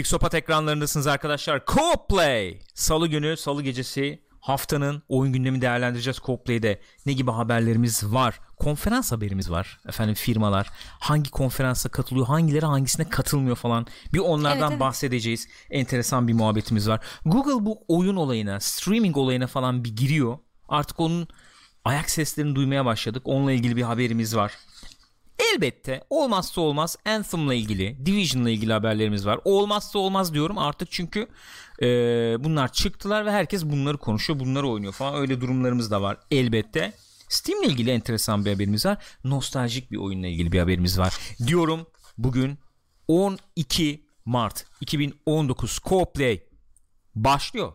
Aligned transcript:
Pixopat 0.00 0.34
ekranlarındasınız 0.34 1.06
arkadaşlar. 1.06 1.58
Co-Play. 1.58 2.58
Salı 2.74 3.08
günü, 3.08 3.36
salı 3.36 3.62
gecesi 3.62 4.22
haftanın 4.40 5.02
oyun 5.08 5.32
gündemi 5.32 5.60
değerlendireceğiz 5.60 6.16
Co-Play'de. 6.18 6.80
Ne 7.06 7.12
gibi 7.12 7.30
haberlerimiz 7.30 8.04
var? 8.04 8.40
Konferans 8.58 9.12
haberimiz 9.12 9.50
var. 9.50 9.80
Efendim 9.88 10.14
firmalar 10.14 10.70
hangi 11.00 11.30
konferansa 11.30 11.88
katılıyor, 11.88 12.26
hangileri 12.26 12.66
hangisine 12.66 13.08
katılmıyor 13.08 13.56
falan. 13.56 13.86
Bir 14.12 14.18
onlardan 14.18 14.58
Evet, 14.58 14.70
evet. 14.70 14.80
bahsedeceğiz. 14.80 15.48
Enteresan 15.70 16.28
bir 16.28 16.32
muhabbetimiz 16.32 16.88
var. 16.88 17.00
Google 17.24 17.66
bu 17.66 17.84
oyun 17.88 18.16
olayına, 18.16 18.60
streaming 18.60 19.16
olayına 19.16 19.46
falan 19.46 19.84
bir 19.84 19.96
giriyor. 19.96 20.38
Artık 20.68 21.00
onun 21.00 21.28
ayak 21.84 22.10
seslerini 22.10 22.54
duymaya 22.54 22.84
başladık. 22.84 23.22
Onunla 23.24 23.52
ilgili 23.52 23.76
bir 23.76 23.82
haberimiz 23.82 24.36
var. 24.36 24.52
Elbette 25.54 26.04
olmazsa 26.10 26.60
olmaz 26.60 26.96
Anthem'la 27.06 27.54
ilgili, 27.54 28.06
Division'la 28.06 28.50
ilgili 28.50 28.72
haberlerimiz 28.72 29.26
var. 29.26 29.40
Olmazsa 29.44 29.98
olmaz 29.98 30.34
diyorum 30.34 30.58
artık 30.58 30.90
çünkü 30.90 31.28
e, 31.82 31.86
bunlar 32.44 32.72
çıktılar 32.72 33.26
ve 33.26 33.30
herkes 33.30 33.64
bunları 33.64 33.98
konuşuyor, 33.98 34.40
bunları 34.40 34.68
oynuyor 34.68 34.92
falan. 34.92 35.14
Öyle 35.14 35.40
durumlarımız 35.40 35.90
da 35.90 36.02
var 36.02 36.18
elbette. 36.30 36.92
Steam'le 37.28 37.62
ilgili 37.62 37.90
enteresan 37.90 38.44
bir 38.44 38.52
haberimiz 38.52 38.86
var. 38.86 38.98
Nostaljik 39.24 39.90
bir 39.90 39.96
oyunla 39.96 40.26
ilgili 40.26 40.52
bir 40.52 40.58
haberimiz 40.58 40.98
var. 40.98 41.14
Diyorum 41.46 41.86
bugün 42.18 42.58
12 43.08 44.06
Mart 44.24 44.66
2019 44.80 45.78
Co-Play 45.78 46.40
başlıyor. 47.14 47.72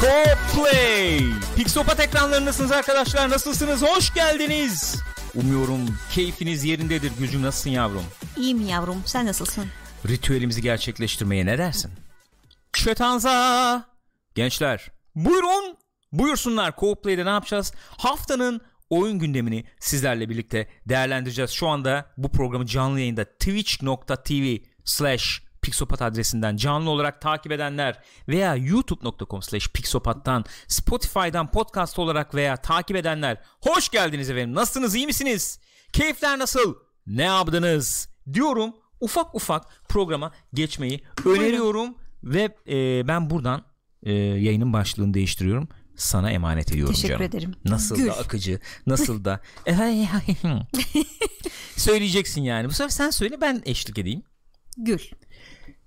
Co-Play. 0.00 1.20
Pixopat 1.56 2.00
ekranlarındasınız 2.00 2.72
arkadaşlar. 2.72 3.30
Nasılsınız? 3.30 3.82
Hoş 3.82 4.14
geldiniz. 4.14 4.96
Umuyorum 5.34 5.98
keyfiniz 6.12 6.64
yerindedir. 6.64 7.12
Gücüm 7.18 7.42
nasılsın 7.42 7.70
yavrum? 7.70 8.04
İyiyim 8.36 8.68
yavrum 8.68 9.02
sen 9.06 9.26
nasılsın? 9.26 9.66
Ritüelimizi 10.08 10.62
gerçekleştirmeye 10.62 11.46
ne 11.46 11.58
dersin? 11.58 11.90
Çetanza. 12.72 13.84
Gençler 14.34 14.90
buyurun. 15.14 15.76
Buyursunlar 16.12 16.70
Co-Play'de 16.70 17.24
ne 17.24 17.30
yapacağız? 17.30 17.72
Haftanın 17.98 18.60
oyun 18.90 19.18
gündemini 19.18 19.64
sizlerle 19.80 20.28
birlikte 20.28 20.68
değerlendireceğiz. 20.88 21.50
Şu 21.50 21.68
anda 21.68 22.06
bu 22.16 22.32
programı 22.32 22.66
canlı 22.66 23.00
yayında 23.00 23.24
twitch.tv 23.24 24.56
slash 24.84 25.42
Pixopat 25.62 26.02
adresinden 26.02 26.56
canlı 26.56 26.90
olarak 26.90 27.20
takip 27.20 27.52
edenler 27.52 27.98
veya 28.28 28.54
youtube.com 28.54 29.42
slash 29.42 29.68
pixopattan 29.68 30.44
Spotify'dan 30.68 31.50
podcast 31.50 31.98
olarak 31.98 32.34
veya 32.34 32.56
takip 32.56 32.96
edenler 32.96 33.40
hoş 33.60 33.88
geldiniz 33.88 34.30
efendim. 34.30 34.54
Nasılsınız 34.54 34.94
iyi 34.94 35.06
misiniz? 35.06 35.60
Keyifler 35.92 36.38
nasıl? 36.38 36.74
Ne 37.06 37.22
yaptınız? 37.22 38.08
Diyorum 38.32 38.74
ufak 39.00 39.34
ufak 39.34 39.64
programa 39.88 40.32
geçmeyi 40.54 41.04
öneriyorum 41.26 41.94
ve 42.24 42.56
e, 42.68 43.08
ben 43.08 43.30
buradan 43.30 43.62
e, 44.02 44.12
yayının 44.12 44.72
başlığını 44.72 45.14
değiştiriyorum. 45.14 45.68
Sana 45.96 46.30
emanet 46.30 46.72
ediyorum 46.72 46.94
Teşekkür 46.94 47.14
canım. 47.14 47.22
ederim. 47.26 47.54
Nasıl 47.64 47.96
Gül. 47.96 48.06
da 48.06 48.12
akıcı, 48.18 48.60
nasıl 48.86 49.24
da 49.24 49.40
söyleyeceksin 51.76 52.42
yani. 52.42 52.68
Bu 52.68 52.72
sefer 52.72 52.88
sen 52.88 53.10
söyle 53.10 53.40
ben 53.40 53.62
eşlik 53.64 53.98
edeyim. 53.98 54.22
Gül. 54.76 54.98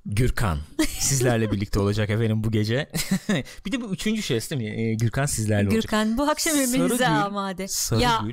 Gürkan 0.05 0.59
sizlerle 0.99 1.51
birlikte 1.51 1.79
olacak 1.79 2.09
efendim 2.09 2.43
bu 2.43 2.51
gece. 2.51 2.91
bir 3.65 3.71
de 3.71 3.81
bu 3.81 3.93
üçüncü 3.93 4.21
şey 4.21 4.39
değil 4.39 4.61
mi? 4.61 4.81
Ee, 4.81 4.93
Gürkan 4.93 5.25
sizlerle 5.25 5.67
olacak. 5.67 5.81
Gürkan 5.81 6.17
bu 6.17 6.23
akşam 6.23 6.57
emrinize 6.57 7.07
amade. 7.07 7.67
Sarıgül 7.67 8.03
Ya 8.03 8.23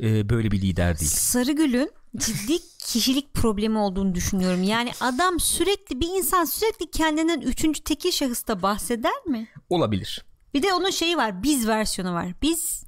e, 0.00 0.28
böyle 0.28 0.50
bir 0.50 0.60
lider 0.62 0.98
değil. 0.98 1.10
Sarıgül'ün 1.10 1.90
ciddi 2.16 2.58
kişilik 2.78 3.34
problemi 3.34 3.78
olduğunu 3.78 4.14
düşünüyorum. 4.14 4.62
Yani 4.62 4.92
adam 5.00 5.40
sürekli 5.40 6.00
bir 6.00 6.08
insan 6.08 6.44
sürekli 6.44 6.90
kendinden 6.90 7.40
üçüncü 7.40 7.80
tekil 7.80 8.10
şahısta 8.10 8.62
bahseder 8.62 9.26
mi? 9.26 9.48
Olabilir. 9.68 10.24
Bir 10.54 10.62
de 10.62 10.72
onun 10.72 10.90
şeyi 10.90 11.16
var 11.16 11.42
biz 11.42 11.66
versiyonu 11.68 12.14
var. 12.14 12.26
Biz 12.42 12.84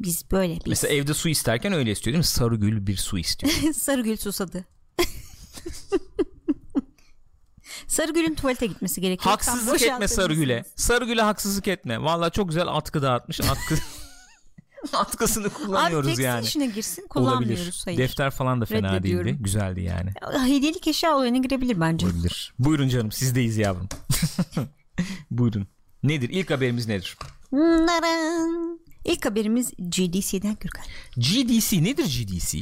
biz 0.00 0.30
böyle 0.30 0.56
biz. 0.56 0.66
Mesela 0.66 0.94
evde 0.94 1.14
su 1.14 1.28
isterken 1.28 1.72
öyle 1.72 1.90
istiyor 1.90 2.12
değil 2.12 2.20
mi? 2.20 2.24
Sarıgül 2.24 2.86
bir 2.86 2.96
su 2.96 3.18
istiyor. 3.18 3.52
Sarıgül 3.74 4.16
susadı. 4.16 4.64
Sarıgül'ün 7.90 8.34
tuvalete 8.34 8.66
gitmesi 8.66 9.00
gerekiyor. 9.00 9.30
Haksızlık 9.30 9.82
etme 9.82 10.08
Sarıgül'e. 10.08 10.64
Sarıgül'e 10.76 11.22
haksızlık 11.22 11.68
etme. 11.68 12.02
Valla 12.02 12.30
çok 12.30 12.48
güzel 12.48 12.68
atkı 12.68 13.02
dağıtmış. 13.02 13.40
Atkı 13.40 13.74
atkısını 14.96 15.46
Abi 15.46 15.54
kullanıyoruz 15.54 16.06
tekstil 16.06 16.24
yani. 16.24 16.44
işine 16.46 16.66
girsin 16.66 17.02
Olabilir. 17.02 17.08
kullanmıyoruz. 17.08 17.82
Hayır. 17.86 17.98
Defter 17.98 18.30
falan 18.30 18.60
da 18.60 18.64
fena 18.66 19.02
değildi. 19.02 19.36
Güzeldi 19.40 19.80
yani. 19.82 20.10
Hediyelik 20.46 20.86
eşya 20.88 21.16
olayına 21.16 21.38
girebilir 21.38 21.80
bence. 21.80 22.06
Olabilir. 22.06 22.54
Buyurun 22.58 22.88
canım 22.88 23.12
sizdeyiz 23.12 23.56
yavrum. 23.56 23.88
Buyurun. 25.30 25.66
Nedir? 26.02 26.28
İlk 26.32 26.50
haberimiz 26.50 26.88
nedir? 26.88 27.16
Naran. 27.52 28.80
İlk 29.04 29.26
haberimiz 29.26 29.70
GDC'den 29.78 30.56
Gürkan. 30.60 30.84
GDC 31.16 31.82
nedir 31.84 32.04
GDC? 32.04 32.58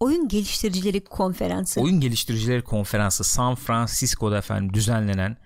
Oyun 0.00 0.28
Geliştiricileri 0.28 1.04
Konferansı. 1.04 1.80
Oyun 1.80 2.00
Geliştiricileri 2.00 2.62
Konferansı 2.62 3.24
San 3.24 3.54
Francisco'da 3.54 4.38
efendim 4.38 4.74
düzenlenen 4.74 5.36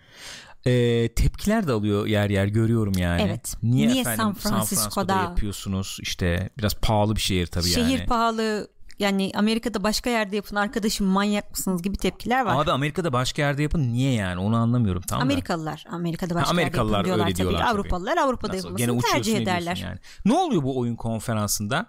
e, 0.66 1.08
tepkiler 1.14 1.68
de 1.68 1.72
alıyor 1.72 2.06
yer 2.06 2.30
yer 2.30 2.46
görüyorum 2.46 2.92
yani. 2.98 3.22
Evet. 3.22 3.54
Niye, 3.62 3.88
Niye 3.88 4.00
efendim 4.00 4.18
San 4.18 4.32
San 4.32 4.34
Francisco'da 4.34 4.84
Francisco'da 4.84 5.16
yapıyorsunuz? 5.30 5.98
İşte 6.02 6.50
biraz 6.58 6.74
pahalı 6.74 7.16
bir 7.16 7.20
şehir 7.20 7.46
tabii 7.46 7.68
Şehir 7.68 7.98
yani. 7.98 8.06
pahalı. 8.06 8.68
Yani 8.98 9.32
Amerika'da 9.34 9.82
başka 9.82 10.10
yerde 10.10 10.36
yapın 10.36 10.56
arkadaşım 10.56 11.06
manyak 11.06 11.50
mısınız 11.50 11.82
gibi 11.82 11.96
tepkiler 11.96 12.44
var. 12.44 12.62
Abi 12.64 12.70
Amerika'da 12.72 13.12
başka 13.12 13.42
yerde 13.42 13.62
yapın 13.62 13.92
niye 13.92 14.12
yani 14.12 14.40
onu 14.40 14.56
anlamıyorum 14.56 15.02
tamam 15.02 15.20
da. 15.20 15.32
Amerikalılar 15.32 15.84
Amerika'da 15.90 16.34
başka 16.34 16.50
Amerikalılar 16.50 16.98
yerde 16.98 16.98
yapın 16.98 17.04
diyorlar 17.06 17.24
öyle 17.24 17.34
tabii. 17.34 17.42
diyorlar 17.42 17.60
tabii. 17.60 17.70
Avrupalılar 17.70 18.16
Avrupa'da 18.16 18.56
Nasıl? 18.56 18.78
Yapılmasını 18.78 19.12
tercih 19.12 19.36
ederler. 19.36 19.76
Yani. 19.76 19.98
Ne 20.24 20.32
oluyor 20.32 20.62
bu 20.62 20.78
oyun 20.78 20.96
konferansında? 20.96 21.86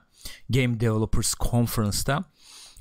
Game 0.49 0.79
Developers 0.79 1.33
Conference'da 1.35 2.23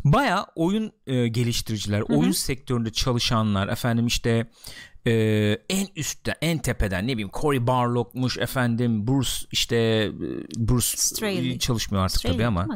baya 0.04 0.46
oyun 0.54 0.92
e, 1.06 1.28
geliştiriciler, 1.28 2.00
oyun 2.00 2.32
sektöründe 2.32 2.92
çalışanlar, 2.92 3.68
efendim 3.68 4.06
işte 4.06 4.46
e, 5.06 5.12
en 5.68 5.86
üstte, 5.96 6.34
en 6.42 6.58
tepeden 6.58 7.06
ne 7.06 7.12
bileyim 7.12 7.30
Cory 7.34 7.66
Barlog'muş 7.66 8.38
efendim 8.38 9.06
Bruce 9.06 9.30
işte 9.52 9.76
e, 9.76 10.10
Bruce 10.68 10.86
Straley. 10.96 11.58
çalışmıyor 11.58 12.04
artık 12.04 12.18
Straley 12.18 12.36
tabii 12.36 12.46
ama 12.46 12.66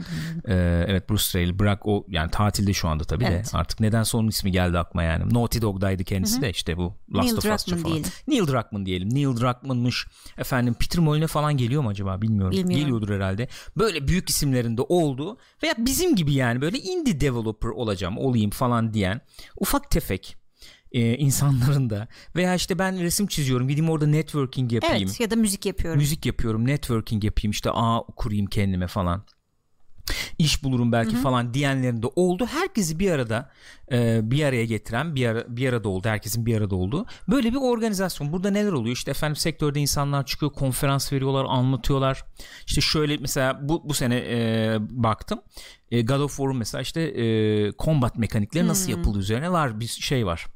e, 0.48 0.84
evet 0.88 1.10
Bruce 1.10 1.22
Straley 1.22 1.58
bırak 1.58 1.86
o 1.86 2.06
yani 2.08 2.30
tatilde 2.30 2.72
şu 2.72 2.88
anda 2.88 3.04
tabii 3.04 3.24
Evet. 3.24 3.52
de 3.52 3.58
artık 3.58 3.80
nedense 3.80 4.16
onun 4.16 4.28
ismi 4.28 4.52
geldi 4.52 4.78
aklıma 4.78 5.02
yani 5.02 5.34
Naughty 5.34 5.60
Dog'daydı 5.60 6.04
kendisi 6.04 6.42
de 6.42 6.50
işte 6.50 6.76
bu 6.76 6.94
Last 7.14 7.24
Neil 7.24 7.36
of 7.36 7.44
Druckmann 7.44 7.82
falan. 7.82 7.94
diyelim. 7.94 8.10
Neil 8.28 8.46
Druckmann 8.46 8.86
diyelim. 8.86 9.14
Neil 9.14 9.36
Druckmann'mış. 9.40 10.06
Efendim 10.38 10.74
Peter 10.74 10.98
Molyneux 11.02 11.32
falan 11.32 11.56
geliyor 11.56 11.82
mu 11.82 11.88
acaba 11.88 12.22
bilmiyorum. 12.22 12.52
Bilmiyorum. 12.52 12.76
Geliyordur 12.80 13.14
herhalde. 13.14 13.48
Böyle 13.76 14.08
büyük 14.08 14.30
isimlerinde 14.30 14.82
oldu 14.82 15.38
veya 15.62 15.74
bizim 15.78 16.16
gibi 16.16 16.32
yani 16.34 16.60
böyle 16.60 16.78
indie 16.78 17.20
developer 17.20 17.68
olacağım, 17.68 18.18
olayım 18.18 18.50
falan 18.50 18.94
diyen 18.94 19.20
ufak 19.60 19.90
tefek 19.90 20.36
e, 20.94 21.16
insanların 21.16 21.90
da 21.90 22.08
veya 22.36 22.54
işte 22.54 22.78
ben 22.78 23.00
resim 23.00 23.26
çiziyorum 23.26 23.68
gideyim 23.68 23.90
orada 23.90 24.06
networking 24.06 24.72
yapayım. 24.72 25.08
Evet 25.08 25.20
ya 25.20 25.30
da 25.30 25.36
müzik 25.36 25.66
yapıyorum. 25.66 25.98
Müzik 25.98 26.26
yapıyorum, 26.26 26.66
networking 26.66 27.24
yapayım 27.24 27.50
işte 27.50 27.70
ağ 27.70 28.02
kurayım 28.16 28.46
kendime 28.46 28.86
falan. 28.86 29.24
İş 30.38 30.64
bulurum 30.64 30.92
belki 30.92 31.16
falan 31.16 31.54
diyenlerin 31.54 32.02
de 32.02 32.06
oldu. 32.06 32.46
Herkesi 32.46 32.98
bir 32.98 33.10
arada 33.10 33.50
e, 33.92 34.20
bir 34.30 34.44
araya 34.44 34.64
getiren 34.64 35.14
bir 35.14 35.26
ara, 35.26 35.56
bir 35.56 35.68
arada 35.68 35.88
oldu. 35.88 36.08
Herkesin 36.08 36.46
bir 36.46 36.56
arada 36.56 36.76
olduğu. 36.76 37.06
Böyle 37.28 37.50
bir 37.50 37.56
organizasyon. 37.56 38.32
Burada 38.32 38.50
neler 38.50 38.72
oluyor? 38.72 38.96
İşte 38.96 39.10
efendim 39.10 39.36
sektörde 39.36 39.80
insanlar 39.80 40.26
çıkıyor, 40.26 40.52
konferans 40.52 41.12
veriyorlar, 41.12 41.46
anlatıyorlar. 41.48 42.24
İşte 42.66 42.80
şöyle 42.80 43.16
mesela 43.16 43.68
bu 43.68 43.88
bu 43.88 43.94
sene 43.94 44.16
e, 44.16 44.76
baktım. 44.80 45.40
E, 45.90 46.02
God 46.02 46.20
of 46.20 46.36
War'un 46.36 46.56
mesela 46.56 46.82
işte 46.82 47.00
e, 47.00 47.72
combat 47.72 48.18
mekanikleri 48.18 48.68
nasıl 48.68 48.90
yapıldığı 48.90 49.18
üzerine 49.18 49.52
var 49.52 49.80
bir 49.80 49.86
şey 49.86 50.26
var. 50.26 50.46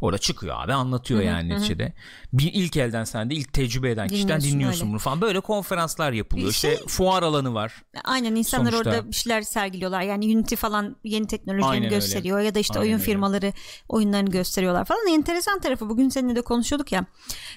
Orada 0.00 0.18
çıkıyor 0.18 0.54
abi 0.58 0.72
anlatıyor 0.72 1.20
yani 1.20 1.48
neticede. 1.48 1.92
Bir 2.32 2.50
ilk 2.52 2.76
elden 2.76 3.04
sen 3.04 3.30
de 3.30 3.34
ilk 3.34 3.52
tecrübe 3.52 3.90
eden 3.90 4.08
kişiden 4.08 4.26
Dinliyorsun 4.28 4.52
dinliyorsun 4.52 4.80
öyle. 4.80 4.90
bunu 4.90 4.98
falan. 4.98 5.20
Böyle 5.20 5.40
konferanslar 5.40 6.12
yapılıyor. 6.12 6.46
Bir 6.48 6.52
İşte 6.52 6.76
şey- 6.76 6.86
fuar 6.86 7.22
alanı 7.22 7.54
var. 7.54 7.82
Aynen 8.04 8.34
insanlar 8.34 8.70
Sonuçta- 8.72 8.90
orada 8.90 9.08
bir 9.08 9.12
şeyler 9.16 9.42
sergiliyorlar. 9.42 10.02
Yani 10.02 10.36
Unity 10.36 10.54
falan 10.54 10.96
yeni 11.04 11.26
teknolojilerini 11.26 11.70
Aynen 11.70 11.84
öyle. 11.84 11.94
gösteriyor 11.94 12.40
ya 12.40 12.54
da 12.54 12.58
işte 12.58 12.78
Aynen 12.78 12.88
oyun 12.88 12.94
öyle. 12.98 13.04
firmaları 13.04 13.52
oyunlarını 13.88 14.30
gösteriyorlar 14.30 14.84
falan. 14.84 15.08
Enteresan 15.08 15.60
tarafı 15.60 15.88
bugün 15.88 16.08
seninle 16.08 16.36
de 16.36 16.42
konuşuyorduk 16.42 16.92
ya. 16.92 17.06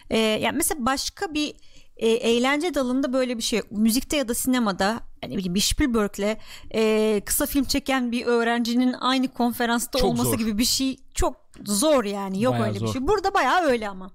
Ee, 0.09 0.17
yani 0.17 0.57
mesela 0.57 0.85
başka 0.85 1.33
bir 1.33 1.53
e, 1.97 2.07
eğlence 2.09 2.73
dalında 2.73 3.13
böyle 3.13 3.37
bir 3.37 3.43
şey 3.43 3.59
yok. 3.59 3.71
Müzikte 3.71 4.17
ya 4.17 4.27
da 4.27 4.33
sinemada 4.33 4.99
yani 5.23 5.55
bir 5.55 5.59
Spielberg'le 5.59 6.37
e, 6.73 7.21
kısa 7.25 7.45
film 7.45 7.63
çeken 7.63 8.11
bir 8.11 8.25
öğrencinin 8.25 8.93
aynı 8.93 9.27
konferansta 9.27 9.99
Çok 9.99 10.09
olması 10.09 10.29
zor. 10.29 10.37
gibi 10.37 10.57
bir 10.57 10.65
şey 10.65 10.97
çok 11.13 11.35
zor 11.65 12.03
yani 12.03 12.41
yok 12.41 12.53
Bayağı 12.53 12.67
öyle 12.67 12.79
zor. 12.79 12.87
bir 12.87 12.91
şey. 12.91 13.07
Burada 13.07 13.33
bayağı 13.33 13.61
öyle 13.61 13.89
ama. 13.89 14.11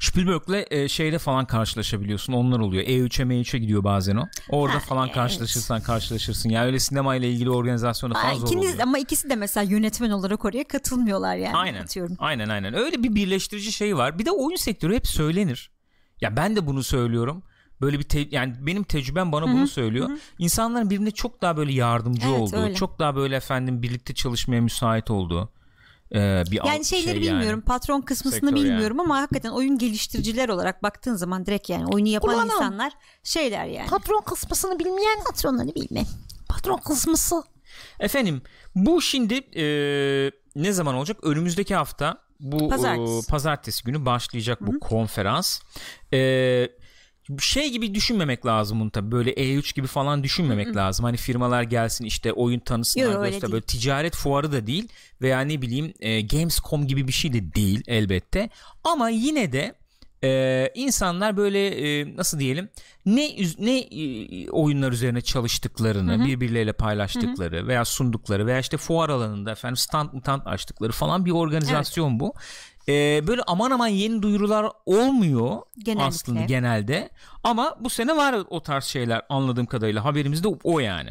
Spielberg'le 0.00 0.66
e, 0.70 0.88
şeyde 0.88 1.18
falan 1.18 1.46
karşılaşabiliyorsun. 1.46 2.32
Onlar 2.32 2.58
oluyor. 2.58 2.82
E3'e 2.84 3.24
M3'e 3.24 3.58
gidiyor 3.58 3.84
bazen 3.84 4.16
o. 4.16 4.24
Orada 4.48 4.74
Ha, 4.74 4.80
falan 4.80 5.04
evet. 5.06 5.14
karşılaşırsan 5.14 5.80
karşılaşırsın. 5.80 6.48
Ya 6.50 6.64
öyle 6.64 6.78
sinema 6.78 7.16
ile 7.16 7.30
ilgili 7.30 7.50
organizasyonu 7.50 8.14
falan 8.14 8.30
Aa, 8.30 8.34
zor 8.34 8.46
ikiniz, 8.46 8.64
oluyor. 8.68 8.82
ama 8.82 8.98
ikisi 8.98 9.30
de 9.30 9.36
mesela 9.36 9.70
yönetmen 9.70 10.10
olarak 10.10 10.44
oraya 10.44 10.64
katılmıyorlar 10.64 11.36
yani. 11.36 11.56
Aynen. 11.56 11.82
Atıyorum. 11.82 12.16
Aynen 12.18 12.48
aynen. 12.48 12.74
Öyle 12.74 13.02
bir 13.02 13.14
birleştirici 13.14 13.72
şey 13.72 13.96
var. 13.96 14.18
Bir 14.18 14.24
de 14.26 14.30
oyun 14.30 14.56
sektörü 14.56 14.94
hep 14.94 15.06
söylenir. 15.06 15.70
Ya 16.20 16.36
ben 16.36 16.56
de 16.56 16.66
bunu 16.66 16.82
söylüyorum. 16.82 17.42
Böyle 17.80 17.98
bir 17.98 18.04
te- 18.04 18.28
yani 18.30 18.54
benim 18.60 18.84
tecrübem 18.84 19.32
bana 19.32 19.44
bunu 19.46 19.66
söylüyor. 19.68 20.10
İnsanların 20.38 20.90
birbirine 20.90 21.10
çok 21.10 21.42
daha 21.42 21.56
böyle 21.56 21.72
yardımcı 21.72 22.28
Evet, 22.28 22.40
olduğu, 22.40 22.56
öyle. 22.56 22.74
çok 22.74 22.98
daha 22.98 23.16
böyle 23.16 23.36
efendim 23.36 23.82
birlikte 23.82 24.14
çalışmaya 24.14 24.60
müsait 24.60 25.10
olduğu 25.10 25.52
e, 26.14 26.42
bir 26.50 26.60
Yani 26.66 26.84
şeyleri 26.84 27.14
şey 27.18 27.24
yani. 27.24 27.36
bilmiyorum. 27.36 27.60
Patron 27.66 28.00
kısmını 28.00 28.34
Sektör 28.34 28.54
bilmiyorum 28.54 29.00
ama 29.00 29.16
hakikaten 29.20 29.50
oyun 29.50 29.78
geliştiriciler 29.78 30.48
olarak 30.48 30.82
baktığın 30.82 31.14
zaman 31.14 31.46
direkt 31.46 31.70
yani 31.70 31.86
oyunu 31.86 32.08
yapan 32.08 32.30
Kullanım. 32.30 32.50
insanlar 32.50 32.92
şeyler 33.22 33.66
yani. 33.66 33.88
Patron 33.88 34.20
kısmısını 34.26 34.78
bilmeyen 34.78 35.24
Patronları 35.26 35.74
bilmem. 35.74 36.06
patron 36.48 36.76
kısmısı. 36.78 37.42
Efendim 38.00 38.42
bu 38.74 39.02
şimdi 39.02 39.34
e, 39.34 39.64
ne 40.56 40.72
zaman 40.72 40.94
olacak? 40.94 41.16
Önümüzdeki 41.22 41.74
hafta 41.74 42.18
bu 42.40 42.68
Pazartesi. 42.68 43.26
e, 43.26 43.30
pazartesi 43.30 43.84
günü 43.84 44.06
başlayacak 44.06 44.58
bu 44.60 44.80
konferans. 44.80 45.60
E, 46.12 46.18
şey 47.38 47.70
gibi 47.70 47.94
düşünmemek 47.94 48.46
lazım 48.46 48.80
bunu 48.80 48.90
tabii 48.90 49.12
böyle 49.12 49.32
E3 49.32 49.74
gibi 49.74 49.86
falan 49.86 50.24
düşünmemek 50.24 50.76
lazım. 50.76 51.04
Hani 51.04 51.16
firmalar 51.16 51.62
gelsin 51.62 52.04
işte 52.04 52.32
oyun 52.32 52.60
tanısınlar 52.60 53.18
öyle 53.18 53.30
göster 53.30 53.52
böyle 53.52 53.64
ticaret 53.64 54.16
fuarı 54.16 54.52
da 54.52 54.66
değil 54.66 54.88
veya 55.22 55.40
ne 55.40 55.62
bileyim 55.62 55.94
e, 56.00 56.20
Gamescom 56.20 56.86
gibi 56.86 57.08
bir 57.08 57.12
şey 57.12 57.32
de 57.32 57.54
değil 57.54 57.82
elbette. 57.86 58.50
Ama 58.84 59.08
yine 59.08 59.52
de 59.52 59.74
e, 60.24 60.70
insanlar 60.74 61.36
böyle 61.36 61.68
e, 61.68 62.16
nasıl 62.16 62.38
diyelim 62.38 62.68
ne 63.06 63.30
ne 63.58 63.78
e, 63.78 64.50
oyunlar 64.50 64.92
üzerine 64.92 65.20
çalıştıklarını 65.20 66.24
birbirleriyle 66.24 66.72
paylaştıkları 66.72 67.66
veya 67.66 67.84
sundukları 67.84 68.46
veya 68.46 68.58
işte 68.58 68.76
fuar 68.76 69.08
alanında 69.08 69.50
efendim 69.50 69.76
stand 69.76 70.20
stand 70.20 70.42
açtıkları 70.44 70.92
falan 70.92 71.24
bir 71.24 71.30
organizasyon 71.30 72.20
bu. 72.20 72.34
E, 72.88 73.26
böyle 73.26 73.42
aman 73.46 73.70
aman 73.70 73.86
yeni 73.88 74.22
duyurular 74.22 74.66
olmuyor 74.86 75.62
Genellikle. 75.78 76.04
aslında 76.06 76.40
genelde 76.44 77.10
ama 77.44 77.76
bu 77.80 77.90
sene 77.90 78.16
var 78.16 78.44
o 78.50 78.62
tarz 78.62 78.84
şeyler 78.84 79.22
anladığım 79.28 79.66
kadarıyla 79.66 80.04
haberimizde 80.04 80.48
o, 80.48 80.58
o 80.64 80.78
yani. 80.78 81.10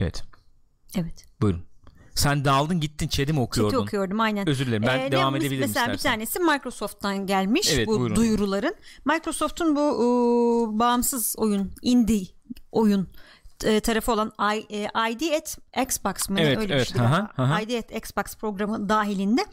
Evet 0.00 0.22
Evet. 0.96 1.24
buyurun. 1.40 1.64
Sen 2.14 2.44
daldın 2.44 2.80
gittin 2.80 3.08
çedi 3.08 3.32
mi 3.32 3.40
okuyordun? 3.40 3.70
Chat'i 3.70 3.82
okuyordum 3.88 4.20
aynen. 4.20 4.48
Özür 4.48 4.66
dilerim 4.66 4.82
ben 4.86 4.98
Ee, 5.00 5.12
devam 5.12 5.36
edebilirim 5.36 5.60
Mesela 5.60 5.88
bir 5.88 5.94
istersen. 5.94 6.12
tanesi 6.18 6.38
Microsoft'tan 6.40 7.26
gelmiş 7.26 7.70
Evet, 7.74 7.86
bu 7.86 7.98
buyurun. 7.98 8.16
duyuruların. 8.16 8.74
Microsoft'un 9.04 9.76
bu 9.76 9.80
e, 9.80 10.78
bağımsız 10.78 11.34
oyun, 11.38 11.72
indie 11.82 12.26
oyun 12.72 13.08
tarafı 13.80 14.12
olan 14.12 14.32
I, 14.56 14.76
e, 14.76 14.88
ID 15.10 15.32
at 15.32 15.58
Xbox 15.88 16.28
mı? 16.28 16.40
Evet, 16.40 16.58
Öyle 16.58 16.74
evet. 16.74 16.90
bir 16.94 16.98
galiba. 16.98 17.14
Aha, 17.14 17.44
aha. 17.44 17.60
ID 17.60 17.78
at 17.78 17.96
Xbox 17.96 18.36
programı 18.36 18.88
dahilinde 18.88 19.44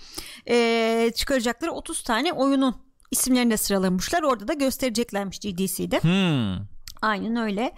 e, 0.50 1.12
çıkaracakları 1.16 1.72
30 1.72 2.04
tane 2.04 2.34
oyunun 2.34 2.76
isimlerini 3.12 3.52
de 3.52 3.58
sıralamışlar. 3.58 4.24
Orada 4.24 4.48
da 4.48 4.54
göstereceklermiş 4.54 5.40
GDC'de. 5.40 6.00
Hmm. 6.00 6.77
Aynen 7.02 7.36
öyle. 7.36 7.74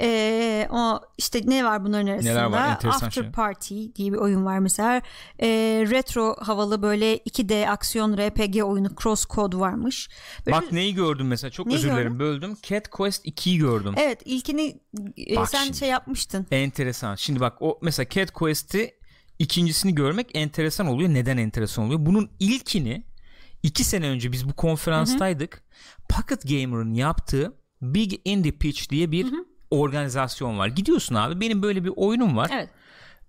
Ee, 0.00 0.68
o 0.70 1.00
işte 1.18 1.40
ne 1.44 1.64
var 1.64 1.84
bunların 1.84 2.06
arasında? 2.06 2.30
Neler 2.30 2.44
var? 2.44 2.68
Enteresan 2.68 3.06
After 3.06 3.22
şey. 3.22 3.32
Party 3.32 3.84
diye 3.96 4.12
bir 4.12 4.18
oyun 4.18 4.44
var 4.44 4.58
mesela. 4.58 5.02
Ee, 5.42 5.48
retro 5.90 6.36
havalı 6.40 6.82
böyle 6.82 7.16
2D 7.16 7.68
aksiyon 7.68 8.16
RPG 8.16 8.64
oyunu 8.64 8.88
Cross 9.02 9.26
Code 9.26 9.56
varmış. 9.56 10.08
Böyle 10.46 10.56
Bak 10.56 10.72
neyi 10.72 10.94
gördüm 10.94 11.26
mesela 11.26 11.50
çok 11.50 11.66
Neyi 11.66 11.76
özür 11.76 11.90
dilerim 11.90 12.18
böldüm. 12.18 12.56
Cat 12.62 12.88
Quest 12.88 13.26
2'yi 13.26 13.58
gördüm. 13.58 13.94
Evet 13.96 14.22
ilkini 14.24 14.80
e, 15.30 15.36
Bak 15.36 15.48
sen 15.48 15.64
şimdi. 15.64 15.78
şey 15.78 15.88
yapmıştın. 15.88 16.46
Enteresan. 16.50 17.14
Şimdi 17.14 17.40
bak 17.40 17.56
o 17.60 17.78
mesela 17.82 18.08
Cat 18.08 18.30
Quest'i 18.30 18.94
ikincisini 19.38 19.94
görmek 19.94 20.30
enteresan 20.34 20.86
oluyor. 20.86 21.08
Neden 21.14 21.36
enteresan 21.36 21.84
oluyor? 21.84 22.06
Bunun 22.06 22.30
ilkini 22.40 23.04
iki 23.62 23.84
sene 23.84 24.08
önce 24.08 24.32
biz 24.32 24.48
bu 24.48 24.52
konferanstaydık. 24.52 25.62
Pocket 26.08 26.42
Gamer'ın 26.48 26.94
yaptığı 26.94 27.59
Big 27.82 28.12
Indie 28.24 28.52
Pitch 28.52 28.90
diye 28.90 29.12
bir 29.12 29.26
organizasyon 29.70 30.58
var. 30.58 30.68
Gidiyorsun 30.68 31.14
abi 31.14 31.40
benim 31.40 31.62
böyle 31.62 31.84
bir 31.84 31.92
oyunum 31.96 32.36
var. 32.36 32.50
Evet. 32.54 32.68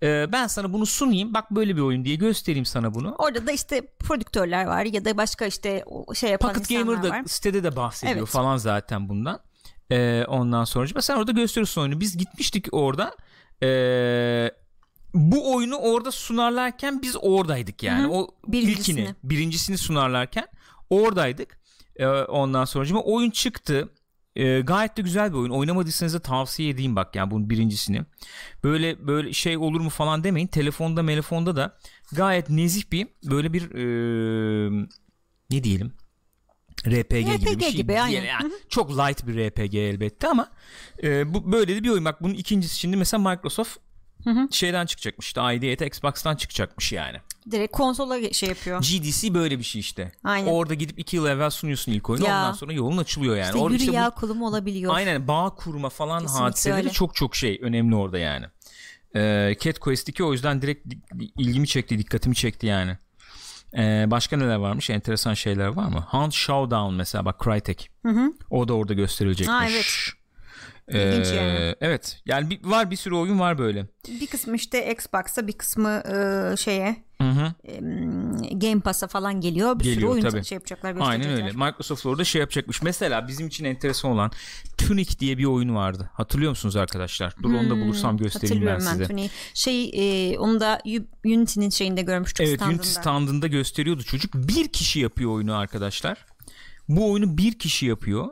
Ee, 0.02 0.32
ben 0.32 0.46
sana 0.46 0.72
bunu 0.72 0.86
sunayım. 0.86 1.34
Bak 1.34 1.50
böyle 1.50 1.76
bir 1.76 1.80
oyun 1.80 2.04
diye 2.04 2.16
göstereyim 2.16 2.64
sana 2.64 2.94
bunu. 2.94 3.14
Orada 3.18 3.46
da 3.46 3.52
işte 3.52 3.80
prodüktörler 3.98 4.64
var 4.64 4.84
ya 4.84 5.04
da 5.04 5.16
başka 5.16 5.46
işte 5.46 5.84
şey 6.14 6.30
yapan 6.30 6.52
Pocket 6.52 6.68
Gamer 6.68 7.02
da 7.02 7.08
var. 7.10 7.22
sitede 7.26 7.64
de 7.64 7.76
bahsediyor 7.76 8.18
Evet. 8.18 8.28
falan 8.28 8.56
zaten 8.56 9.08
bundan. 9.08 9.40
Ee, 9.90 10.24
ondan 10.28 10.64
sonra 10.64 10.88
mesela 10.94 11.18
orada 11.18 11.32
gösteriyorsun 11.32 11.80
oyunu. 11.82 12.00
Biz 12.00 12.16
gitmiştik 12.16 12.66
orada. 12.72 13.16
Ee, 13.62 14.50
bu 15.14 15.54
oyunu 15.54 15.76
orada 15.76 16.10
sunarlarken 16.10 17.02
biz 17.02 17.16
oradaydık 17.20 17.82
yani. 17.82 18.08
O 18.08 18.28
Birincisini. 18.48 19.00
ilkini, 19.00 19.14
birincisini 19.24 19.78
sunarlarken 19.78 20.46
oradaydık. 20.90 21.58
Ee, 21.96 22.06
ondan 22.06 22.64
sonra 22.64 22.98
oyun 22.98 23.30
çıktı. 23.30 23.88
Ee, 24.36 24.60
gayet 24.60 24.96
de 24.96 25.02
güzel 25.02 25.32
bir 25.32 25.36
oyun. 25.36 25.50
Oynamadıysanız 25.50 26.14
da 26.14 26.18
tavsiye 26.18 26.68
edeyim 26.68 26.96
bak 26.96 27.16
yani 27.16 27.30
bunun 27.30 27.50
birincisini. 27.50 28.02
Böyle 28.64 29.06
böyle 29.06 29.32
şey 29.32 29.56
olur 29.56 29.80
mu 29.80 29.90
falan 29.90 30.24
demeyin. 30.24 30.46
Telefonda, 30.46 31.06
telefonda 31.06 31.56
da 31.56 31.78
gayet 32.12 32.50
nezih 32.50 32.92
bir 32.92 33.06
böyle 33.24 33.52
bir 33.52 33.62
ee, 33.62 34.86
ne 35.50 35.64
diyelim 35.64 35.92
RPG, 36.86 37.10
gibi 37.10 37.46
bir 37.46 37.56
RPG 37.56 37.62
şey. 37.62 37.72
gibi, 37.72 38.00
aynen. 38.00 38.24
yani 38.24 38.52
çok 38.68 38.90
light 38.90 39.26
bir 39.26 39.48
RPG 39.48 39.74
elbette 39.74 40.28
ama 40.28 40.50
e, 41.02 41.34
bu 41.34 41.52
böyle 41.52 41.76
de 41.76 41.84
bir 41.84 41.88
oyun. 41.88 42.04
Bak 42.04 42.22
bunun 42.22 42.34
ikincisi 42.34 42.78
şimdi 42.78 42.96
mesela 42.96 43.30
Microsoft 43.30 43.78
şeyden 44.50 44.86
çıkacakmış. 44.86 45.26
işte 45.26 45.40
ID 45.40 45.80
Xbox'tan 45.80 46.36
çıkacakmış 46.36 46.92
yani. 46.92 47.18
Direkt 47.50 47.72
konsola 47.72 48.32
şey 48.32 48.48
yapıyor. 48.48 48.80
GDC 48.82 49.34
böyle 49.34 49.58
bir 49.58 49.64
şey 49.64 49.80
işte. 49.80 50.12
Aynen. 50.24 50.46
Orada 50.46 50.74
gidip 50.74 50.98
iki 50.98 51.16
yıl 51.16 51.26
evvel 51.26 51.50
sunuyorsun 51.50 51.92
ilk 51.92 52.10
oyunu. 52.10 52.24
Ya. 52.24 52.38
Ondan 52.38 52.52
sonra 52.52 52.72
yolun 52.72 52.96
açılıyor 52.98 53.36
yani. 53.36 53.46
İşte 53.46 53.58
Orada 53.58 53.72
yürü 53.74 53.82
işte 53.82 53.92
bu- 53.92 53.96
yağ 53.96 54.10
kulum 54.10 54.42
olabiliyor. 54.42 54.94
Aynen 54.94 55.28
bağ 55.28 55.54
kurma 55.54 55.88
falan 55.88 56.20
Kesinlikle 56.22 56.42
hadiseleri 56.44 56.76
öyle. 56.78 56.90
çok 56.90 57.14
çok 57.14 57.36
şey 57.36 57.58
önemli 57.62 57.94
orada 57.94 58.18
yani. 58.18 58.46
Ee, 59.16 59.56
Cat 59.60 59.78
Quest 59.78 60.08
2 60.08 60.24
o 60.24 60.32
yüzden 60.32 60.62
direkt 60.62 60.90
di- 60.90 61.24
ilgimi 61.38 61.66
çekti, 61.68 61.98
dikkatimi 61.98 62.34
çekti 62.34 62.66
yani. 62.66 62.98
Ee, 63.76 64.04
başka 64.10 64.36
neler 64.36 64.56
varmış? 64.56 64.90
Enteresan 64.90 65.34
şeyler 65.34 65.66
var 65.66 65.88
mı? 65.88 66.06
Hunt 66.10 66.32
Showdown 66.34 66.94
mesela 66.94 67.24
bak 67.24 67.40
Crytek. 67.44 67.90
O 68.50 68.68
da 68.68 68.74
orada 68.74 68.94
gösterilecekmiş. 68.94 69.54
Ha, 69.54 69.66
evet. 69.70 70.12
Ee, 70.88 70.98
yani. 71.36 71.74
Evet. 71.80 72.22
Yani 72.26 72.50
bir, 72.50 72.64
var 72.64 72.90
bir 72.90 72.96
sürü 72.96 73.14
oyun 73.14 73.40
var 73.40 73.58
böyle. 73.58 73.86
Bir 74.08 74.26
kısmı 74.26 74.56
işte 74.56 74.92
Xbox'a 74.92 75.46
bir 75.46 75.52
kısmı 75.52 76.02
e, 76.52 76.56
şeye 76.56 76.96
Hı. 77.32 77.54
Game 78.58 78.80
Pass'a 78.80 79.06
falan 79.06 79.40
geliyor. 79.40 79.78
Bir 79.78 79.84
sürü 79.84 79.94
Geliyor, 79.94 80.10
oyun 80.12 80.22
tabii. 80.22 80.44
şey 80.44 80.56
yapacaklar 80.56 80.96
Aynen 81.00 81.30
öyle. 81.30 81.52
Microsoft 81.52 82.06
orada 82.06 82.24
şey 82.24 82.40
yapacakmış. 82.40 82.82
Mesela 82.82 83.28
bizim 83.28 83.46
için 83.46 83.64
enteresan 83.64 84.10
olan 84.10 84.30
Tunic 84.78 85.18
diye 85.18 85.38
bir 85.38 85.44
oyun 85.44 85.74
vardı. 85.74 86.10
Hatırlıyor 86.12 86.50
musunuz 86.50 86.76
arkadaşlar? 86.76 87.34
Dur 87.42 87.54
onu 87.54 87.70
da 87.70 87.76
bulursam 87.80 88.16
göstereyim 88.16 88.66
ben 88.66 88.78
Hmm, 88.78 88.86
Hatırlıyorum 88.86 88.92
size. 88.92 89.00
ben 89.00 89.08
Tony'yi. 89.08 89.30
Şey 89.54 89.90
e, 90.32 90.38
onu 90.38 90.60
da 90.60 90.82
Unity'nin 91.24 91.70
şeyinde 91.70 92.02
görmüştük 92.02 92.46
Evet 92.46 92.56
standında. 92.56 92.74
Unity 92.76 92.88
standında 92.88 93.46
gösteriyordu 93.46 94.02
çocuk. 94.02 94.34
Bir 94.34 94.68
kişi 94.68 95.00
yapıyor 95.00 95.30
oyunu 95.30 95.54
arkadaşlar. 95.54 96.26
Bu 96.88 97.12
oyunu 97.12 97.38
bir 97.38 97.58
kişi 97.58 97.86
yapıyor. 97.86 98.28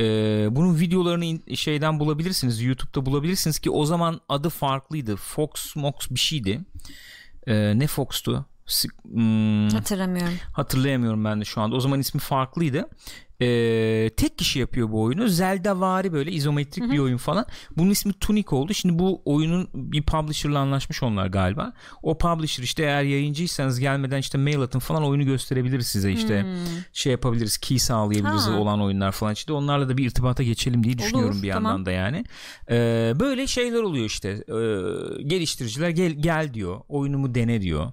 Ee, 0.00 0.46
bunun 0.50 0.80
videolarını 0.80 1.56
şeyden 1.56 2.00
bulabilirsiniz. 2.00 2.62
YouTube'da 2.62 3.06
bulabilirsiniz 3.06 3.58
ki 3.58 3.70
o 3.70 3.86
zaman 3.86 4.20
adı 4.28 4.48
farklıydı. 4.48 5.16
Fox 5.16 5.76
Mox 5.76 5.94
bir 6.10 6.20
şeydi. 6.20 6.60
Ne 7.46 7.86
Fox'tu? 7.86 8.38
Hmm, 9.12 9.68
Hatırlamıyorum. 9.68 10.34
hatırlayamıyorum 10.52 11.24
ben 11.24 11.40
de 11.40 11.44
şu 11.44 11.60
anda. 11.60 11.76
O 11.76 11.80
zaman 11.80 12.00
ismi 12.00 12.20
farklıydı. 12.20 12.88
Ee, 13.40 14.10
tek 14.16 14.38
kişi 14.38 14.58
yapıyor 14.58 14.90
bu 14.90 15.02
oyunu. 15.02 15.28
Zelda 15.28 15.80
vari 15.80 16.12
böyle 16.12 16.32
izometrik 16.32 16.92
bir 16.92 16.98
oyun 16.98 17.16
falan. 17.16 17.46
Bunun 17.76 17.90
ismi 17.90 18.12
Tunic 18.12 18.48
oldu. 18.56 18.74
Şimdi 18.74 18.98
bu 18.98 19.22
oyunun 19.24 19.68
bir 19.74 20.02
publisher'la 20.02 20.58
anlaşmış 20.58 21.02
onlar 21.02 21.26
galiba. 21.26 21.72
O 22.02 22.18
publisher 22.18 22.62
işte 22.64 22.82
eğer 22.82 23.02
yayıncıysanız 23.02 23.80
gelmeden 23.80 24.18
işte 24.18 24.38
mail 24.38 24.60
atın 24.60 24.78
falan 24.78 25.04
oyunu 25.04 25.24
gösterebiliriz 25.24 25.86
size 25.86 26.12
işte. 26.12 26.46
Şey 26.92 27.12
yapabiliriz. 27.12 27.58
Key 27.58 27.78
sağlayabiliriz 27.78 28.46
Ha. 28.46 28.58
olan 28.58 28.80
oyunlar 28.82 29.12
falan. 29.12 29.32
İşte 29.32 29.52
onlarla 29.52 29.88
da 29.88 29.96
bir 29.96 30.06
irtibata 30.06 30.42
geçelim 30.42 30.84
diye 30.84 30.98
düşünüyorum 30.98 31.42
bir 31.42 31.50
tamam. 31.52 31.70
yandan 31.72 31.86
da 31.86 31.90
yani. 31.90 32.24
Ee, 32.70 33.12
böyle 33.20 33.46
şeyler 33.46 33.82
oluyor 33.82 34.04
işte. 34.04 34.28
Ee, 34.28 35.22
geliştiriciler 35.22 35.88
gel 35.88 36.10
gel 36.10 36.54
diyor. 36.54 36.80
Oyunumu 36.88 37.34
dene 37.34 37.60
diyor. 37.60 37.92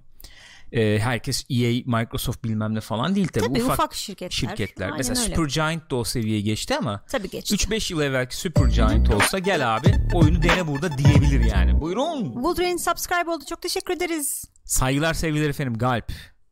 Ee, 0.72 1.00
herkes 1.00 1.46
EA, 1.50 1.82
Microsoft 1.86 2.44
bilmem 2.44 2.76
ne 2.76 2.82
falan 2.82 3.16
değil 3.16 3.28
tabii. 3.28 3.46
Tabii 3.46 3.64
ufak, 3.64 3.74
ufak, 3.74 3.96
şirketler. 3.96 4.30
şirketler. 4.30 4.86
Aynen 4.86 4.98
Mesela 4.98 5.22
öyle. 5.22 5.36
Supergiant 5.36 5.92
da 5.92 5.96
o 5.96 6.04
seviyeye 6.04 6.42
geçti 6.42 6.76
ama 6.78 7.04
Tabii 7.12 7.30
geçti. 7.30 7.56
3-5 7.56 7.94
yıl 7.94 8.02
evvelki 8.02 8.38
Supergiant 8.38 9.10
olsa 9.10 9.40
gel 9.40 9.76
abi 9.76 9.96
oyunu 10.14 10.44
dene 10.44 10.68
burada 10.68 10.98
diyebilir 10.98 11.46
yani. 11.46 11.82
Buyurun. 11.82 12.34
Wolverine 12.34 12.78
subscribe 12.78 13.32
oldu. 13.32 13.44
Çok 13.50 13.62
teşekkür 13.62 13.94
ederiz. 13.94 14.46
Saygılar 14.66 15.14
sevgiler 15.14 15.50
efendim 15.50 15.78
Galp. 15.78 16.12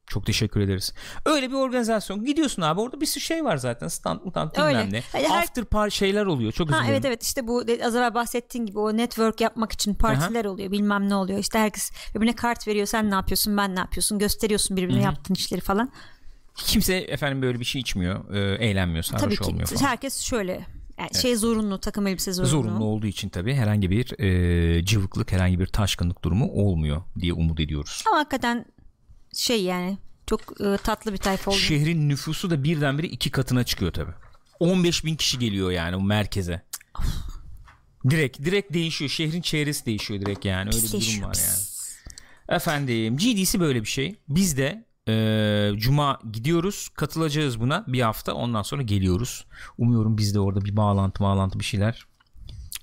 Çok 0.10 0.26
teşekkür 0.26 0.60
ederiz. 0.62 0.94
Öyle 1.26 1.50
bir 1.50 1.54
organizasyon. 1.56 2.26
Gidiyorsun 2.26 2.62
abi 2.62 2.82
orada 2.82 3.02
bir 3.02 3.06
sürü 3.06 3.24
şey 3.24 3.46
var 3.46 3.58
zaten. 3.58 3.88
Stand 3.88 4.20
mutant 4.26 4.54
bilmem 4.54 4.68
Öyle. 4.68 4.92
ne. 4.92 5.04
Hadi 5.12 5.24
her- 5.28 5.44
After 5.44 5.66
party 5.66 5.96
şeyler 5.98 6.26
oluyor. 6.26 6.52
Çok 6.52 6.70
özür 6.70 6.80
Ha 6.80 6.86
evet 6.90 7.06
evet 7.06 7.24
işte 7.24 7.48
bu 7.48 7.64
az 7.86 7.96
evvel 7.96 8.14
bahsettiğin 8.14 8.66
gibi 8.66 8.80
o 8.80 8.98
network 8.98 9.42
yapmak 9.42 9.72
için 9.72 9.94
partiler 9.94 10.46
oluyor 10.46 10.72
bilmem 10.72 11.10
ne 11.10 11.16
oluyor 11.16 11.40
işte 11.40 11.60
herkes 11.60 11.92
birbirine 12.16 12.36
kart 12.36 12.68
veriyor 12.68 12.86
sen 12.86 13.12
ne 13.12 13.16
yapıyorsun 13.16 13.58
ben 13.58 13.76
ne 13.76 13.80
yapıyorsun 13.80 14.20
gösteriyorsun 14.20 14.78
birbirine 14.78 15.02
yaptığın 15.02 15.34
işleri 15.34 15.62
falan 15.62 15.92
Kimse 16.56 16.96
efendim 16.96 17.42
böyle 17.42 17.60
bir 17.60 17.66
şey 17.66 17.82
içmiyor. 17.82 18.34
e, 18.36 18.66
eğlenmiyor. 18.66 19.04
Sarhoş 19.04 19.24
tabii 19.24 19.36
ki 19.36 19.44
olmuyor 19.44 19.68
falan. 19.68 19.82
herkes 19.90 20.20
şöyle 20.22 20.66
yani 21.00 21.14
şey 21.22 21.36
zorunlu 21.36 21.80
takım 21.80 22.08
elbise 22.08 22.34
zorunlu, 22.34 22.52
Zorunlu 22.52 22.84
olduğu 22.86 23.08
için 23.08 23.30
tabii 23.30 23.54
herhangi 23.54 23.90
bir 23.90 24.20
e, 24.20 24.86
cıvıklık, 24.86 25.32
herhangi 25.32 25.60
bir 25.60 25.68
taşkınlık 25.68 26.24
durumu 26.24 26.48
olmuyor 26.52 27.02
diye 27.20 27.34
umut 27.34 27.60
ediyoruz. 27.60 28.04
ama 28.08 28.18
hakikaten 28.18 28.66
şey 29.34 29.64
yani 29.64 29.98
çok 30.28 30.62
e, 30.62 30.78
tatlı 30.78 31.14
bir 31.14 31.18
tayfa 31.18 31.52
oldu. 31.52 31.60
Şehrin 31.60 32.10
nüfusu 32.10 32.50
da 32.50 32.64
birdenbire 32.64 33.08
iki 33.08 33.32
katına 33.32 33.64
çıkıyor 33.64 33.94
tabii. 33.94 34.14
15 34.60 35.06
bin 35.06 35.16
kişi 35.16 35.40
geliyor 35.40 35.72
yani 35.72 35.96
o 35.96 36.02
merkeze. 36.02 36.62
Direkt 38.10 38.40
direkt 38.40 38.74
değişiyor. 38.74 39.10
Şehrin 39.10 39.42
çevresi 39.42 39.86
değişiyor 39.86 40.22
direkt 40.22 40.46
yani. 40.46 40.70
Öyle 40.76 40.84
bir 40.84 40.92
durum 40.92 41.24
var 41.24 41.38
yani. 41.40 41.60
Efendim 42.50 43.18
GDC 43.18 43.60
böyle 43.60 43.82
bir 43.82 43.88
şey. 43.88 44.16
Biz 44.28 44.58
de 44.58 44.86
e, 45.08 45.72
Cuma 45.78 46.20
gidiyoruz. 46.32 46.90
Katılacağız 46.96 47.60
buna 47.60 47.84
bir 47.88 48.02
hafta. 48.02 48.34
Ondan 48.34 48.62
sonra 48.62 48.82
geliyoruz. 48.82 49.46
Umuyorum 49.78 50.18
biz 50.18 50.36
de 50.36 50.40
orada 50.40 50.62
bir 50.62 50.78
bağlantı 50.78 51.24
bağlantı 51.24 51.60
bir 51.60 51.66
şeyler. 51.66 52.06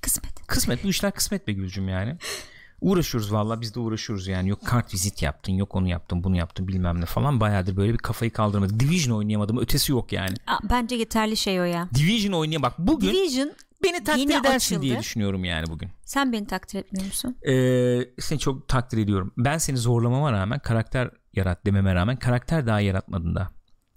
Kısmet. 0.01 0.47
Kısmet 0.47 0.85
bu 0.85 0.89
işler 0.89 1.13
kısmet 1.13 1.47
be 1.47 1.53
Gülcüm 1.53 1.89
yani. 1.89 2.17
Uğraşıyoruz 2.81 3.33
valla 3.33 3.61
biz 3.61 3.75
de 3.75 3.81
uğraşıyoruz 3.81 4.27
yani. 4.27 4.49
Yok 4.49 4.67
kart 4.67 4.95
vizit 4.95 5.23
yaptın 5.23 5.53
yok 5.53 5.75
onu 5.75 5.89
yaptın 5.89 6.25
bunu 6.25 6.37
yaptın 6.37 6.69
bilmem 6.69 7.01
ne 7.01 7.07
falan. 7.07 7.41
Bayağıdır 7.41 7.77
böyle 7.77 7.93
bir 7.93 7.99
kafayı 7.99 8.33
kaldırmadık. 8.33 8.81
Division 8.81 9.19
oynayamadım 9.19 9.59
ötesi 9.59 9.93
yok 9.93 10.13
yani. 10.13 10.35
Aa, 10.47 10.59
bence 10.71 10.97
yeterli 10.97 11.37
şey 11.37 11.61
o 11.61 11.65
ya. 11.65 11.89
Division 11.95 12.33
oynaya 12.33 12.63
bak 12.63 12.75
bugün 12.79 13.09
Division 13.09 13.53
beni 13.85 14.05
takdir 14.05 14.25
edersin 14.41 14.47
açıldı. 14.75 14.83
diye 14.83 14.99
düşünüyorum 14.99 15.45
yani 15.45 15.67
bugün. 15.67 15.91
sen 16.05 16.33
beni 16.33 16.47
takdir 16.47 16.79
etmiyor 16.79 17.07
musun? 17.07 17.37
Ee, 17.49 18.01
seni 18.19 18.39
çok 18.39 18.69
takdir 18.69 18.99
ediyorum. 18.99 19.33
Ben 19.37 19.59
seni 19.59 19.77
zorlamama 19.77 20.33
rağmen 20.33 20.59
karakter 20.59 21.11
yarat 21.33 21.67
dememe 21.67 21.95
rağmen 21.95 22.17
karakter 22.19 22.67
daha 22.67 22.81
yaratmadın 22.81 23.35
da. 23.35 23.51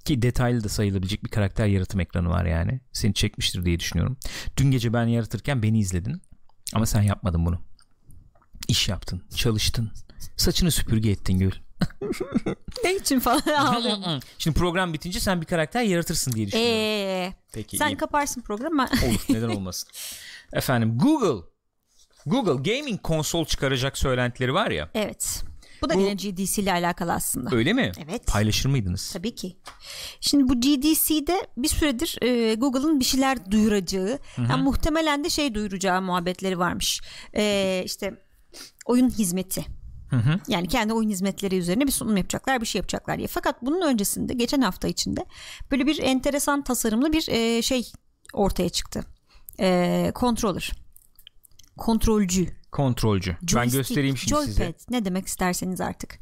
Ki 0.06 0.22
detaylı 0.22 0.64
da 0.64 0.70
sayılabilecek 0.70 1.24
bir 1.24 1.30
karakter 1.30 1.66
yaratım 1.68 2.00
ekranı 2.00 2.30
var 2.30 2.46
yani. 2.46 2.82
Seni 2.92 3.14
çekmiştir 3.14 3.66
diye 3.66 3.80
düşünüyorum. 3.80 4.18
Dün 4.58 4.72
gece 4.72 4.94
ben 4.94 5.06
yaratırken 5.06 5.64
beni 5.64 5.80
izledin. 5.80 6.22
Ama 6.74 6.86
sen 6.86 7.02
yapmadın 7.02 7.46
bunu. 7.46 7.60
İş 8.70 8.90
yaptın, 8.90 9.22
çalıştın. 9.36 9.92
Saçını 10.38 10.72
süpürge 10.72 11.12
ettin 11.12 11.40
Gül. 11.40 11.52
Ne 12.84 12.96
için 12.96 13.20
falan. 13.20 14.22
Şimdi 14.38 14.58
program 14.60 14.94
bitince 14.94 15.20
sen 15.20 15.42
bir 15.42 15.46
karakter 15.46 15.84
yaratırsın 15.84 16.32
diye 16.32 16.48
düşünüyorum. 16.48 16.76
Eee 16.76 17.34
Peki 17.54 17.78
sen 17.78 17.88
iyi. 17.90 17.98
kaparsın 17.98 18.42
programı. 18.42 18.82
Olur 19.06 19.20
neden 19.30 19.50
olmasın. 19.50 19.90
Efendim 20.54 20.98
Google 20.98 21.46
Google 22.26 22.76
gaming 22.76 23.02
konsol 23.02 23.46
çıkaracak 23.46 23.98
söylentileri 23.98 24.54
var 24.54 24.72
ya. 24.72 24.90
evet. 24.94 25.44
Bu 25.82 25.90
da 25.90 25.94
Bu- 25.96 26.00
yine 26.02 26.14
GDC 26.14 26.62
ile 26.62 26.72
alakalı 26.72 27.14
aslında. 27.14 27.56
Öyle 27.56 27.74
mi? 27.74 27.92
Evet. 28.10 28.28
Paylaşır 28.28 28.70
mıydınız? 28.70 29.12
Tabii 29.14 29.36
ki. 29.36 29.58
Şimdi 30.22 30.50
bu 30.50 30.62
GDC'de 30.62 31.48
bir 31.58 31.68
süredir 31.68 32.18
e, 32.22 32.56
Google'ın 32.56 33.00
bir 33.00 33.06
şeyler 33.06 33.52
duyuracağı, 33.52 34.20
yani 34.38 34.64
muhtemelen 34.64 35.24
de 35.24 35.30
şey 35.30 35.54
duyuracağı 35.54 36.02
muhabbetleri 36.02 36.60
varmış. 36.60 37.02
E, 37.36 37.82
işte 37.86 38.14
oyun 38.86 39.10
hizmeti. 39.10 39.66
Hı 40.10 40.16
hı. 40.16 40.40
Yani 40.48 40.68
kendi 40.68 40.94
oyun 40.94 41.10
hizmetleri 41.10 41.58
üzerine 41.58 41.88
bir 41.88 41.92
sunum 41.92 42.18
yapacaklar, 42.18 42.62
bir 42.62 42.66
şey 42.66 42.80
yapacaklar 42.80 43.18
diye. 43.18 43.28
Fakat 43.28 43.62
bunun 43.62 43.82
öncesinde 43.82 44.34
geçen 44.34 44.62
hafta 44.62 44.88
içinde 44.88 45.26
böyle 45.72 45.86
bir 45.88 46.00
enteresan 46.04 46.64
tasarımlı 46.64 47.14
bir 47.14 47.28
e, 47.30 47.62
şey 47.62 47.92
ortaya 48.34 48.70
çıktı. 48.70 49.04
E, 49.60 50.12
controller. 50.16 50.72
Kontrolcü. 51.78 52.48
Kontrolcü. 52.72 53.32
ben 53.42 53.48
Joystick, 53.48 53.78
göstereyim 53.78 54.18
şimdi 54.18 54.30
joypad, 54.30 54.48
size. 54.48 54.74
ne 54.90 55.06
demek 55.06 55.28
isterseniz 55.28 55.82
artık. 55.82 56.20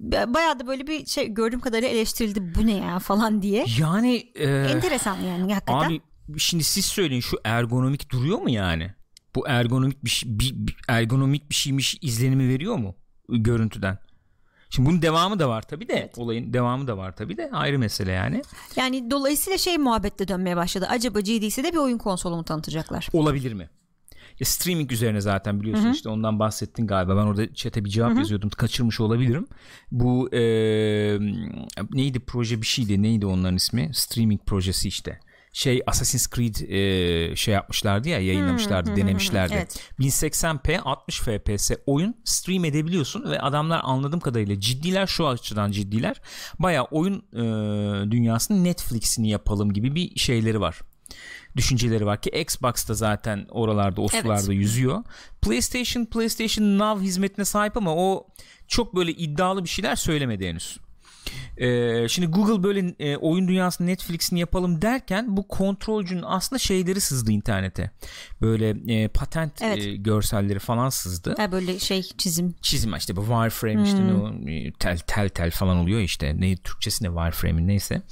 Ba- 0.00 0.34
Bayağı 0.34 0.58
da 0.60 0.66
böyle 0.66 0.86
bir 0.86 1.06
şey 1.06 1.28
gördüğüm 1.34 1.60
kadarıyla 1.60 1.88
eleştirildi 1.88 2.54
bu 2.54 2.66
ne 2.66 2.76
ya 2.76 2.98
falan 2.98 3.42
diye. 3.42 3.66
Yani 3.78 4.32
e, 4.34 4.44
Enteresan 4.48 5.16
yani 5.20 5.54
hakikaten. 5.54 5.88
abi 5.88 6.00
şimdi 6.38 6.64
siz 6.64 6.84
söyleyin 6.84 7.20
şu 7.20 7.36
ergonomik 7.44 8.10
duruyor 8.10 8.38
mu 8.38 8.50
yani? 8.50 8.94
Bu 9.34 9.48
ergonomik 9.48 10.04
bir, 10.04 10.10
şey- 10.10 10.38
bir, 10.38 10.52
bir- 10.54 10.76
ergonomik 10.88 11.50
bir 11.50 11.54
şeymiş 11.54 11.98
izlenimi 12.02 12.48
veriyor 12.48 12.76
mu 12.76 12.94
görüntüden? 13.28 13.98
Şimdi 14.70 14.88
bunun 14.88 15.02
devamı 15.02 15.38
da 15.38 15.48
var 15.48 15.62
tabii 15.62 15.88
de. 15.88 15.92
Evet. 15.94 16.18
Olayın 16.18 16.52
devamı 16.52 16.86
da 16.86 16.96
var 16.96 17.16
tabii 17.16 17.36
de. 17.36 17.50
Ayrı 17.52 17.78
mesele 17.78 18.12
yani. 18.12 18.42
Yani 18.76 19.10
dolayısıyla 19.10 19.58
şey 19.58 19.78
muhabbette 19.78 20.28
dönmeye 20.28 20.56
başladı. 20.56 20.86
Acaba 20.90 21.20
GDC'de 21.20 21.72
bir 21.72 21.76
oyun 21.76 21.98
konsolu 21.98 22.36
mu 22.36 22.44
tanıtacaklar? 22.44 23.08
Olabilir 23.12 23.52
mi? 23.52 23.70
Ya 24.40 24.46
streaming 24.46 24.92
üzerine 24.92 25.20
zaten 25.20 25.60
biliyorsun 25.60 25.92
işte 25.92 26.08
ondan 26.08 26.38
bahsettin 26.38 26.86
galiba. 26.86 27.16
Ben 27.16 27.22
orada 27.22 27.54
chat'e 27.54 27.84
bir 27.84 27.90
cevap 27.90 28.18
yazıyordum. 28.18 28.50
Kaçırmış 28.50 29.00
olabilirim. 29.00 29.46
Bu 29.92 30.34
e, 30.34 30.40
neydi 31.92 32.20
proje 32.20 32.62
bir 32.62 32.66
şeydi. 32.66 33.02
Neydi 33.02 33.26
onların 33.26 33.56
ismi? 33.56 33.90
Streaming 33.94 34.40
projesi 34.46 34.88
işte. 34.88 35.20
Şey 35.52 35.82
Assassin's 35.86 36.30
Creed 36.30 36.54
e, 36.68 37.36
şey 37.36 37.54
yapmışlardı 37.54 38.08
ya 38.08 38.18
yayınlamışlardı 38.20 38.96
denemişlerdi. 38.96 39.54
evet. 39.54 39.90
1080p 40.00 40.78
60 40.80 41.20
fps 41.20 41.70
oyun 41.86 42.14
stream 42.24 42.64
edebiliyorsun 42.64 43.30
ve 43.30 43.40
adamlar 43.40 43.80
anladığım 43.84 44.20
kadarıyla 44.20 44.60
ciddiler 44.60 45.06
şu 45.06 45.28
açıdan 45.28 45.70
ciddiler. 45.70 46.20
Baya 46.58 46.84
oyun 46.84 47.24
e, 47.32 48.10
dünyasının 48.10 48.64
Netflix'ini 48.64 49.30
yapalım 49.30 49.72
gibi 49.72 49.94
bir 49.94 50.18
şeyleri 50.18 50.60
var 50.60 50.80
düşünceleri 51.56 52.06
var 52.06 52.20
ki 52.20 52.30
Xbox'ta 52.30 52.94
zaten 52.94 53.46
oralarda 53.50 54.00
o 54.00 54.06
Evet. 54.12 54.22
sularda 54.22 54.52
yüzüyor. 54.52 55.04
PlayStation 55.42 56.04
PlayStation 56.04 56.78
Now 56.78 57.04
hizmetine 57.04 57.44
sahip 57.44 57.76
ama 57.76 57.94
o 57.96 58.26
çok 58.68 58.96
böyle 58.96 59.12
iddialı 59.12 59.64
bir 59.64 59.68
şeyler 59.68 59.96
söylemedi 59.96 60.48
henüz. 60.48 60.78
Ee, 61.56 62.08
şimdi 62.08 62.28
Google 62.28 62.62
böyle 62.62 62.94
e, 62.98 63.16
oyun 63.16 63.48
dünyasının 63.48 63.88
Netflix'ini 63.88 64.40
yapalım 64.40 64.82
derken 64.82 65.36
bu 65.36 65.48
kontrolcünün 65.48 66.24
aslında 66.26 66.58
şeyleri 66.58 67.00
sızdı 67.00 67.32
internete. 67.32 67.90
Böyle 68.40 68.94
e, 68.94 69.08
patent 69.08 69.62
Evet. 69.62 69.86
e, 69.86 69.96
görselleri 69.96 70.58
falan 70.58 70.88
sızdı. 70.88 71.34
Ha 71.36 71.52
böyle 71.52 71.78
şey 71.78 72.02
çizim. 72.02 72.54
Çizim 72.62 72.96
işte 72.96 73.16
bu 73.16 73.20
wireframe 73.20 73.82
işte 73.82 74.06
ne 74.06 74.14
o, 74.14 74.50
e, 74.50 74.72
tel 74.72 74.98
tel 74.98 75.28
tel 75.28 75.50
falan 75.50 75.76
oluyor 75.76 76.00
işte. 76.00 76.40
Ne 76.40 76.56
Türkçesi 76.56 77.04
ne 77.04 77.08
wireframe'in 77.08 77.68
neyse. 77.68 78.02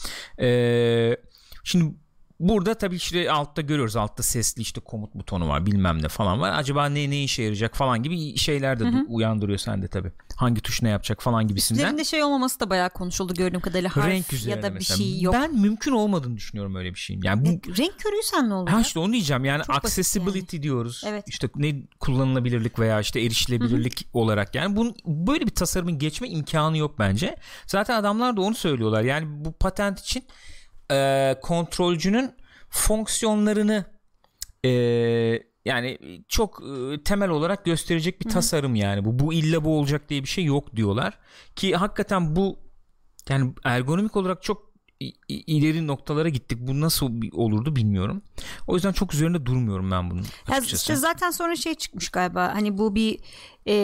Ee, 0.40 1.16
şimdi 1.64 1.94
Burada 2.40 2.74
tabii 2.74 2.96
işte 2.96 3.32
altta 3.32 3.62
görüyoruz 3.62 3.96
altta 3.96 4.22
sesli 4.22 4.62
işte 4.62 4.80
komut 4.80 5.14
butonu 5.14 5.48
var 5.48 5.66
bilmem 5.66 6.02
ne 6.02 6.08
falan 6.08 6.40
var. 6.40 6.52
Acaba 6.58 6.86
ne 6.86 7.10
ne 7.10 7.22
işe 7.22 7.42
yarayacak 7.42 7.76
falan 7.76 8.02
gibi 8.02 8.36
şeyler 8.36 8.80
de 8.80 8.84
du- 8.84 9.06
uyandırıyor 9.08 9.58
sende 9.58 9.88
tabii. 9.88 10.12
Hangi 10.36 10.60
tuş 10.60 10.82
ne 10.82 10.88
yapacak 10.88 11.22
falan 11.22 11.48
gibisinden. 11.48 11.80
Üzerinde 11.82 12.04
şey 12.04 12.22
olmaması 12.24 12.60
da 12.60 12.70
bayağı 12.70 12.90
konuşuldu 12.90 13.34
gördüğüm 13.34 13.60
kadarıyla. 13.60 13.96
Harf 13.96 14.06
Renk 14.06 14.46
ya 14.46 14.62
da 14.62 14.68
bir 14.68 14.74
mesela. 14.74 14.96
şey 14.98 15.20
yok. 15.20 15.34
Ben 15.34 15.54
mümkün 15.60 15.92
olmadığını 15.92 16.36
düşünüyorum 16.36 16.74
öyle 16.74 16.94
bir 16.94 16.98
şeyin. 16.98 17.22
Yani 17.24 17.46
bu 17.46 17.50
E, 17.50 17.76
renk 17.78 17.98
körüysen 17.98 18.48
ne 18.50 18.54
olur? 18.54 18.70
Ha 18.70 18.80
işte 18.80 18.98
onu 18.98 19.12
diyeceğim 19.12 19.44
yani 19.44 19.62
Çok 19.64 19.76
accessibility 19.76 20.56
diyoruz. 20.62 21.04
Evet. 21.06 21.24
İşte 21.28 21.48
ne 21.56 21.82
kullanılabilirlik 22.00 22.78
veya 22.78 23.00
işte 23.00 23.20
erişilebilirlik 23.20 24.06
olarak 24.12 24.54
yani 24.54 24.76
bunun 24.76 24.94
böyle 25.06 25.46
bir 25.46 25.54
tasarımın 25.54 25.98
geçme 25.98 26.28
imkanı 26.28 26.78
yok 26.78 26.98
bence. 26.98 27.36
Zaten 27.66 27.96
adamlar 28.00 28.36
da 28.36 28.40
onu 28.40 28.54
söylüyorlar. 28.54 29.02
Yani 29.02 29.44
bu 29.44 29.52
patent 29.52 30.00
için 30.00 30.24
e, 30.90 31.36
kontrolcünün 31.42 32.34
fonksiyonlarını 32.70 33.84
e, 34.64 34.70
yani 35.64 35.98
çok 36.28 36.62
e, 36.62 37.02
temel 37.02 37.28
olarak 37.28 37.64
gösterecek 37.64 38.20
bir 38.20 38.28
tasarım 38.28 38.74
yani. 38.74 39.04
Bu 39.04 39.18
bu 39.18 39.32
illa 39.32 39.64
bu 39.64 39.78
olacak 39.78 40.08
diye 40.08 40.22
bir 40.22 40.28
şey 40.28 40.44
yok 40.44 40.76
diyorlar. 40.76 41.18
Ki 41.56 41.76
hakikaten 41.76 42.36
bu 42.36 42.58
yani 43.28 43.54
ergonomik 43.64 44.16
olarak 44.16 44.42
çok 44.42 44.69
ileri 45.28 45.86
noktalara 45.86 46.28
gittik. 46.28 46.58
Bu 46.60 46.80
nasıl 46.80 47.10
olurdu 47.32 47.76
bilmiyorum. 47.76 48.22
O 48.66 48.74
yüzden 48.74 48.92
çok 48.92 49.14
üzerinde 49.14 49.46
durmuyorum 49.46 49.90
ben 49.90 50.10
bunun 50.10 50.22
Ya 50.22 50.26
açıkçası. 50.56 50.76
işte 50.76 50.96
zaten 50.96 51.30
sonra 51.30 51.56
şey 51.56 51.74
çıkmış 51.74 52.08
galiba 52.08 52.54
hani 52.54 52.78
bu 52.78 52.94
bir 52.94 53.18
e, 53.66 53.74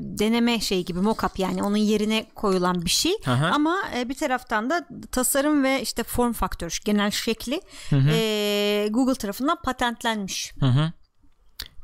deneme 0.00 0.60
şey 0.60 0.84
gibi 0.84 1.00
mockup 1.00 1.38
yani 1.38 1.62
onun 1.62 1.76
yerine 1.76 2.26
koyulan 2.34 2.82
bir 2.84 2.90
şey 2.90 3.12
Hı 3.24 3.30
hı. 3.34 3.46
ama 3.46 3.76
e, 3.96 4.08
bir 4.08 4.14
taraftan 4.14 4.70
da 4.70 4.86
tasarım 5.12 5.64
ve 5.64 5.82
işte 5.82 6.02
form 6.02 6.32
faktör 6.32 6.78
genel 6.84 7.10
şekli 7.10 7.60
e, 7.92 8.88
Google 8.90 9.14
tarafından 9.14 9.58
patentlenmiş. 9.62 10.52
Hı 10.60 10.66
hı. 10.66 10.92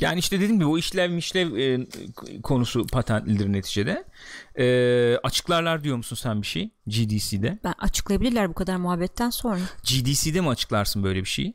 Yani 0.00 0.18
işte 0.18 0.36
dediğim 0.36 0.54
gibi 0.54 0.66
o 0.66 0.78
işlev 0.78 1.10
mişlev 1.10 1.56
e, 1.56 1.86
konusu 2.42 2.86
patentlidir 2.86 3.52
neticede. 3.52 4.04
E, 4.58 5.18
açıklarlar 5.22 5.84
diyor 5.84 5.96
musun 5.96 6.16
sen 6.16 6.42
bir 6.42 6.46
şey 6.46 6.70
GDC'de? 6.86 7.58
Ben 7.64 7.74
açıklayabilirler 7.78 8.48
bu 8.48 8.54
kadar 8.54 8.76
muhabbetten 8.76 9.30
sonra. 9.30 9.60
GDC'de 9.82 10.40
mi 10.40 10.48
açıklarsın 10.48 11.04
böyle 11.04 11.20
bir 11.20 11.28
şeyi? 11.28 11.54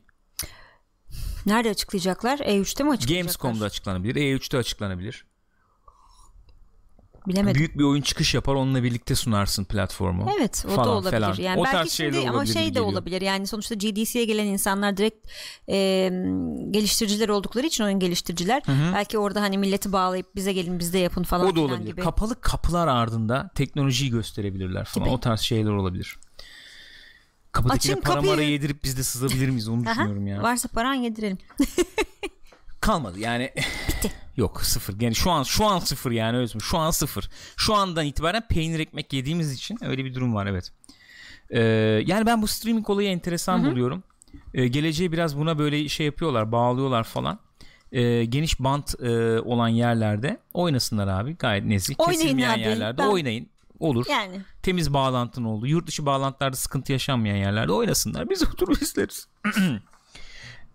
Nerede 1.46 1.70
açıklayacaklar? 1.70 2.38
E3'te 2.38 2.84
mi 2.84 2.90
açıklayacaklar? 2.90 3.22
Gamescom'da 3.22 3.64
açıklanabilir. 3.64 4.14
E3'te 4.14 4.58
açıklanabilir. 4.58 5.24
Bilemedim. 7.28 7.54
Büyük 7.58 7.78
bir 7.78 7.84
oyun 7.84 8.02
çıkış 8.02 8.34
yapar 8.34 8.54
onunla 8.54 8.82
birlikte 8.82 9.14
sunarsın 9.14 9.64
platformu. 9.64 10.30
Evet 10.38 10.64
o 10.66 10.70
da 10.70 10.74
falan 10.74 10.88
olabilir. 10.88 11.20
falan. 11.20 11.34
Yani 11.36 11.60
O 11.60 11.64
belki 11.64 11.76
tarz 11.76 11.90
şeyler 11.90 12.12
şimdi 12.12 12.30
ama 12.30 12.46
şey 12.46 12.54
de 12.62 12.68
geliyor. 12.68 12.84
olabilir. 12.84 13.20
Yani 13.20 13.46
sonuçta 13.46 13.74
GDC'ye 13.74 14.24
gelen 14.24 14.46
insanlar 14.46 14.96
direkt 14.96 15.28
e, 15.68 15.74
geliştiriciler 16.70 17.28
oldukları 17.28 17.66
için 17.66 17.84
oyun 17.84 17.98
geliştiriciler 17.98 18.62
belki 18.94 19.18
orada 19.18 19.40
hani 19.42 19.58
milleti 19.58 19.92
bağlayıp 19.92 20.36
bize 20.36 20.52
gelin 20.52 20.78
bizde 20.78 20.98
yapın 20.98 21.22
falan 21.22 21.46
O 21.46 21.56
da 21.56 21.60
olabilir. 21.60 21.86
gibi. 21.90 22.00
Kapalı 22.00 22.40
kapılar 22.40 22.88
ardında 22.88 23.50
teknolojiyi 23.54 24.10
gösterebilirler 24.10 24.84
falan. 24.84 25.04
Gibi. 25.06 25.14
O 25.14 25.20
tarz 25.20 25.40
şeyler 25.40 25.70
olabilir. 25.70 26.18
Kapıdakine 27.52 27.92
Açın 27.92 28.02
para 28.02 28.14
kapıyı. 28.14 28.32
mara 28.32 28.42
yedirip 28.42 28.84
biz 28.84 28.98
de 28.98 29.02
sızabilir 29.02 29.48
miyiz 29.48 29.68
onu 29.68 29.84
düşünüyorum 29.86 30.26
ya. 30.26 30.42
Varsa 30.42 30.68
paran 30.68 30.94
yedirelim. 30.94 31.38
Kalmadı 32.82 33.18
yani. 33.20 33.50
Yok 34.36 34.62
sıfır. 34.62 35.00
Yani 35.00 35.14
şu 35.14 35.30
an 35.30 35.42
şu 35.42 35.66
an 35.66 35.78
sıfır 35.78 36.10
yani 36.10 36.32
söyleyeyim. 36.32 36.60
Şu 36.60 36.78
an 36.78 36.90
sıfır. 36.90 37.30
Şu 37.56 37.74
andan 37.74 38.06
itibaren 38.06 38.42
peynir 38.48 38.80
ekmek 38.80 39.12
yediğimiz 39.12 39.52
için 39.52 39.78
öyle 39.84 40.04
bir 40.04 40.14
durum 40.14 40.34
var 40.34 40.46
evet. 40.46 40.72
Ee, 41.50 41.60
yani 42.06 42.26
ben 42.26 42.42
bu 42.42 42.46
streaming 42.46 42.90
olayı 42.90 43.08
enteresan 43.08 43.64
buluyorum. 43.70 44.02
Ee, 44.54 44.68
geleceği 44.68 45.12
biraz 45.12 45.38
buna 45.38 45.58
böyle 45.58 45.88
şey 45.88 46.06
yapıyorlar, 46.06 46.52
bağlıyorlar 46.52 47.04
falan. 47.04 47.38
Ee, 47.92 48.24
geniş 48.24 48.60
bant 48.60 48.94
e, 49.02 49.40
olan 49.40 49.68
yerlerde 49.68 50.40
oynasınlar 50.54 51.08
abi 51.08 51.36
gayet 51.36 51.64
nezih. 51.64 51.94
Oynayın 51.98 52.20
Kesilmeyen 52.20 52.50
abi. 52.54 52.60
yerlerde 52.60 52.98
Ben- 52.98 53.06
oynayın. 53.06 53.48
Olur. 53.78 54.06
Yani 54.10 54.40
Temiz 54.62 54.94
bağlantın 54.94 55.44
oldu. 55.44 55.66
Yurt 55.66 55.86
dışı 55.86 56.06
bağlantılarda 56.06 56.56
sıkıntı 56.56 56.92
yaşanmayan 56.92 57.36
yerlerde 57.36 57.72
oynasınlar. 57.72 58.30
Biz 58.30 58.42
oturup 58.42 58.82
izleriz. 58.82 59.28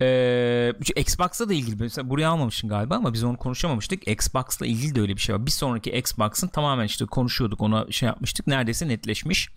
Ee, 0.01 0.73
Xbox'la 0.95 1.49
da 1.49 1.53
ilgili 1.53 1.75
mesela 1.75 2.09
buraya 2.09 2.29
almamışsın 2.29 2.69
galiba 2.69 2.95
ama 2.95 3.13
biz 3.13 3.23
onu 3.23 3.37
konuşamamıştık. 3.37 4.07
Xbox'la 4.07 4.65
ilgili 4.65 4.95
de 4.95 5.01
öyle 5.01 5.15
bir 5.15 5.21
şey 5.21 5.35
var. 5.35 5.45
Bir 5.45 5.51
sonraki 5.51 5.91
Xbox'ın 5.91 6.47
tamamen 6.47 6.85
işte 6.85 7.05
konuşuyorduk 7.05 7.61
ona 7.61 7.91
şey 7.91 8.07
yapmıştık. 8.07 8.47
Neredeyse 8.47 8.87
netleşmiş. 8.87 9.49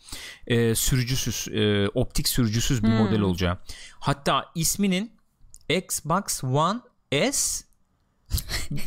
Ee, 0.46 0.74
sürücüsüz, 0.74 1.48
e, 1.54 1.88
optik 1.88 2.28
sürücüsüz 2.28 2.82
bir 2.82 2.88
model 2.88 3.20
olacağı. 3.20 3.58
Hatta 3.98 4.46
isminin 4.54 5.12
Xbox 5.68 6.44
One 6.44 6.80
S 7.32 7.64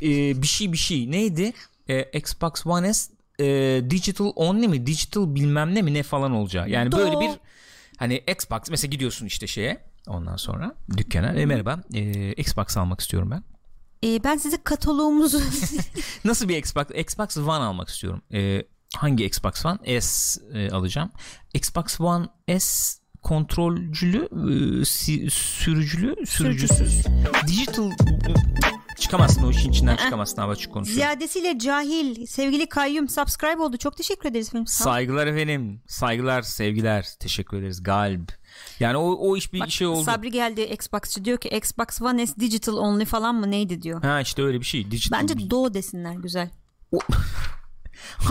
e, 0.01 0.41
bir 0.41 0.47
şey 0.47 0.71
bir 0.71 0.77
şey 0.77 1.11
neydi? 1.11 1.53
E, 1.87 2.19
Xbox 2.19 2.65
One 2.65 2.93
S 2.93 3.11
e, 3.39 3.45
digital 3.89 4.31
only 4.35 4.67
mi? 4.67 4.87
Digital 4.87 5.35
bilmem 5.35 5.75
ne 5.75 5.81
mi 5.81 5.93
ne 5.93 6.03
falan 6.03 6.31
olacağı. 6.31 6.69
Yani 6.69 6.89
Do- 6.89 6.97
böyle 6.97 7.19
bir 7.19 7.39
hani 7.97 8.23
Xbox 8.27 8.59
mesela 8.69 8.89
gidiyorsun 8.89 9.25
işte 9.25 9.47
şeye 9.47 9.92
ondan 10.07 10.35
sonra 10.35 10.75
dükkana 10.97 11.33
e, 11.33 11.45
merhaba 11.45 11.79
e, 11.93 12.33
Xbox 12.33 12.77
almak 12.77 12.99
istiyorum 12.99 13.31
ben. 13.31 13.43
e, 14.09 14.23
ben 14.23 14.37
size 14.37 14.57
kataloğumuzu 14.63 15.41
Nasıl 16.25 16.49
bir 16.49 16.57
Xbox? 16.57 16.85
Xbox 16.95 17.37
One 17.37 17.47
almak 17.63 17.89
istiyorum. 17.89 18.21
E, 18.33 18.63
hangi 18.95 19.25
Xbox 19.25 19.65
One? 19.65 20.01
S 20.01 20.39
e, 20.53 20.69
alacağım. 20.71 21.11
Xbox 21.53 22.01
One 22.01 22.27
S 22.59 22.99
kontrolcülü, 23.21 24.29
e, 24.81 24.85
si- 24.85 25.29
sürücülü, 25.31 26.25
sürücüsüz. 26.25 27.03
Digital 27.47 27.91
çıkamazsın 28.99 29.43
o 29.43 29.49
işin 29.51 29.71
içinden 29.71 29.95
çıkamazsın 29.95 30.41
abi 30.41 30.51
açık 30.51 30.73
konuşuyorum. 30.73 31.01
ziyadesiyle 31.03 31.59
cahil 31.59 32.25
sevgili 32.25 32.69
kayyum 32.69 33.09
subscribe 33.09 33.61
oldu. 33.61 33.77
Çok 33.77 33.97
teşekkür 33.97 34.29
ederiz. 34.29 34.51
Saygılar 34.65 35.27
efendim. 35.27 35.81
Saygılar, 35.87 36.41
sevgiler. 36.41 37.07
Teşekkür 37.19 37.57
ederiz. 37.57 37.83
Galb. 37.83 38.29
Yani 38.79 38.97
o, 38.97 39.11
o 39.11 39.37
iş 39.37 39.53
bir 39.53 39.59
Bak, 39.59 39.71
şey 39.71 39.87
oldu. 39.87 40.03
Sabri 40.03 40.31
geldi 40.31 40.61
Xbox'çı 40.61 41.25
diyor 41.25 41.37
ki 41.37 41.49
Xbox 41.49 42.01
One 42.01 42.27
S 42.27 42.39
digital 42.39 42.77
only 42.77 43.05
falan 43.05 43.35
mı 43.35 43.51
neydi 43.51 43.81
diyor. 43.81 44.03
Ha 44.03 44.21
işte 44.21 44.43
öyle 44.43 44.59
bir 44.59 44.65
şey. 44.65 44.91
Digital. 44.91 45.19
Bence 45.19 45.49
Do 45.49 45.73
desinler 45.73 46.13
güzel. 46.13 46.49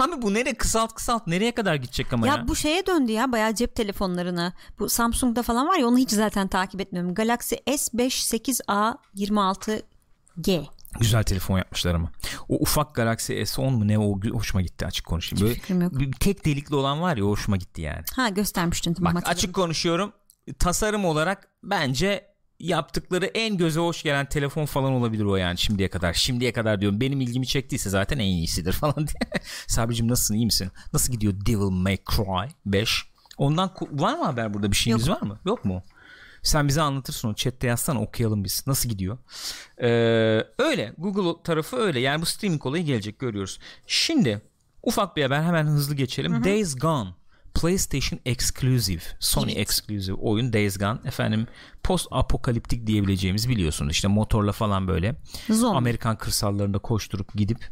Abi 0.01 0.23
bu 0.23 0.35
nereye 0.35 0.55
kısalt 0.55 0.95
kısalt 0.95 1.27
nereye 1.27 1.55
kadar 1.55 1.75
gidecek 1.75 2.13
ama 2.13 2.27
ya? 2.27 2.35
Ya 2.35 2.49
bu 2.49 2.57
şeye 2.57 2.87
döndü 2.87 3.13
ya 3.13 3.33
bayağı 3.33 3.55
cep 3.55 3.75
telefonlarına. 3.75 4.53
Bu 4.79 4.89
Samsung'da 4.89 5.43
falan 5.43 5.69
var 5.69 5.79
ya 5.79 5.87
onu 5.87 5.99
hiç 5.99 6.11
zaten 6.11 6.49
takip 6.49 6.81
etmiyorum. 6.81 7.15
Galaxy 7.15 7.55
S5 7.55 8.07
8A 8.37 8.97
26G. 9.17 10.67
Güzel 11.01 11.23
telefon 11.23 11.59
yapmışlar 11.59 11.95
ama. 11.95 12.13
O 12.49 12.55
ufak 12.55 12.95
Galaxy 12.95 13.33
S10 13.33 13.71
mu 13.71 13.89
ne 13.89 13.99
o 13.99 14.21
hoşuma 14.33 14.63
gitti 14.63 14.87
açık 14.87 15.07
konuşayım. 15.07 15.47
Böyle 15.47 16.01
bir 16.01 16.13
tek 16.13 16.45
delikli 16.45 16.75
olan 16.75 17.03
var 17.03 17.17
ya 17.17 17.25
o 17.25 17.29
hoşuma 17.29 17.57
gitti 17.57 17.83
yani. 17.83 18.05
Ha 18.17 18.29
göstermiştin 18.29 18.95
tamam 18.95 19.15
Bak 19.15 19.17
hatırladım. 19.17 19.39
açık 19.39 19.55
konuşuyorum. 19.55 20.13
Tasarım 20.59 21.05
olarak 21.05 21.49
bence 21.63 22.33
yaptıkları 22.61 23.27
en 23.27 23.57
göze 23.57 23.81
hoş 23.81 24.03
gelen 24.03 24.29
telefon 24.29 24.67
falan 24.67 24.93
olabilir 24.93 25.25
o 25.25 25.37
yani 25.37 25.59
şimdiye 25.59 25.91
kadar. 25.91 26.13
Şimdiye 26.13 26.53
kadar 26.53 26.81
diyorum 26.81 27.01
benim 27.01 27.21
ilgimi 27.21 27.47
çektiyse 27.47 27.91
zaten 27.91 28.19
en 28.19 28.25
iyisidir 28.25 28.73
falan 28.83 28.97
diye. 28.97 29.43
Sabricim 29.67 30.09
nasılsın 30.09 30.35
iyi 30.35 30.47
misin? 30.47 30.71
Nasıl 30.93 31.13
gidiyor 31.13 31.33
Devil 31.47 31.71
May 31.71 31.97
Cry 31.97 32.51
5? 32.67 33.05
Ondan 33.39 33.71
var 33.91 34.19
mı 34.19 34.25
haber 34.25 34.55
burada 34.55 34.71
bir 34.71 34.77
şeyimiz 34.77 35.09
var 35.11 35.23
mı? 35.23 35.39
Yok 35.47 35.65
mu? 35.65 35.83
Sen 36.43 36.69
bize 36.69 36.83
anlatırsın 36.83 37.29
onu 37.29 37.35
chatte 37.35 37.67
yazsana 37.67 38.01
okuyalım 38.01 38.45
biz. 38.45 38.65
Nasıl 38.67 38.89
gidiyor? 38.89 39.19
Ee, 39.83 39.89
öyle 40.59 40.95
Google 40.99 41.43
tarafı 41.43 41.77
öyle 41.77 42.01
yani 42.01 42.23
bu 42.23 42.27
streaming 42.27 42.67
olayı 42.67 42.85
gelecek 42.85 43.19
görüyoruz. 43.19 43.59
Şimdi 43.87 44.43
ufak 44.83 45.17
bir 45.17 45.23
haber 45.23 45.43
hemen 45.43 45.67
hızlı 45.67 45.95
geçelim. 45.95 46.45
Days 46.45 46.79
Gone 46.79 47.11
PlayStation 47.55 48.21
Exclusive, 48.25 49.01
Sony 49.21 49.53
Exclusive 49.57 50.15
oyun 50.15 50.53
Days 50.53 50.79
Gone. 50.79 50.99
Efendim 51.05 51.47
post 51.83 52.07
apokaliptik 52.11 52.87
diyebileceğimiz 52.87 53.49
biliyorsunuz 53.49 53.93
işte 53.93 54.09
motorla 54.09 54.53
falan 54.53 54.89
böyle 54.89 55.15
Zombi. 55.49 55.77
Amerikan 55.77 56.17
kırsallarında 56.19 56.79
koşturup 56.79 57.35
gidip 57.35 57.69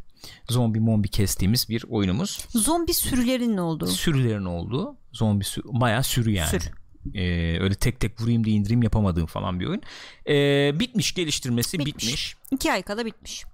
zombi 0.48 0.80
mombi 0.80 1.08
kestiğimiz 1.08 1.68
bir 1.68 1.84
oyunumuz. 1.88 2.46
Zombi 2.50 2.94
sürülerinin 2.94 3.56
olduğu. 3.56 3.86
Sürülerin 3.86 4.44
olduğu 4.44 4.96
zombi 5.12 5.44
sürü, 5.44 5.64
bayağı 5.68 6.04
sürü 6.04 6.30
yani. 6.30 6.50
Sürü. 6.50 6.64
Ee, 7.14 7.58
öyle 7.60 7.74
tek 7.74 8.00
tek 8.00 8.20
vurayım 8.20 8.44
da 8.44 8.50
indireyim 8.50 8.82
yapamadığım 8.82 9.26
falan 9.26 9.60
bir 9.60 9.66
oyun. 9.66 9.82
Ee, 10.28 10.80
bitmiş 10.80 11.14
geliştirmesi 11.14 11.78
bitmiş. 11.78 11.94
Bitmiş. 11.96 12.36
İki 12.50 12.72
ay 12.72 12.82
kala 12.82 13.06
bitmiş. 13.06 13.44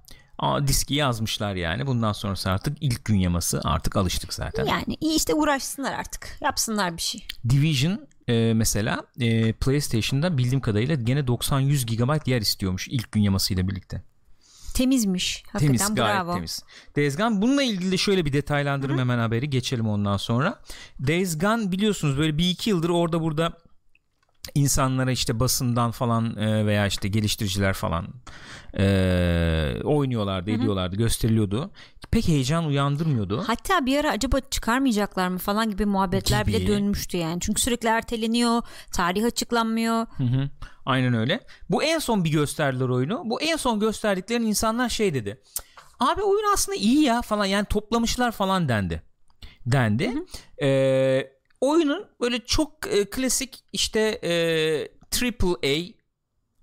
Diski 0.67 0.95
yazmışlar 0.95 1.55
yani. 1.55 1.87
Bundan 1.87 2.13
sonrası 2.13 2.51
artık 2.51 2.77
ilk 2.81 3.05
gün 3.05 3.17
yaması 3.17 3.61
artık 3.65 3.97
alıştık 3.97 4.35
zaten. 4.35 4.65
Yani 4.65 4.97
iyi 5.01 5.17
işte 5.17 5.35
uğraşsınlar 5.35 5.93
artık. 5.93 6.39
Yapsınlar 6.41 6.97
bir 6.97 7.03
şey. 7.03 7.27
Division 7.49 8.01
e, 8.29 8.55
mesela 8.55 9.05
e, 9.21 9.53
PlayStation'da 9.53 10.39
bildiğim 10.39 10.61
kadarıyla 10.61 10.95
gene 10.95 11.21
90-100 11.21 11.97
GB 11.97 12.29
yer 12.29 12.41
istiyormuş 12.41 12.89
ilk 12.89 13.13
gün 13.13 13.21
yamasıyla 13.21 13.69
birlikte. 13.69 14.03
Temizmiş. 14.75 15.43
Hakikaten 15.53 15.67
Temiz 15.67 15.95
gayet 15.95 16.17
bravo. 16.17 16.35
temiz. 16.35 16.65
Days 16.97 17.17
Gone 17.17 17.43
bununla 17.43 17.63
ilgili 17.63 17.93
de 17.93 17.97
şöyle 17.97 18.25
bir 18.25 18.33
detaylandırım 18.33 18.99
hemen 18.99 19.19
haberi 19.19 19.51
geçelim 19.51 19.89
ondan 19.89 20.17
sonra. 20.17 20.61
Days 21.07 21.39
Gone 21.39 21.73
biliyorsunuz 21.73 22.19
böyle 22.19 22.39
bir 22.39 22.51
iki 22.51 22.71
yıldır 22.71 22.89
orada 22.89 23.21
burada 23.21 23.53
insanlara 24.55 25.11
işte 25.11 25.41
basından 25.41 25.91
falan 25.91 26.37
e, 26.37 26.67
veya 26.67 26.87
işte 26.87 27.09
geliştiriciler 27.09 27.73
falan 27.73 28.07
e, 28.79 28.85
oynuyorlardı 29.85 30.51
ediyorlardı 30.51 30.97
gösteriliyordu. 30.97 31.71
Pek 32.11 32.29
heyecan 32.29 32.67
uyandırmıyordu. 32.67 33.45
Hatta 33.47 33.87
bir 33.87 33.99
ara 33.99 34.11
acaba 34.11 34.41
çıkarmayacaklar 34.41 35.29
mı 35.29 35.39
falan 35.39 35.71
gibi 35.71 35.87
muhabbetler 35.87 36.45
Gibi. 36.45 36.57
bile 36.57 36.67
dönmüştü 36.67 37.17
yani. 37.17 37.41
Çünkü 37.41 37.63
sürekli 37.63 37.89
erteleniyor, 37.89 38.63
tarih 38.93 39.25
açıklanmıyor. 39.25 40.07
Hı 40.17 40.25
hı. 40.25 40.51
Aynen 40.87 41.15
öyle. 41.15 41.41
Bu 41.71 41.83
en 41.83 41.99
son 41.99 42.25
bir 42.25 42.31
gösterdiler 42.31 42.89
oyunu. 42.89 43.23
Bu 43.25 43.41
en 43.41 43.57
son 43.57 43.81
gösterdiklerin 43.81 44.47
insanlar 44.47 44.89
şey 44.89 45.15
dedi. 45.15 45.43
Abi 46.01 46.23
oyun 46.23 46.53
aslında 46.55 46.77
iyi 46.77 47.03
ya 47.03 47.23
falan 47.23 47.45
yani 47.45 47.67
toplamışlar 47.67 48.33
falan 48.33 48.69
dendi. 48.69 49.03
Dendi. 49.67 50.13
Ee, 50.63 51.36
oyunun 51.61 52.09
böyle 52.21 52.45
çok 52.45 52.87
e, 52.87 53.11
klasik 53.11 53.65
işte 53.73 54.01
e, 54.01 54.33
triple 55.11 55.69
A 55.69 55.75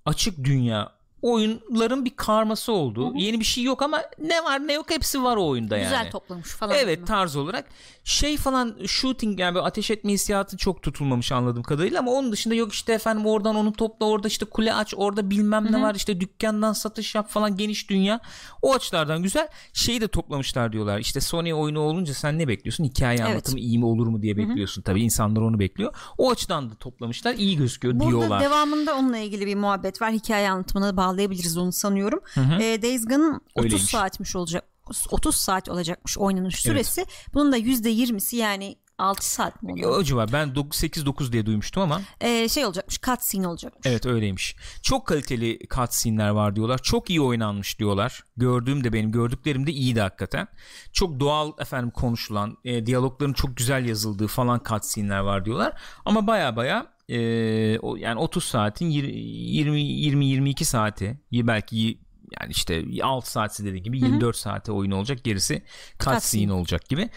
açık 0.05 0.43
dünya 0.43 0.91
oyunların 1.23 2.05
bir 2.05 2.15
karması 2.15 2.71
oldu. 2.71 3.13
Yeni 3.15 3.39
bir 3.39 3.45
şey 3.45 3.63
yok 3.63 3.81
ama 3.81 4.01
ne 4.21 4.43
var 4.43 4.67
ne 4.67 4.73
yok 4.73 4.85
hepsi 4.91 5.23
var 5.23 5.37
o 5.37 5.47
oyunda 5.47 5.77
yani. 5.77 5.83
Güzel 5.83 6.11
toplamış 6.11 6.49
falan. 6.49 6.75
Evet 6.77 7.07
tarz 7.07 7.35
olarak 7.35 7.65
şey 8.03 8.37
falan 8.37 8.75
shooting 8.87 9.39
yani 9.39 9.55
böyle 9.55 9.65
ateş 9.65 9.91
etme 9.91 10.11
hissiyatı 10.11 10.57
çok 10.57 10.81
tutulmamış 10.83 11.31
anladığım 11.31 11.63
kadarıyla 11.63 11.99
ama 11.99 12.11
onun 12.11 12.31
dışında 12.31 12.55
yok 12.55 12.73
işte 12.73 12.93
efendim 12.93 13.25
oradan 13.25 13.55
onu 13.55 13.73
topla 13.73 14.05
orada 14.05 14.27
işte 14.27 14.45
kule 14.45 14.73
aç 14.73 14.93
orada 14.97 15.29
bilmem 15.29 15.67
ne 15.71 15.81
var 15.81 15.95
işte 15.95 16.19
dükkandan 16.19 16.73
satış 16.73 17.15
yap 17.15 17.29
falan 17.29 17.57
geniş 17.57 17.89
dünya 17.89 18.19
o 18.61 18.73
açılardan 18.73 19.23
güzel 19.23 19.47
şeyi 19.73 20.01
de 20.01 20.07
toplamışlar 20.07 20.73
diyorlar 20.73 20.99
işte 20.99 21.21
Sony 21.21 21.53
oyunu 21.53 21.79
olunca 21.79 22.13
sen 22.13 22.39
ne 22.39 22.47
bekliyorsun 22.47 22.83
hikaye 22.83 23.17
Evet. 23.17 23.29
anlatımı 23.31 23.59
iyi 23.59 23.79
mi 23.79 23.85
olur 23.85 24.07
mu 24.07 24.21
diye 24.21 24.37
bekliyorsun 24.37 24.81
tabii 24.81 25.01
insanlar 25.03 25.41
onu 25.41 25.59
bekliyor 25.59 25.93
o 26.17 26.31
açıdan 26.31 26.69
da 26.69 26.75
toplamışlar 26.75 27.33
iyi 27.35 27.57
gözüküyor 27.57 27.93
Burada 27.93 28.09
diyorlar. 28.09 28.41
devamında 28.41 28.95
onunla 28.95 29.17
ilgili 29.17 29.45
bir 29.45 29.55
muhabbet 29.55 30.01
var. 30.01 30.11
Hikaye 30.11 30.49
anlatımına 30.51 30.97
bağlayabiliriz 31.13 31.57
onu 31.57 31.71
sanıyorum. 31.71 32.19
Ee, 32.37 32.81
Days 32.81 33.05
Gone'ın 33.05 33.41
30 33.55 33.63
Öyleymiş. 33.65 33.91
saatmiş 33.91 34.35
olacak. 34.35 34.63
30 35.11 35.35
saat 35.35 35.69
olacakmış 35.69 36.17
oynanış 36.17 36.55
süresi. 36.61 37.05
Bunun 37.33 37.51
da 37.51 37.57
%20'si 37.57 38.35
yani 38.35 38.75
6 38.97 39.29
saat 39.33 39.63
mi 39.63 39.71
oluyor? 39.71 39.97
O 39.99 40.03
civar 40.03 40.31
ben 40.33 40.47
8-9 40.49 41.31
diye 41.31 41.45
duymuştum 41.45 41.83
ama 41.83 42.01
Ee, 42.21 42.49
şey 42.49 42.65
olacakmış 42.65 43.01
cutscene 43.01 43.47
olacakmış. 43.47 43.85
evet 43.85 44.05
öyleymiş. 44.05 44.55
Çok 44.81 45.07
kaliteli 45.07 45.59
cutscene'ler 45.75 46.29
var 46.29 46.55
diyorlar. 46.55 46.77
Çok 46.77 47.09
iyi 47.09 47.21
oynanmış 47.21 47.79
diyorlar. 47.79 48.23
Gördüğüm 48.37 48.83
de 48.83 48.93
benim 48.93 49.11
gördüklerim 49.11 49.67
de 49.67 49.71
iyiydi 49.71 50.01
hakikaten. 50.01 50.47
Çok 50.93 51.19
doğal 51.19 51.51
efendim 51.59 51.91
konuşulan, 51.91 52.57
e, 52.65 52.85
diyalogların 52.85 53.33
çok 53.33 53.57
güzel 53.57 53.85
yazıldığı 53.85 54.27
falan 54.27 54.61
cutscene'ler 54.69 55.19
var 55.19 55.45
diyorlar. 55.45 55.81
Ama 56.05 56.27
baya 56.27 56.55
baya 56.55 56.92
e, 57.09 57.79
o, 57.79 57.95
yani 57.95 58.19
30 58.19 58.43
saatin 58.43 58.85
20 58.89 59.81
20 59.81 60.25
22 60.25 60.65
saati 60.65 61.19
belki 61.31 61.99
yani 62.41 62.51
işte 62.51 62.85
6 63.03 63.31
saatsi 63.31 63.65
dediği 63.65 63.83
gibi 63.83 63.97
24 63.99 64.35
saate 64.37 64.71
oyun 64.71 64.91
olacak 64.91 65.23
gerisi 65.23 65.63
Cutscene. 65.99 66.53
olacak 66.53 66.89
gibi. 66.89 67.09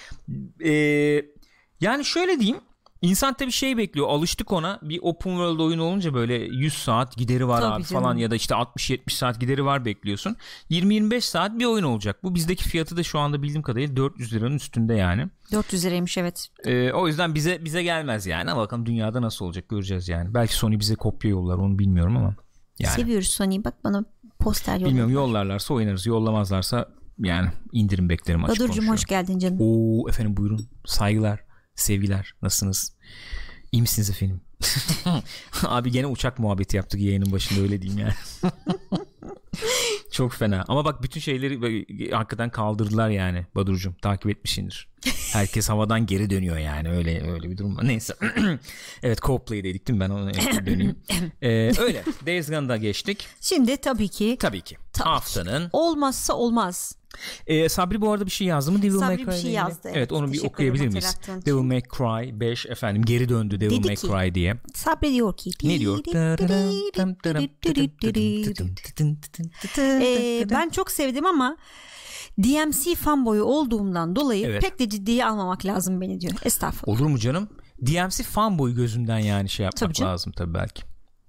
E, 0.65 0.73
yani 1.81 2.05
şöyle 2.05 2.41
diyeyim 2.41 2.61
İnsan 3.07 3.35
tabii 3.35 3.53
şey 3.53 3.77
bekliyor 3.77 4.09
alıştık 4.09 4.53
ona. 4.53 4.79
Bir 4.83 4.99
open 5.03 5.31
world 5.31 5.59
oyun 5.59 5.79
olunca 5.79 6.15
böyle 6.15 6.35
100 6.35 6.75
saat 6.75 7.17
gideri 7.17 7.49
var 7.49 7.61
Tabii 7.61 7.75
abi 7.75 7.85
canım. 7.85 8.03
falan 8.03 8.17
ya 8.17 8.31
da 8.31 8.37
işte 8.37 8.55
60-70 8.55 9.11
saat 9.11 9.41
gideri 9.41 9.65
var 9.65 9.85
bekliyorsun. 9.85 10.37
20-25 10.71 11.21
saat 11.21 11.59
bir 11.59 11.65
oyun 11.65 11.85
olacak. 11.85 12.17
Bu 12.23 12.35
bizdeki 12.35 12.65
fiyatı 12.65 12.97
da 12.97 13.03
şu 13.03 13.19
anda 13.19 13.43
bildiğim 13.43 13.63
kadarıyla 13.63 13.97
400 13.97 14.33
liranın 14.35 14.57
üstünde 14.57 14.95
yani. 14.95 15.29
400 15.53 15.85
liraymış 15.85 16.19
evet. 16.19 16.49
Ee, 16.65 16.93
o 16.93 17.07
yüzden 17.09 17.35
bize 17.35 17.65
bize 17.65 17.83
gelmez 17.83 18.27
yani. 18.27 18.51
Ama 18.51 18.61
bakalım 18.61 18.87
dünyada 18.87 19.23
nasıl 19.23 19.45
olacak 19.45 19.69
göreceğiz 19.69 20.09
yani. 20.09 20.35
Belki 20.35 20.55
Sony 20.55 20.79
bize 20.79 20.95
kopya 20.95 21.31
yollar 21.31 21.59
onu 21.59 21.79
bilmiyorum 21.79 22.17
ama 22.17 22.35
yani. 22.79 22.95
Seviyoruz 22.95 23.29
Sony'yi. 23.29 23.65
Bak 23.65 23.75
bana 23.85 24.05
poster 24.39 24.73
yolladı. 24.75 24.89
bilmiyorum 24.89 25.13
yollarlarsa 25.13 25.75
oynarız. 25.75 26.07
Yollamazlarsa 26.07 26.89
yani 27.19 27.49
indirim 27.73 28.09
beklerim 28.09 28.45
açık 28.45 28.61
Badurcuğum 28.61 28.89
hoş 28.89 29.05
geldin 29.05 29.39
canım. 29.39 29.57
Oo 29.61 30.09
efendim 30.09 30.37
buyurun. 30.37 30.69
Saygılar, 30.87 31.41
sevgiler. 31.77 32.35
Nasılsınız? 32.43 32.93
İyi 33.73 33.83
misiniz 33.83 34.11
efendim? 34.11 34.41
Abi 35.63 35.91
gene 35.91 36.07
uçak 36.07 36.39
muhabbeti 36.39 36.77
yaptık 36.77 37.01
yayının 37.01 37.33
başında 37.33 37.61
öyle 37.61 37.83
diyeyim 37.83 38.01
yani. 38.01 38.15
Çok 40.17 40.33
fena. 40.33 40.65
Ama 40.69 40.85
bak 40.85 41.03
bütün 41.03 41.21
şeyleri 41.21 41.61
hakikaten 42.15 42.51
kaldırdılar 42.51 43.09
yani 43.09 43.47
Badurcuğum. 43.55 43.95
Takip 44.03 44.31
etmişsindir. 44.31 44.89
Herkes 45.33 45.69
havadan 45.69 46.07
geri 46.07 46.31
dönüyor 46.31 46.59
yani. 46.59 46.91
Öyle 46.91 47.31
öyle 47.33 47.51
bir 47.51 47.59
durum 47.59 47.77
var. 47.77 47.89
Neyse. 47.89 48.15
evet 49.03 49.19
co-play 49.19 49.65
dedik 49.65 49.89
değil 49.89 49.99
mi? 49.99 50.01
Ben 50.05 50.11
ona 50.11 50.35
döneyim. 50.67 50.97
Ee, 51.43 51.49
öyle. 51.81 52.03
Days 52.27 52.49
Gone'da 52.51 52.77
geçtik. 52.77 53.27
Şimdi 53.41 53.77
tabii 53.77 54.09
ki 54.09 54.37
Tabii 54.41 54.61
ki. 54.61 54.77
Tabii 54.93 55.03
ki. 55.05 55.09
Haftanın. 55.11 55.69
olmazsa 55.73 56.35
olmaz. 56.35 56.97
Ee, 57.47 57.69
Sabri 57.69 58.01
bu 58.01 58.13
arada 58.13 58.27
bir 58.27 58.31
şey 58.31 58.47
yazdı 58.47 58.73
mı? 58.73 58.83
Devil 58.83 58.99
Sabri 58.99 59.07
May 59.17 59.19
bir 59.19 59.25
Cry 59.25 59.33
şey 59.33 59.41
ile 59.41 59.49
ilgili? 59.49 59.55
yazdı, 59.57 59.81
Evet, 59.85 59.97
evet. 59.97 60.13
onu 60.13 60.33
bir 60.33 60.45
okuyabilir 60.45 60.89
miyiz? 60.89 61.19
Devil 61.47 61.63
May 61.63 61.83
Cry 61.83 62.41
5 62.41 62.67
efendim 62.67 63.05
geri 63.05 63.29
döndü 63.29 63.61
Devil 63.61 63.77
Dedi 63.79 63.87
May 63.87 63.97
ki- 63.97 64.07
Cry 64.07 64.35
diye. 64.35 64.57
Sabri 64.75 65.13
diyor 65.13 65.37
ki. 65.37 65.51
Ne 65.65 65.79
diyor? 65.81 65.99
Ee, 70.07 70.51
ben 70.51 70.69
çok 70.69 70.91
sevdim 70.91 71.27
ama 71.27 71.57
DMC 72.43 72.95
fanboyu 72.95 73.45
olduğumdan 73.45 74.17
dolayı 74.17 74.47
Evet. 74.47 74.63
pek 74.63 74.79
de 74.79 74.89
ciddiye 74.89 75.27
almamak 75.27 75.65
lazım 75.67 76.01
beni 76.01 76.21
diyor. 76.21 76.33
Estağfurullah. 76.45 77.01
Olur 77.01 77.11
mu 77.11 77.19
canım? 77.19 77.49
DMC 77.87 78.23
fanboy 78.23 78.75
gözünden 78.75 79.19
yani 79.19 79.49
şey 79.49 79.65
yapmak 79.65 79.95
Tabii 79.95 80.07
lazım 80.09 80.33
tabii 80.33 80.55
belki. 80.55 80.83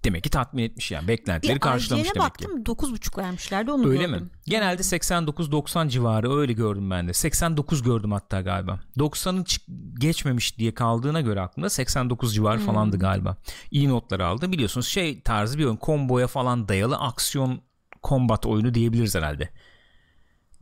Demek 0.06 0.24
ki 0.24 0.30
tatmin 0.30 0.63
etmiş 0.63 0.92
yani. 0.92 1.08
Beklentileri 1.08 1.56
Bir 1.56 1.60
karşılamış 1.60 2.04
demek 2.04 2.16
ki. 2.16 2.20
baktım 2.20 2.63
9.5 2.63 3.18
vermişlerdi 3.18 3.72
onu 3.72 3.88
Öyle 3.90 4.04
gördüm. 4.04 4.12
mi? 4.24 4.30
Genelde 4.46 4.82
89-90 4.84 5.90
civarı 5.90 6.34
öyle 6.38 6.54
gördüm 6.54 6.90
ben 6.92 7.08
de. 7.08 7.13
89 7.13 7.84
gördüm 7.84 8.12
hatta 8.12 8.42
galiba. 8.42 8.80
90'ın 8.98 9.44
çık- 9.44 9.63
geçmemiş 10.00 10.58
diye 10.58 10.74
kaldığına 10.74 11.22
göre 11.22 11.42
aklımda 11.42 11.70
89 11.70 12.34
civarı 12.36 12.58
Hmm. 12.60 12.66
falandı 12.66 13.00
galiba. 13.00 13.38
İyi 13.72 13.90
notlar 13.90 14.20
aldı. 14.20 14.52
Biliyorsunuz 14.52 14.88
şey 14.88 15.22
tarzı 15.22 15.58
bir 15.58 15.66
oyun. 15.66 15.76
Komboya 15.76 16.28
falan 16.28 16.68
dayalı 16.68 16.98
aksiyon 16.98 17.62
combat 18.04 18.46
oyunu 18.46 18.74
diyebiliriz 18.74 19.16
herhalde. 19.16 19.50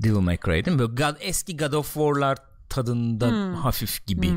Devil 0.03 0.19
May 0.19 0.37
Cry 0.45 0.65
değil 0.65 0.77
mi? 0.77 0.79
Böyle 0.79 0.93
God, 0.93 1.15
eski 1.19 1.57
God 1.57 1.73
of 1.73 1.93
War'lar 1.93 2.37
tadında 2.69 3.29
Hmm. 3.29 3.53
hafif 3.53 4.07
gibi. 4.07 4.31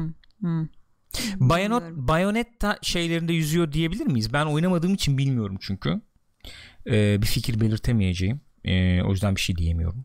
Bayonet, 1.36 1.82
Bayonetta 1.96 2.78
şeylerinde 2.82 3.32
yüzüyor 3.32 3.72
diyebilir 3.72 4.06
miyiz? 4.06 4.32
Ben 4.32 4.46
oynamadığım 4.46 4.94
için 4.94 5.18
bilmiyorum 5.18 5.56
çünkü. 5.60 6.00
Ee, 6.86 7.22
bir 7.22 7.26
fikir 7.26 7.60
belirtemeyeceğim. 7.60 8.40
Ee, 8.64 9.02
o 9.02 9.10
yüzden 9.10 9.36
bir 9.36 9.40
şey 9.40 9.56
diyemiyorum. 9.56 10.04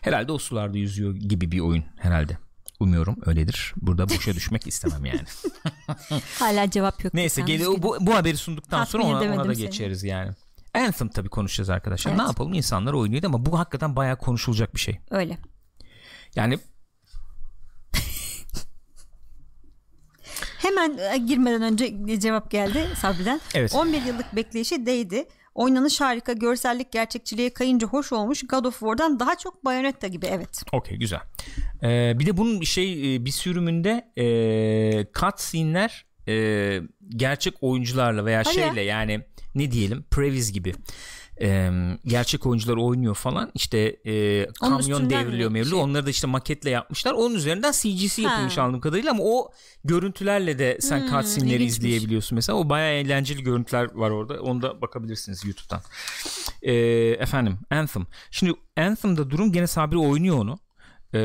Herhalde 0.00 0.32
o 0.32 0.38
sularda 0.38 0.78
yüzüyor 0.78 1.16
gibi 1.16 1.52
bir 1.52 1.60
oyun 1.60 1.84
herhalde. 1.98 2.38
Umuyorum 2.80 3.16
öyledir. 3.26 3.72
Burada 3.76 4.08
boşa 4.08 4.34
düşmek 4.34 4.66
istemem 4.66 5.04
yani. 5.04 5.20
Hala 6.38 6.70
cevap 6.70 7.04
yok. 7.04 7.14
Neyse 7.14 7.42
gel 7.46 7.60
bu, 7.78 7.96
bu 8.00 8.14
haberi 8.14 8.36
sunduktan 8.36 8.84
Tatmin 8.84 9.02
sonra 9.02 9.16
ona, 9.24 9.34
ona 9.34 9.48
da 9.48 9.54
seni. 9.54 9.66
geçeriz 9.66 10.04
yani. 10.04 10.32
Anthem 10.74 11.08
tabii 11.08 11.28
konuşacağız 11.28 11.70
arkadaşlar. 11.70 12.10
Evet. 12.10 12.20
Ne 12.20 12.26
yapalım 12.26 12.52
insanlar 12.52 12.92
oynuyor 12.92 13.22
ama 13.24 13.46
bu 13.46 13.58
hakikaten 13.58 13.96
bayağı 13.96 14.18
konuşulacak 14.18 14.74
bir 14.74 14.80
şey. 14.80 14.98
Öyle. 15.10 15.38
Yani 16.36 16.58
Hemen 20.58 20.98
e, 20.98 21.18
girmeden 21.18 21.62
önce 21.62 22.20
cevap 22.20 22.50
geldi 22.50 22.88
Sabri'den. 22.96 23.40
Evet. 23.54 23.74
11 23.74 24.02
yıllık 24.02 24.36
bekleyişi 24.36 24.86
değdi. 24.86 25.28
Oynanış 25.54 26.00
harika, 26.00 26.32
görsellik 26.32 26.92
gerçekçiliğe 26.92 27.50
kayınca 27.50 27.86
hoş 27.86 28.12
olmuş. 28.12 28.46
God 28.46 28.64
of 28.64 28.78
War'dan 28.78 29.20
daha 29.20 29.38
çok 29.38 29.64
Bayonetta 29.64 30.06
gibi 30.06 30.26
evet. 30.26 30.62
Okey 30.72 30.98
güzel. 30.98 31.20
Ee, 31.82 32.18
bir 32.18 32.26
de 32.26 32.36
bunun 32.36 32.62
şey 32.62 33.14
e, 33.14 33.24
bir 33.24 33.30
sürümünde 33.30 34.12
e, 34.16 34.26
cutscene'ler 35.20 36.06
e, 36.28 36.80
gerçek 37.08 37.54
oyuncularla 37.60 38.24
veya 38.24 38.42
Hadi 38.46 38.58
ya. 38.58 38.66
şeyle 38.66 38.80
yani 38.80 39.24
ne 39.54 39.70
diyelim 39.70 40.04
previz 40.10 40.52
gibi 40.52 40.74
e, 41.40 41.70
gerçek 42.06 42.46
oyuncular 42.46 42.76
oynuyor 42.76 43.14
falan. 43.14 43.50
İşte 43.54 43.78
e, 44.06 44.46
kamyon 44.60 45.10
devriliyor 45.10 45.50
mevlu 45.50 45.68
Şey- 45.70 45.78
onları 45.78 46.06
da 46.06 46.10
işte 46.10 46.26
maketle 46.26 46.70
yapmışlar. 46.70 47.12
Onun 47.12 47.34
üzerinden 47.34 47.72
CGC 47.72 48.22
Ha. 48.22 48.30
yapılmış 48.30 48.58
anladığım 48.58 48.80
kadarıyla 48.80 49.10
ama 49.10 49.22
o 49.24 49.50
görüntülerle 49.84 50.58
de 50.58 50.78
sen 50.80 51.00
Hmm, 51.00 51.08
cutscene'leri 51.10 51.64
izleyebiliyorsun 51.64 52.36
mesela. 52.36 52.58
O 52.58 52.68
bayağı 52.68 52.92
eğlenceli 52.92 53.42
görüntüler 53.42 53.94
var 53.94 54.10
orada. 54.10 54.42
Onu 54.42 54.62
da 54.62 54.80
bakabilirsiniz 54.80 55.44
YouTube'dan. 55.44 55.80
E, 56.62 56.74
efendim 57.10 57.58
Anthem. 57.70 58.06
Şimdi 58.30 58.54
Anthem'da 58.76 59.30
durum 59.30 59.52
gene 59.52 59.66
Sabri 59.66 59.98
oynuyor 59.98 60.38
onu. 60.38 60.58
Ee, 61.14 61.18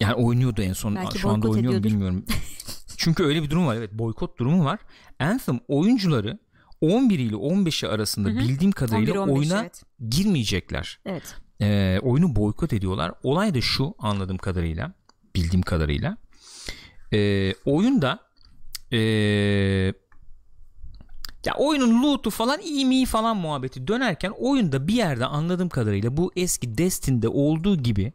yani 0.00 0.14
oynuyordu 0.14 0.62
en 0.62 0.72
son. 0.72 0.96
Belki 0.96 1.18
şu 1.18 1.28
anda 1.28 1.48
oynuyor 1.48 1.74
mu 1.74 1.84
bilmiyorum. 1.84 2.24
Çünkü 2.98 3.24
öyle 3.24 3.42
bir 3.42 3.50
durum 3.50 3.66
var 3.66 3.76
evet 3.76 3.92
boykot 3.92 4.38
durumu 4.38 4.64
var. 4.64 4.78
Anthem 5.18 5.60
oyuncuları 5.68 6.38
11 6.80 7.18
ile 7.18 7.34
15'i 7.34 7.88
arasında 7.88 8.28
bildiğim 8.28 8.72
kadarıyla 8.72 9.14
11-15 9.14 9.30
oyuna 9.30 9.60
evet. 9.60 9.82
girmeyecekler. 10.10 10.98
Evet. 11.06 11.34
Ee, 11.60 11.98
oyunu 12.02 12.36
boykot 12.36 12.72
ediyorlar. 12.72 13.12
Olay 13.22 13.54
da 13.54 13.60
şu 13.60 13.94
anladığım 13.98 14.38
kadarıyla 14.38 14.92
bildiğim 15.34 15.62
kadarıyla 15.62 16.16
ee, 17.12 17.54
oyunda 17.64 18.18
ee, 18.92 18.98
ya 21.46 21.54
oyunun 21.58 22.02
loot'u 22.02 22.30
falan 22.30 22.60
iyi 22.60 22.86
mi 22.86 23.06
falan 23.06 23.36
muhabbeti 23.36 23.88
dönerken 23.88 24.32
oyunda 24.38 24.88
bir 24.88 24.94
yerde 24.94 25.26
anladığım 25.26 25.68
kadarıyla 25.68 26.16
bu 26.16 26.32
eski 26.36 26.78
Destin'de 26.78 27.28
olduğu 27.28 27.76
gibi 27.76 28.12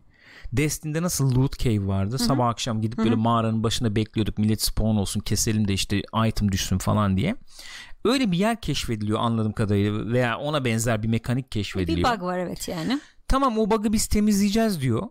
Destin'de 0.58 1.02
nasıl 1.02 1.36
loot 1.36 1.60
cave 1.60 1.88
vardı. 1.88 2.20
Sabah 2.20 2.48
akşam 2.48 2.82
gidip 2.82 2.98
böyle 2.98 3.16
mağaranın 3.16 3.64
başında 3.64 3.96
bekliyorduk. 3.96 4.38
Millet 4.38 4.62
spawn 4.62 4.96
olsun 4.98 5.20
keselim 5.20 5.68
de 5.68 5.74
işte 5.74 6.02
item 6.28 6.52
düşsün 6.52 6.78
falan 6.78 7.18
diye. 7.18 7.36
Öyle 8.06 8.32
bir 8.32 8.38
yer 8.38 8.62
keşfediliyor 8.62 9.20
anladığım 9.20 9.54
kadarıyla 9.54 10.06
veya 10.14 10.38
ona 10.38 10.66
benzer 10.66 11.04
bir 11.04 11.08
mekanik 11.08 11.46
Bir 11.46 11.50
keşfediliyor. 11.50 12.14
bug 12.14 12.22
var 12.24 12.38
evet 12.38 12.68
yani. 12.68 13.00
Tamam 13.28 13.58
o 13.60 13.70
bug'ı 13.72 13.94
biz 13.94 14.08
temizleyeceğiz 14.08 14.82
diyor. 14.82 15.08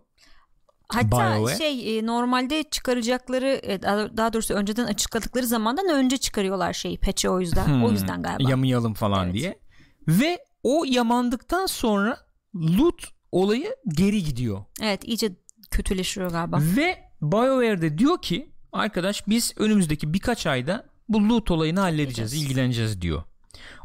Hatta 0.89 1.35
BioWare. 1.35 1.57
şey 1.57 1.99
e, 1.99 2.05
normalde 2.05 2.63
çıkaracakları 2.63 3.47
e, 3.63 3.81
daha 4.17 4.33
doğrusu 4.33 4.53
önceden 4.53 4.85
açıkladıkları 4.85 5.47
zamandan 5.47 5.89
önce 5.89 6.17
çıkarıyorlar 6.17 6.73
şeyi 6.73 6.97
patch'i 6.97 7.29
o 7.29 7.39
yüzden. 7.39 7.81
O 7.81 7.91
yüzden 7.91 8.21
galiba. 8.21 8.49
Yamayalım 8.49 8.93
falan 8.93 9.25
Evet. 9.25 9.33
diye. 9.35 9.59
Ve 10.07 10.37
o 10.63 10.83
yamandıktan 10.87 11.65
sonra 11.65 12.17
loot 12.55 13.12
olayı 13.33 13.75
geri 13.87 14.23
gidiyor. 14.23 14.63
Evet 14.81 15.03
iyice 15.03 15.31
kötüleşiyor 15.71 16.31
galiba. 16.31 16.59
Ve 16.61 16.99
BioWare 17.21 17.81
de 17.81 17.97
diyor 17.97 18.21
ki 18.21 18.51
arkadaş 18.71 19.27
biz 19.27 19.53
önümüzdeki 19.57 20.13
birkaç 20.13 20.47
ayda 20.47 20.85
bu 21.09 21.29
loot 21.29 21.51
olayını 21.51 21.79
halledeceğiz, 21.79 22.33
ilgileneceğiz 22.33 23.01
diyor. 23.01 23.23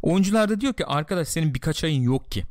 Oyuncular 0.03 0.49
da 0.49 0.61
diyor 0.61 0.73
ki 0.75 0.87
arkadaş 0.87 1.29
senin 1.29 1.55
birkaç 1.55 1.85
ayın 1.85 2.03
yok 2.03 2.31
ki. 2.31 2.45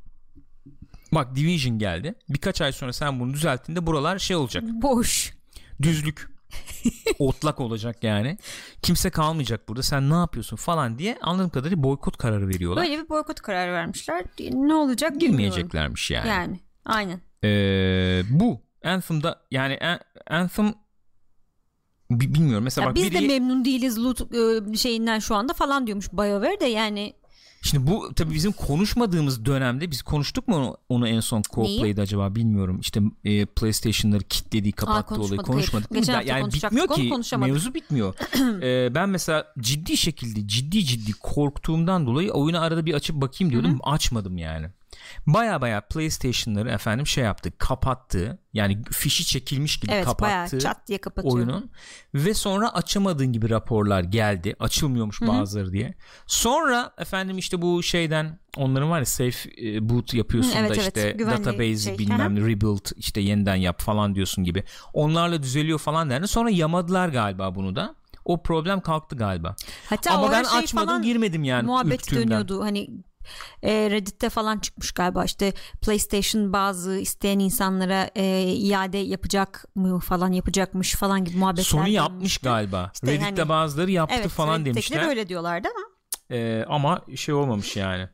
Bak 1.11 1.35
Division 1.35 1.79
geldi. 1.79 2.15
Birkaç 2.29 2.61
ay 2.61 2.71
sonra 2.71 2.93
sen 2.93 3.19
bunu 3.19 3.33
düzelttiğinde 3.33 3.85
buralar 3.85 4.19
şey 4.19 4.35
olacak. 4.35 4.63
Boş. 4.63 5.33
Düzlük. 5.81 6.29
Otlak 7.19 7.59
olacak 7.59 8.03
yani. 8.03 8.37
Kimse 8.81 9.09
kalmayacak 9.09 9.69
burada. 9.69 9.83
Sen 9.83 10.09
ne 10.09 10.13
yapıyorsun 10.13 10.57
falan 10.57 10.99
diye 10.99 11.17
anladığım 11.21 11.49
kadarıyla 11.49 11.83
boykot 11.83 12.17
kararı 12.17 12.49
veriyorlar. 12.49 12.83
Böyle 12.85 13.03
bir 13.03 13.09
boykot 13.09 13.41
kararı 13.41 13.73
vermişler. 13.73 14.23
Ne 14.39 14.73
olacak 14.73 15.11
bilmiyorum. 15.11 15.37
Girmeyeceklermiş 15.37 16.11
yani. 16.11 16.27
Yani 16.27 16.59
aynen. 16.87 17.21
Ee, 17.43 18.21
bu 18.29 18.61
Anthem'da 18.83 19.41
yani 19.51 19.77
An- 19.81 19.99
Anthem 20.39 20.73
Bi- 22.11 22.33
bilmiyorum 22.33 22.63
mesela 22.63 22.83
Ya 22.85 22.89
bak 22.89 22.95
biz 22.95 23.03
biri 23.11 23.13
de 23.13 23.27
memnun 23.27 23.65
değiliz 23.65 23.97
loot 24.03 24.21
e, 24.73 24.77
şeyinden 24.77 25.19
şu 25.19 25.35
anda 25.35 25.53
falan 25.53 25.87
diyormuş 25.87 26.13
BioWare 26.13 26.59
de 26.59 26.65
yani 26.65 27.13
Şimdi 27.61 27.87
bu 27.91 28.13
tabii 28.15 28.33
bizim 28.33 28.51
konuşmadığımız 28.51 29.45
dönemde 29.45 29.91
biz 29.91 30.01
konuştuk 30.01 30.47
mu 30.47 30.55
onu, 30.55 30.77
onu 30.89 31.07
en 31.07 31.19
son 31.19 31.41
co-play'de 31.41 32.01
acaba 32.01 32.35
bilmiyorum. 32.35 32.79
İşte 32.81 33.01
e, 33.23 33.45
PlayStation'ları 33.45 34.23
kilitlediği 34.23 34.71
kapattığı 34.71 35.21
olayı 35.21 35.37
konuşmadık? 35.37 35.89
Geçen 35.93 36.13
hafta 36.13 36.29
yani 36.33 36.53
bitmiyor 36.53 36.87
ki 36.87 37.37
mevzu 37.37 37.73
bitmiyor. 37.73 38.15
E, 38.61 38.95
ben 38.95 39.09
mesela 39.09 39.53
ciddi 39.59 39.97
şekilde 39.97 40.47
ciddi 40.47 40.85
ciddi 40.85 41.11
korktuğumdan 41.11 42.05
dolayı 42.07 42.31
oyunu 42.31 42.61
arada 42.61 42.85
bir 42.85 42.93
açıp 42.93 43.15
bakayım 43.15 43.51
diyordum. 43.51 43.79
Açmadım 43.83 44.37
yani. 44.37 44.67
Baya 45.27 45.61
baya 45.61 45.81
PlayStation'ları 45.81 46.69
efendim 46.69 47.07
şey 47.07 47.23
yaptı 47.23 47.57
kapattı. 47.57 48.39
Yani 48.53 48.83
fişi 48.91 49.25
çekilmiş 49.25 49.79
gibi 49.79 49.91
evet 49.91 50.05
kapattı 50.05 50.59
çat 50.59 50.87
diye 50.87 50.99
oyunun. 51.23 51.71
Ve 52.13 52.33
sonra 52.33 52.73
açamadığın 52.73 53.33
gibi 53.33 53.49
raporlar 53.49 54.03
geldi 54.03 54.55
açılmıyormuş 54.59 55.21
bazıları 55.21 55.71
diye. 55.71 55.93
Sonra 56.27 56.93
efendim 56.97 57.37
işte 57.37 57.61
bu 57.61 57.83
şeyden 57.83 58.39
onların 58.57 58.89
var 58.89 58.99
ya 58.99 59.05
safe 59.05 59.49
e, 59.61 59.89
boot 59.89 60.13
yapıyorsun 60.13 60.51
Hı, 60.51 60.57
evet, 60.59 60.69
da 60.69 60.75
evet. 60.75 60.97
işte 60.97 61.11
Güvenli 61.11 61.45
database 61.45 61.77
şey. 61.77 61.97
bilmem 61.97 62.35
ne 62.35 62.39
rebuild 62.39 62.85
işte 62.95 63.21
yeniden 63.21 63.55
yap 63.55 63.81
falan 63.81 64.15
diyorsun 64.15 64.43
gibi. 64.43 64.63
Onlarla 64.93 65.43
düzeliyor 65.43 65.79
falan 65.79 66.09
derdi 66.09 66.27
sonra 66.27 66.49
yamadılar 66.49 67.09
galiba 67.09 67.55
bunu 67.55 67.75
da. 67.75 67.95
O 68.25 68.43
problem 68.43 68.81
kalktı 68.81 69.15
galiba. 69.15 69.55
Hatta 69.89 70.11
ama 70.11 70.31
ben 70.31 70.43
şey 70.43 70.59
açmadım 70.59 70.87
falan 70.87 71.01
girmedim 71.01 71.43
yani 71.43 71.65
muhabbet 71.65 72.01
ürktüğümden. 72.01 72.27
dönüyordu. 72.27 72.61
Hani 72.63 72.89
e, 73.63 73.89
Reddit'te 73.91 74.29
falan 74.29 74.59
çıkmış 74.59 74.91
galiba 74.91 75.23
işte 75.25 75.53
PlayStation 75.81 76.53
bazı 76.53 76.97
isteyen 76.97 77.39
insanlara 77.39 78.09
e, 78.15 78.43
iade 78.53 78.97
yapacak 78.97 79.65
mı 79.75 79.99
falan 79.99 80.31
yapacakmış 80.31 80.95
falan 80.95 81.25
gibi 81.25 81.37
muhabbetler 81.37 81.63
sonu 81.63 81.81
dönmüş. 81.81 81.95
yapmış 81.95 82.37
galiba 82.37 82.91
İşte 82.93 83.07
Reddit'te 83.07 83.41
yani- 83.41 83.49
bazıları 83.49 83.91
yaptı 83.91 84.15
Evet 84.19 84.29
falan 84.29 84.59
Reddit'tekiler 84.59 84.97
demişler 84.97 85.09
öyle 85.09 85.29
diyorlardı 85.29 85.67
ama 85.67 85.87
Ee, 86.31 86.65
ama 86.67 87.01
şey 87.15 87.35
olmamış 87.35 87.75
yani. 87.77 88.07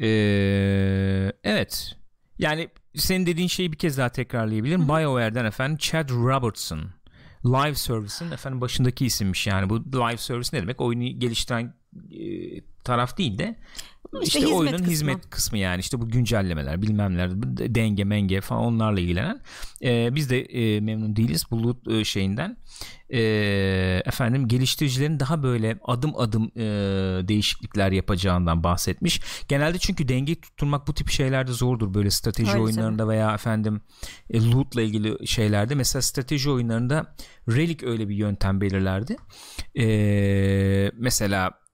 Ee, 0.00 1.32
evet. 1.44 1.96
Yani 2.38 2.68
senin 2.94 3.26
dediğin 3.26 3.48
şeyi 3.48 3.72
bir 3.72 3.78
kez 3.78 3.98
daha 3.98 4.08
tekrarlayabilirim. 4.08 4.88
BioWare'den 4.88 5.44
efendim 5.44 5.76
Chad 5.78 6.10
Robertson. 6.10 6.80
Live 7.44 7.74
Service'in 7.74 8.30
efendim 8.30 8.60
başındaki 8.60 9.06
isimmiş 9.06 9.46
yani. 9.46 9.70
Bu 9.70 9.76
live 9.78 10.16
service 10.16 10.48
ne 10.52 10.62
demek? 10.62 10.80
Oyunu 10.80 11.18
geliştiren 11.18 11.74
e, 12.10 12.20
taraf 12.86 13.18
değil 13.18 13.38
de 13.38 13.56
işte, 14.22 14.40
hizmet 14.40 14.54
oyunun 14.54 14.76
kısmı. 14.76 14.92
hizmet 14.92 15.30
kısmı 15.30 15.58
yani. 15.58 15.80
İşte 15.80 16.00
bu 16.00 16.08
güncellemeler 16.08 16.82
bilmem 16.82 17.14
neler 17.14 17.30
denge 17.74 18.04
menge 18.04 18.40
falan 18.40 18.62
onlarla 18.62 19.00
ilgilenen. 19.00 19.40
Ee, 19.82 20.14
biz 20.14 20.30
de 20.30 20.42
e, 20.42 20.80
memnun 20.80 21.16
değiliz 21.16 21.44
bu 21.50 21.62
loot 21.62 21.88
e, 21.88 22.04
şeyinden. 22.04 22.56
Ee, 23.12 24.02
efendim 24.04 24.48
geliştiricilerin 24.48 25.20
daha 25.20 25.42
böyle 25.42 25.78
adım 25.84 26.16
adım 26.16 26.50
e, 26.56 26.62
değişiklikler 27.28 27.92
yapacağından 27.92 28.64
bahsetmiş. 28.64 29.20
Genelde 29.48 29.78
çünkü 29.78 30.08
dengeyi 30.08 30.40
tutturmak 30.40 30.88
bu 30.88 30.94
tip 30.94 31.10
şeylerde 31.10 31.52
zordur. 31.52 31.94
Böyle 31.94 32.10
strateji 32.10 32.50
Öyle 32.50 32.62
oyunlarında 32.62 33.08
veya 33.08 33.34
efendim 33.34 33.80
e, 34.30 34.50
lootla 34.50 34.82
ilgili 34.82 35.26
şeylerde. 35.26 35.74
Mesela 35.74 36.02
strateji 36.02 36.50
oyunlarında 36.50 37.14
Relic 37.48 37.86
öyle 37.86 38.08
bir 38.08 38.14
yöntem 38.14 38.60
belirlerdi. 38.60 39.16
Ee, 39.78 40.90
mesela 40.94 41.46
e, 41.48 41.65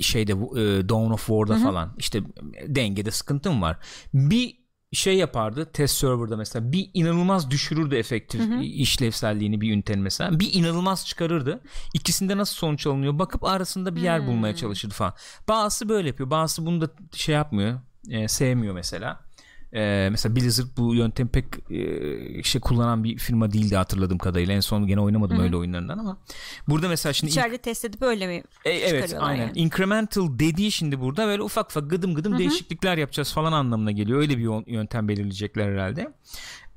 şeyde 0.00 0.40
bu, 0.40 0.58
e, 0.58 0.88
Dawn 0.88 1.10
of 1.12 1.26
War'da 1.26 1.56
falan 1.56 1.94
işte 1.98 2.20
dengede 2.66 3.10
sıkıntım 3.10 3.62
var. 3.62 3.78
Bir 4.14 4.64
şey 4.92 5.16
yapardı 5.16 5.72
test 5.72 5.96
serverda 5.96 6.36
mesela 6.36 6.72
bir 6.72 6.90
inanılmaz 6.94 7.50
düşürürdü 7.50 7.96
efektif 7.96 8.40
işlevselliğini 8.62 9.60
bir 9.60 9.72
ünitenin 9.72 10.02
mesela. 10.02 10.40
Bir 10.40 10.54
inanılmaz 10.54 11.06
çıkarırdı. 11.06 11.60
İkisinde 11.94 12.36
nasıl 12.36 12.54
sonuç 12.54 12.86
alınıyor? 12.86 13.18
Bakıp 13.18 13.44
arasında 13.44 13.96
bir 13.96 14.00
yer 14.00 14.26
bulmaya 14.26 14.56
çalışırdı 14.56 14.94
falan. 14.94 15.14
Bazısı 15.48 15.88
böyle 15.88 16.08
yapıyor 16.08 16.30
bazısı 16.30 16.66
bunu 16.66 16.80
da 16.80 16.88
şey 17.12 17.34
yapmıyor 17.34 17.80
e, 18.10 18.28
sevmiyor 18.28 18.74
mesela 18.74 19.23
e, 19.74 20.08
mesela 20.10 20.36
Blizzard 20.36 20.66
bu 20.76 20.94
yöntemi 20.94 21.30
pek 21.30 21.44
e, 21.70 22.42
şey 22.42 22.60
kullanan 22.60 23.04
bir 23.04 23.18
firma 23.18 23.52
değildi 23.52 23.76
hatırladığım 23.76 24.18
kadarıyla 24.18 24.54
en 24.54 24.60
son 24.60 24.86
gene 24.86 25.00
oynamadım 25.00 25.40
öyle 25.40 25.56
oyunlarından 25.56 25.98
ama 25.98 26.18
burada 26.68 26.88
mesela 26.88 27.12
şimdi 27.12 27.30
içeride 27.30 27.58
test 27.58 27.84
edip 27.84 28.02
öyle 28.02 28.26
mi 28.26 28.42
e, 28.64 28.70
evet 28.70 29.16
aynen. 29.20 29.42
yani? 29.42 29.58
Incremental 29.58 30.38
dediği 30.38 30.72
şimdi 30.72 31.00
burada 31.00 31.26
böyle 31.26 31.42
ufak 31.42 31.70
ufak 31.70 31.90
gıdım 31.90 32.14
gıdım 32.14 32.38
değişiklikler 32.38 32.98
yapacağız 32.98 33.32
falan 33.32 33.52
anlamına 33.52 33.90
geliyor. 33.90 34.18
Öyle 34.18 34.38
bir 34.38 34.72
yöntem 34.72 35.08
belirleyecekler 35.08 35.72
herhalde. 35.72 36.12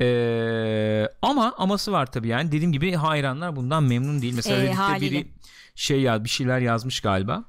Ee, 0.02 1.08
ama 1.22 1.54
aması 1.58 1.92
var 1.92 2.12
tabii 2.12 2.28
yani. 2.28 2.52
Dediğim 2.52 2.72
gibi 2.72 2.94
hayranlar 2.94 3.56
bundan 3.56 3.84
memnun 3.84 4.22
değil. 4.22 4.34
Mesela 4.36 4.58
Ee, 4.58 4.64
Reddit'te 4.64 5.02
biri 5.02 5.28
şey 5.76 6.02
ya 6.02 6.24
bir 6.24 6.30
şeyler 6.30 6.60
yazmış 6.60 7.00
galiba. 7.00 7.44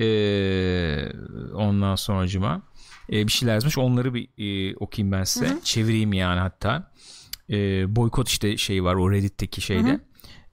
Ee, 0.00 1.12
ondan 1.54 1.94
sonracıma 1.94 2.62
ee, 3.12 3.26
bir 3.26 3.32
şeyler 3.32 3.54
yazmış. 3.54 3.78
Onları 3.78 4.14
bir 4.14 4.28
e, 4.38 4.76
okuyayım 4.76 5.12
ben 5.12 5.24
size. 5.24 5.58
Çevireyim 5.64 6.12
yani 6.12 6.40
hatta. 6.40 6.92
Ee, 7.50 7.96
boykot 7.96 8.28
işte 8.28 8.56
şey 8.56 8.84
var 8.84 8.94
o 8.94 9.10
Reddit'teki 9.10 9.60
şeyde. 9.60 10.00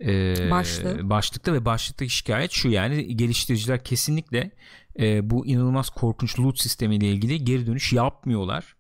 Ee, 0.02 0.52
Başlığı. 0.52 1.10
başlıkta 1.10 1.54
ve 1.54 1.66
başlıktaki 1.66 2.12
şikayet 2.12 2.52
şu 2.52 2.70
yani 2.70 3.18
geliştiriciler 3.18 3.84
kesinlikle 3.84 4.52
e, 5.00 5.30
bu 5.30 5.46
inanılmaz 5.46 5.90
korkunç 5.90 6.40
loot 6.40 6.60
sistemiyle 6.60 7.12
ilgili 7.12 7.44
geri 7.44 7.68
dönüş 7.68 7.94
yapmıyorlar. 7.94 8.76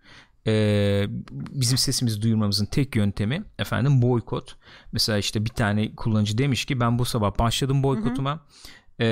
E, 0.48 1.06
bizim 1.32 1.78
sesimizi 1.78 2.22
duyurmamızın 2.22 2.66
tek 2.66 2.96
yöntemi 2.96 3.44
efendim 3.60 4.02
boykot. 4.02 4.56
Mesela 4.92 5.18
işte 5.18 5.46
bir 5.46 5.50
tane 5.50 5.96
kullanıcı 5.96 6.38
demiş 6.38 6.66
ki 6.66 6.80
ben 6.80 7.00
bu 7.00 7.06
sabah 7.06 7.40
başladım 7.40 7.84
boykotuma. 7.84 8.46
E, 9.01 9.05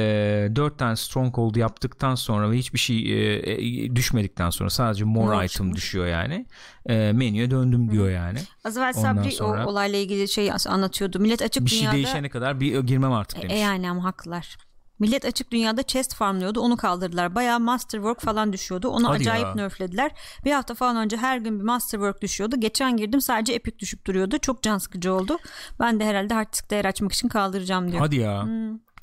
4 0.56 0.80
tane 0.80 0.96
stronghold 0.96 1.56
yaptıktan 1.56 2.16
sonra 2.16 2.52
ve 2.52 2.58
hiçbir 2.58 2.80
şey 2.80 2.98
e, 2.98 3.86
e, 3.86 3.96
düşmedikten 3.96 4.50
sonra 4.50 4.70
sadece 4.70 5.04
more 5.04 5.36
More 5.36 5.46
item 5.46 5.76
düşüyor 5.76 6.08
yani. 6.08 6.46
E, 6.86 7.12
menüye 7.14 7.52
döndüm 7.52 7.92
diyor 7.92 8.10
yani. 8.10 8.40
Az 8.64 8.78
evvel 8.78 8.94
Ondan 8.98 9.16
Sabri 9.16 9.32
sonra- 9.32 9.66
o 9.66 9.70
olayla 9.70 10.00
ilgili 10.00 10.28
şey 10.28 10.52
anlatıyordu. 10.68 11.20
Millet 11.20 11.42
açık 11.42 11.66
Bir 11.66 11.70
şey 11.70 11.80
dünyada 11.80 11.96
değişene 11.96 12.30
kadar 12.30 12.60
bir 12.60 12.80
girmem 12.80 13.12
artık 13.12 13.42
demiş. 13.42 13.56
E 13.56 13.58
yani 13.58 13.90
ama 13.92 14.04
haklılar. 14.04 14.58
Millet 15.00 15.26
açık 15.26 15.52
dünyada 15.52 15.84
chest 15.84 16.16
farmlıyordu 16.16 16.60
onu 16.60 16.78
kaldırdılar. 16.78 17.36
Bayağı 17.36 17.60
masterwork 17.60 18.22
falan 18.22 18.54
düşüyordu. 18.54 18.90
Onu 18.90 19.10
Hadi 19.10 19.18
acayip 19.18 19.46
ya. 19.46 19.56
nerflediler. 19.56 20.12
Bir 20.46 20.52
hafta 20.52 20.74
falan 20.74 20.98
önce 20.98 21.18
her 21.18 21.38
gün 21.38 21.60
bir 21.60 21.64
masterwork 21.64 22.22
düşüyordu. 22.22 22.60
Geçen 22.60 22.98
girdim 22.98 23.22
sadece 23.22 23.54
epic 23.54 23.80
düşüp 23.80 24.08
duruyordu. 24.08 24.38
Çok 24.38 24.64
can 24.64 24.78
sıkıcı 24.78 25.14
oldu. 25.14 25.38
Ben 25.80 26.00
de 26.00 26.06
herhalde 26.06 26.34
hard 26.34 26.54
disk 26.54 26.72
değer 26.72 26.86
açmak 26.86 27.12
için 27.14 27.28
kaldıracağım 27.28 27.92
diyor. 27.92 28.00
Hadi 28.00 28.16
ya. 28.16 28.48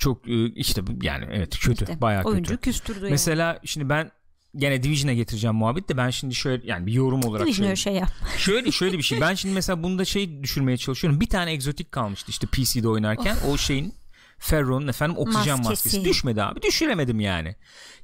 Çok 0.03 0.29
e, 0.29 0.47
işte 0.47 0.83
yani 1.03 1.27
evet 1.33 1.59
kötü. 1.59 1.85
İşte, 1.85 2.01
bayağı 2.01 2.25
oyuncu 2.25 2.51
kötü. 2.51 2.63
küstürdü 2.63 2.99
yani. 3.01 3.11
Mesela 3.11 3.61
şimdi 3.65 3.89
ben 3.89 4.11
gene 4.57 4.83
Division'a 4.83 5.13
getireceğim 5.13 5.57
muhabbet 5.57 5.89
de 5.89 5.97
ben 5.97 6.11
şimdi 6.11 6.35
şöyle 6.35 6.67
yani 6.67 6.87
bir 6.87 6.93
yorum 6.93 7.25
olarak 7.25 7.47
Division 7.47 7.55
şöyle, 7.55 7.69
öyle 7.69 7.77
şey 7.77 7.95
yap. 7.95 8.11
şöyle 8.39 8.73
şöyle 8.73 8.99
bir 8.99 9.03
şey. 9.03 9.21
Ben 9.21 9.35
şimdi 9.35 9.55
mesela 9.55 9.83
bunda 9.83 10.05
şey 10.05 10.43
düşürmeye 10.43 10.77
çalışıyorum. 10.77 11.21
Bir 11.21 11.29
tane 11.29 11.53
egzotik 11.53 11.93
kalmıştı 11.93 12.31
işte 12.31 12.47
PC'de 12.47 12.89
oynarken. 12.89 13.37
O 13.49 13.57
şeyin 13.57 13.95
Ferro'nun 14.39 14.89
efendim 14.89 15.17
oksijen 15.19 15.59
Maskesi. 15.59 15.69
maskesi. 15.69 16.05
düşmedi 16.05 16.43
abi. 16.43 16.63
Düşüremedim 16.63 17.21
yani. 17.21 17.57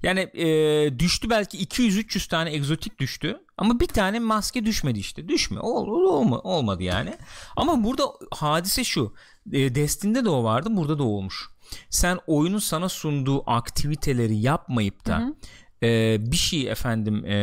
Yani 0.02 0.20
e, 0.20 0.98
düştü 0.98 1.30
belki 1.30 1.58
200-300 1.58 2.28
tane 2.28 2.54
egzotik 2.54 2.98
düştü. 2.98 3.40
Ama 3.56 3.80
bir 3.80 3.86
tane 3.86 4.18
maske 4.18 4.64
düşmedi 4.64 4.98
işte. 4.98 5.28
Düşme. 5.28 5.60
Ol, 5.60 5.86
ol- 5.86 6.12
olma, 6.12 6.38
olmadı 6.38 6.82
yani. 6.82 7.14
Ama 7.56 7.84
burada 7.84 8.04
hadise 8.30 8.84
şu. 8.84 9.14
E, 9.52 9.74
Destin'de 9.74 10.24
de 10.24 10.28
o 10.28 10.44
vardı. 10.44 10.68
Burada 10.72 10.98
da 10.98 11.02
olmuş. 11.02 11.48
Sen 11.90 12.18
oyunun 12.26 12.58
sana 12.58 12.88
sunduğu 12.88 13.50
aktiviteleri 13.50 14.36
yapmayıp 14.36 15.06
da 15.06 15.34
e, 15.82 16.16
bir 16.20 16.36
şey 16.36 16.70
efendim 16.70 17.24
e, 17.24 17.34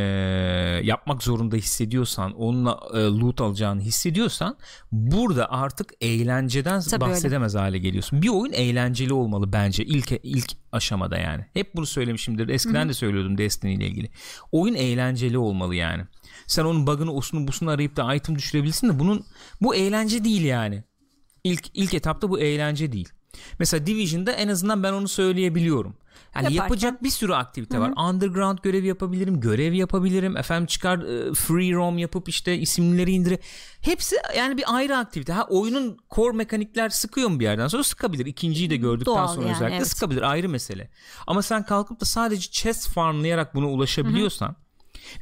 yapmak 0.84 1.24
zorunda 1.24 1.56
hissediyorsan 1.56 2.34
onunla 2.34 2.80
e, 2.94 2.98
loot 2.98 3.42
alacağını 3.42 3.82
hissediyorsan 3.82 4.58
burada 4.92 5.52
artık 5.52 5.94
eğlenceden 6.02 6.82
Tabii 6.82 7.04
öyle. 7.04 7.14
bahsedemez 7.14 7.56
hale 7.56 7.78
geliyorsun. 7.78 8.22
Bir 8.22 8.30
oyun 8.30 8.54
eğlenceli 8.54 9.14
olmalı 9.14 9.54
bence 9.54 9.84
ilk 9.84 10.12
ilk 10.24 10.52
aşamada 10.72 11.18
yani. 11.18 11.46
Hep 11.54 11.76
bunu 11.76 11.86
söylemişimdir. 11.86 12.50
Eskiden 12.50 12.90
de 12.90 12.94
söylüyordum 12.94 13.38
Destiny 13.38 13.74
ile 13.74 13.88
ilgili. 13.88 14.10
Oyun 14.52 14.76
eğlenceli 14.76 15.38
olmalı 15.38 15.76
yani. 15.76 16.04
Sen 16.48 16.66
onun 16.66 16.88
bug'ını 16.88 17.14
osunu 17.14 17.48
busunu 17.48 17.70
arayıp 17.70 17.96
da 17.96 18.16
item 18.16 18.36
düşürebilirsin 18.36 18.90
de 18.90 19.00
bunun 19.00 19.26
bu 19.62 19.76
eğlence 19.76 20.24
değil 20.24 20.44
yani. 20.44 20.84
İlk 21.44 21.66
ilk 21.74 21.94
etapta 21.94 22.30
bu 22.30 22.40
eğlence 22.40 22.92
değil. 22.92 23.10
Mesela 23.60 23.88
Division'da 23.88 24.32
en 24.32 24.48
azından 24.48 24.84
ben 24.84 24.94
onu 24.94 25.08
söyleyebiliyorum. 25.08 25.96
Yani 26.36 26.46
Yaparken- 26.46 26.56
yapacak 26.56 27.04
bir 27.04 27.10
sürü 27.10 27.34
aktivite 27.34 27.80
var. 27.80 27.94
Underground 28.10 28.58
görevi 28.64 28.88
yapabilirim, 28.88 29.40
görev 29.40 29.74
yapabilirim. 29.74 30.38
Efendim 30.38 30.66
çıkar 30.66 31.00
e, 31.00 31.34
free 31.34 31.74
roam 31.74 31.98
yapıp 31.98 32.30
işte 32.30 32.58
isimleri 32.58 33.12
indire. 33.12 33.40
Hepsi 33.82 34.16
yani 34.38 34.58
bir 34.58 34.76
ayrı 34.76 34.98
aktivite. 34.98 35.34
Ha 35.34 35.46
oyunun 35.50 35.98
core 36.16 36.38
mekanikler 36.38 36.90
sıkıyor 36.90 37.30
mu 37.30 37.40
bir 37.40 37.44
yerden 37.44 37.68
sonra 37.68 37.84
sıkabilir. 37.84 38.26
İkinciyi 38.26 38.70
de 38.70 38.76
gördükten 38.78 39.16
Doğal 39.16 39.28
sonra 39.28 39.46
yani, 39.46 39.56
özellikle 39.56 39.78
evet. 39.78 39.88
sıkabilir 39.88 40.22
ayrı 40.22 40.50
mesele. 40.50 40.90
Ama 41.28 41.42
sen 41.42 41.66
kalkıp 41.66 42.02
da 42.02 42.06
sadece 42.06 42.52
chest 42.52 42.90
farmlayarak 42.90 43.56
buna 43.56 43.68
ulaşabiliyorsan 43.70 44.56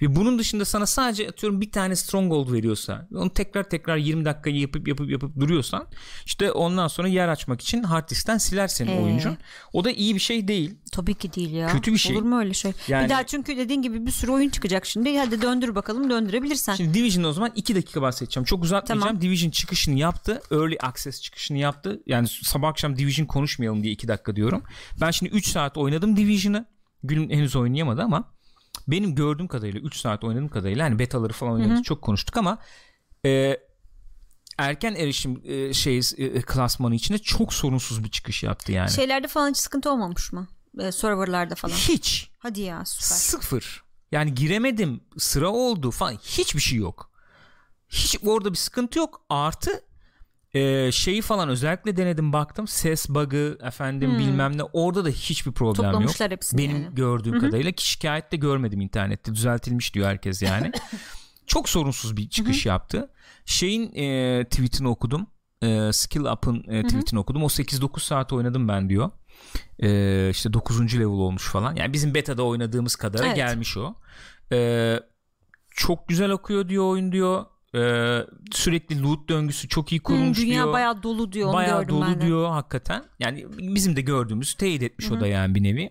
Ve 0.02 0.16
bunun 0.16 0.40
dışında 0.40 0.66
sana 0.66 0.86
sadece 0.86 1.30
atıyorum 1.30 1.62
bir 1.62 1.72
tane 1.72 1.96
stronghold 1.96 2.52
veriyorsa 2.54 3.08
onu 3.16 3.34
tekrar 3.34 3.64
tekrar 3.64 3.98
20 3.98 4.26
dakika 4.26 4.50
yapıp 4.50 4.88
yapıp 4.88 5.10
yapıp 5.10 5.40
duruyorsan 5.40 5.88
işte 6.26 6.52
ondan 6.52 6.88
sonra 6.88 7.08
yer 7.08 7.28
açmak 7.28 7.62
için 7.62 7.84
hard 7.84 8.10
diskten 8.10 8.38
siler 8.38 8.68
seni 8.68 8.92
Ee? 8.92 9.00
oyuncun. 9.00 9.38
O 9.74 9.84
da 9.84 9.92
iyi 9.92 10.16
bir 10.16 10.20
şey 10.20 10.48
değil. 10.48 10.76
Tabii 10.92 11.14
ki 11.14 11.34
değil 11.34 11.52
ya. 11.52 11.68
Kötü 11.68 11.94
bir 11.94 11.98
şey. 11.98 12.16
Olur 12.16 12.26
mu 12.26 12.40
öyle 12.40 12.54
şey? 12.54 12.72
Yani- 12.88 13.06
Bir 13.06 13.10
daha 13.10 13.26
çünkü 13.26 13.58
dediğin 13.58 13.82
gibi 13.82 14.06
bir 14.06 14.12
sürü 14.12 14.32
oyun 14.32 14.50
çıkacak 14.50 14.86
şimdi. 14.86 15.18
Hadi 15.18 15.42
döndür 15.42 15.76
bakalım 15.76 16.10
döndürebilirsen. 16.10 16.76
Şimdi 16.76 16.94
Division'da 16.94 17.28
o 17.28 17.34
zaman 17.34 17.52
2 17.56 17.76
dakika 17.76 18.02
bahsedeceğim. 18.02 18.46
Çok 18.46 18.64
uzatmayacağım. 18.64 19.08
Tamam. 19.08 19.22
Division 19.22 19.52
çıkışını 19.52 20.00
yaptı. 20.00 20.42
Early 20.52 20.78
Access 20.82 21.22
çıkışını 21.22 21.58
yaptı. 21.58 22.04
Yani 22.08 22.28
sabah 22.28 22.70
akşam 22.70 22.98
Division 22.98 23.26
konuşmayalım 23.26 23.84
diye 23.84 23.94
2 23.94 24.08
dakika 24.08 24.36
diyorum. 24.36 24.64
Ben 25.02 25.12
şimdi 25.12 25.32
3 25.32 25.48
saat 25.48 25.78
oynadım 25.78 26.18
Division'ı. 26.18 26.66
Gülüm 27.04 27.30
henüz 27.30 27.56
oynayamadı 27.56 28.02
ama 28.02 28.33
benim 28.88 29.16
gördüğüm 29.16 29.48
kadarıyla 29.48 29.80
3 29.80 29.96
saat 29.96 30.24
oynadığım 30.24 30.50
kadarıyla 30.50 30.86
hani 30.86 31.00
betaları 31.00 31.34
falan 31.34 31.54
oynadık 31.54 31.86
çok 31.86 32.02
konuştuk 32.02 32.38
ama 32.38 32.58
e, 33.26 33.58
erken 34.58 34.96
erişim 34.96 35.42
e, 35.46 35.74
şey 35.74 36.02
e, 36.18 36.42
klasmanı 36.42 36.96
içinde 36.96 37.18
çok 37.18 37.54
sorunsuz 37.54 38.04
bir 38.04 38.12
çıkış 38.12 38.44
yaptı 38.44 38.72
yani. 38.72 38.92
Şeylerde 38.92 39.28
falan 39.28 39.50
hiç 39.50 39.58
sıkıntı 39.58 39.92
olmamış 39.92 40.34
mı? 40.34 40.48
Ee, 40.80 40.92
serverlarda 40.92 41.56
falan. 41.56 41.74
Hiç. 41.74 42.32
Hadi 42.40 42.62
ya 42.62 42.86
süper. 42.86 43.16
Sıfır. 43.16 43.84
Yani 44.12 44.36
giremedim 44.36 45.02
sıra 45.18 45.50
oldu 45.50 45.92
falan 45.92 46.14
hiçbir 46.14 46.62
şey 46.62 46.80
yok. 46.80 47.12
Hiç 47.90 48.18
orada 48.24 48.52
bir 48.52 48.58
sıkıntı 48.58 49.00
yok. 49.00 49.26
Artı 49.30 49.82
e, 50.54 50.92
şeyi 50.92 51.22
falan 51.22 51.50
özellikle 51.50 51.98
denedim 51.98 52.34
baktım. 52.34 52.68
Ses 52.68 53.10
bug'ı 53.10 53.58
efendim 53.64 54.20
bilmem 54.20 54.58
ne 54.58 54.64
orada 54.64 55.06
da 55.06 55.10
hiçbir 55.10 55.52
problem 55.52 55.70
yok. 55.76 55.86
Hmm. 55.86 55.92
Toplamışlar 55.92 56.32
hepsini 56.32 56.58
Benim 56.62 56.84
yani. 56.84 56.96
gördüğüm 56.96 57.40
kadarıyla 57.40 57.72
ki 57.72 57.88
şikayet 57.88 58.32
de 58.32 58.38
görmedim 58.38 58.82
internette. 58.82 59.36
Düzeltilmiş 59.36 59.94
diyor 59.96 60.08
herkes 60.08 60.42
yani. 60.42 60.72
Çok 61.48 61.70
sorunsuz 61.70 62.18
bir 62.18 62.30
çıkış 62.30 62.66
yaptı. 62.66 63.10
Şeyin 63.46 63.96
e, 63.96 64.44
tweetini 64.44 64.88
okudum. 64.88 65.28
E, 65.62 65.90
Skill 65.94 66.26
Up'ın 66.26 66.64
e, 66.68 66.84
tweetini 66.84 67.20
okudum. 67.20 67.44
O 67.44 67.48
8-9 67.48 68.00
saat 68.00 68.34
oynadım 68.34 68.68
ben 68.68 68.90
diyor. 68.90 69.12
E, 69.80 70.30
işte 70.30 70.54
9. 70.54 70.96
level 70.96 71.06
olmuş 71.06 71.44
falan. 71.48 71.76
Yani 71.76 71.94
bizim 71.94 72.14
beta'da 72.14 72.44
oynadığımız 72.44 72.96
kadar 72.96 73.26
Evet. 73.26 73.36
gelmiş 73.36 73.78
o. 73.78 73.96
E, 74.52 75.00
çok 75.70 76.08
güzel 76.08 76.30
okuyor 76.30 76.70
diyor 76.70 76.84
oyun 76.84 77.12
diyor. 77.12 77.46
E, 77.76 77.80
sürekli 78.52 79.02
loot 79.04 79.30
döngüsü 79.30 79.68
çok 79.68 79.92
iyi 79.92 79.98
Hmm, 80.00 80.04
kurulmuş 80.04 80.38
dünya 80.38 80.64
diyor. 80.64 80.74
bayağı 80.74 81.04
dolu 81.04 81.32
diyor 81.32 81.48
onu 81.48 81.54
Bayağı 81.54 81.90
dolu 81.90 82.02
ben 82.02 82.16
de. 82.22 82.26
diyor 82.26 82.50
hakikaten. 82.50 83.04
Yani 83.20 83.46
bizim 83.58 83.96
de 83.96 84.02
gördüğümüz 84.02 84.54
teyit 84.54 84.84
etmiş 84.84 85.12
o 85.12 85.20
da 85.20 85.28
yani 85.28 85.56
bir 85.56 85.64
nevi. 85.64 85.90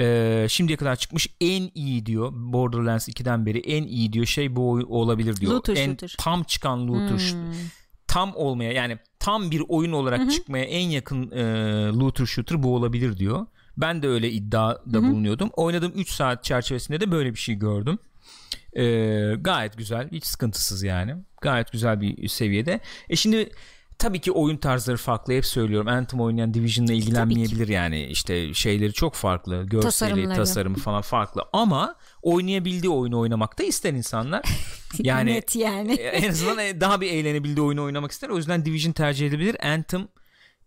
Ee, 0.00 0.46
şimdiye 0.50 0.76
kadar 0.76 0.96
çıkmış 0.96 1.28
en 1.40 1.70
iyi 1.74 2.06
diyor 2.06 2.32
Borderlands 2.34 3.08
2'den 3.08 3.46
beri 3.46 3.58
en 3.58 3.82
iyi 3.82 4.12
diyor 4.12 4.26
şey 4.26 4.56
bu 4.56 4.70
olabilir 4.72 5.36
diyor. 5.36 5.52
Looter 5.52 5.76
en 5.76 5.86
shooter. 5.86 6.14
tam 6.18 6.42
çıkan 6.42 6.88
looter 6.88 7.18
Hmm. 7.32 7.52
tam 8.06 8.32
olmaya 8.34 8.72
yani 8.72 8.98
tam 9.18 9.50
bir 9.50 9.62
oyun 9.68 9.92
olarak 9.92 10.30
çıkmaya 10.32 10.64
en 10.64 10.88
yakın 10.88 11.30
e, 11.30 11.42
looter 11.88 12.26
shooter 12.26 12.62
bu 12.62 12.74
olabilir 12.74 13.16
diyor. 13.18 13.46
Ben 13.76 14.02
de 14.02 14.08
öyle 14.08 14.30
iddiada 14.30 15.02
bulunuyordum. 15.02 15.50
Oynadığım 15.56 15.92
3 15.94 16.10
saat 16.10 16.44
çerçevesinde 16.44 17.00
de 17.00 17.10
böyle 17.10 17.30
bir 17.34 17.38
şey 17.38 17.54
gördüm. 17.54 17.98
Ee, 18.76 19.34
gayet 19.40 19.78
güzel 19.78 20.08
hiç 20.12 20.24
sıkıntısız 20.24 20.82
yani. 20.82 21.16
Gayet 21.40 21.72
güzel 21.72 22.00
bir 22.00 22.28
seviyede. 22.28 22.80
E 23.08 23.16
şimdi 23.16 23.50
tabii 23.98 24.20
ki 24.20 24.32
oyun 24.32 24.56
tarzları 24.56 24.96
farklı 24.96 25.32
hep 25.32 25.46
söylüyorum. 25.46 25.88
Anthem 25.88 26.20
oynayan 26.20 26.54
Division'la 26.54 26.92
ilgilenmeyebilir 26.92 27.68
yani. 27.68 28.06
İşte 28.06 28.54
şeyleri 28.54 28.92
çok 28.92 29.14
farklı 29.14 29.64
görseli 29.64 30.34
tasarımı 30.34 30.76
falan 30.76 31.02
farklı. 31.02 31.42
Ama 31.52 31.94
oynayabildiği 32.22 32.90
oyunu 32.90 33.18
oynamak 33.18 33.58
da 33.58 33.62
ister 33.62 33.92
insanlar. 33.92 34.42
Yani 34.98 35.32
Net 35.32 35.56
yani. 35.56 35.92
e, 35.92 36.02
en 36.02 36.30
azından 36.30 36.58
e, 36.58 36.80
daha 36.80 37.00
bir 37.00 37.10
eğlenebildiği 37.10 37.66
oyunu 37.66 37.82
oynamak 37.82 38.10
ister. 38.10 38.28
O 38.28 38.36
yüzden 38.36 38.64
Division 38.64 38.92
tercih 38.92 39.26
edebilir. 39.26 39.66
Anthem 39.72 40.08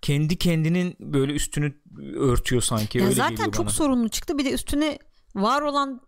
kendi 0.02 0.38
kendinin 0.38 0.96
böyle 1.00 1.34
üstünü 1.34 1.74
örtüyor 2.16 2.62
sanki. 2.62 2.98
Ya 2.98 3.04
öyle 3.04 3.16
zaten 3.16 3.52
çok 3.52 3.66
bana. 3.66 3.70
sorunlu 3.70 4.10
çıktı. 4.10 4.38
Bir 4.38 4.46
de 4.46 4.52
üstüne 4.52 5.00
var 5.36 5.62
olan 5.62 6.02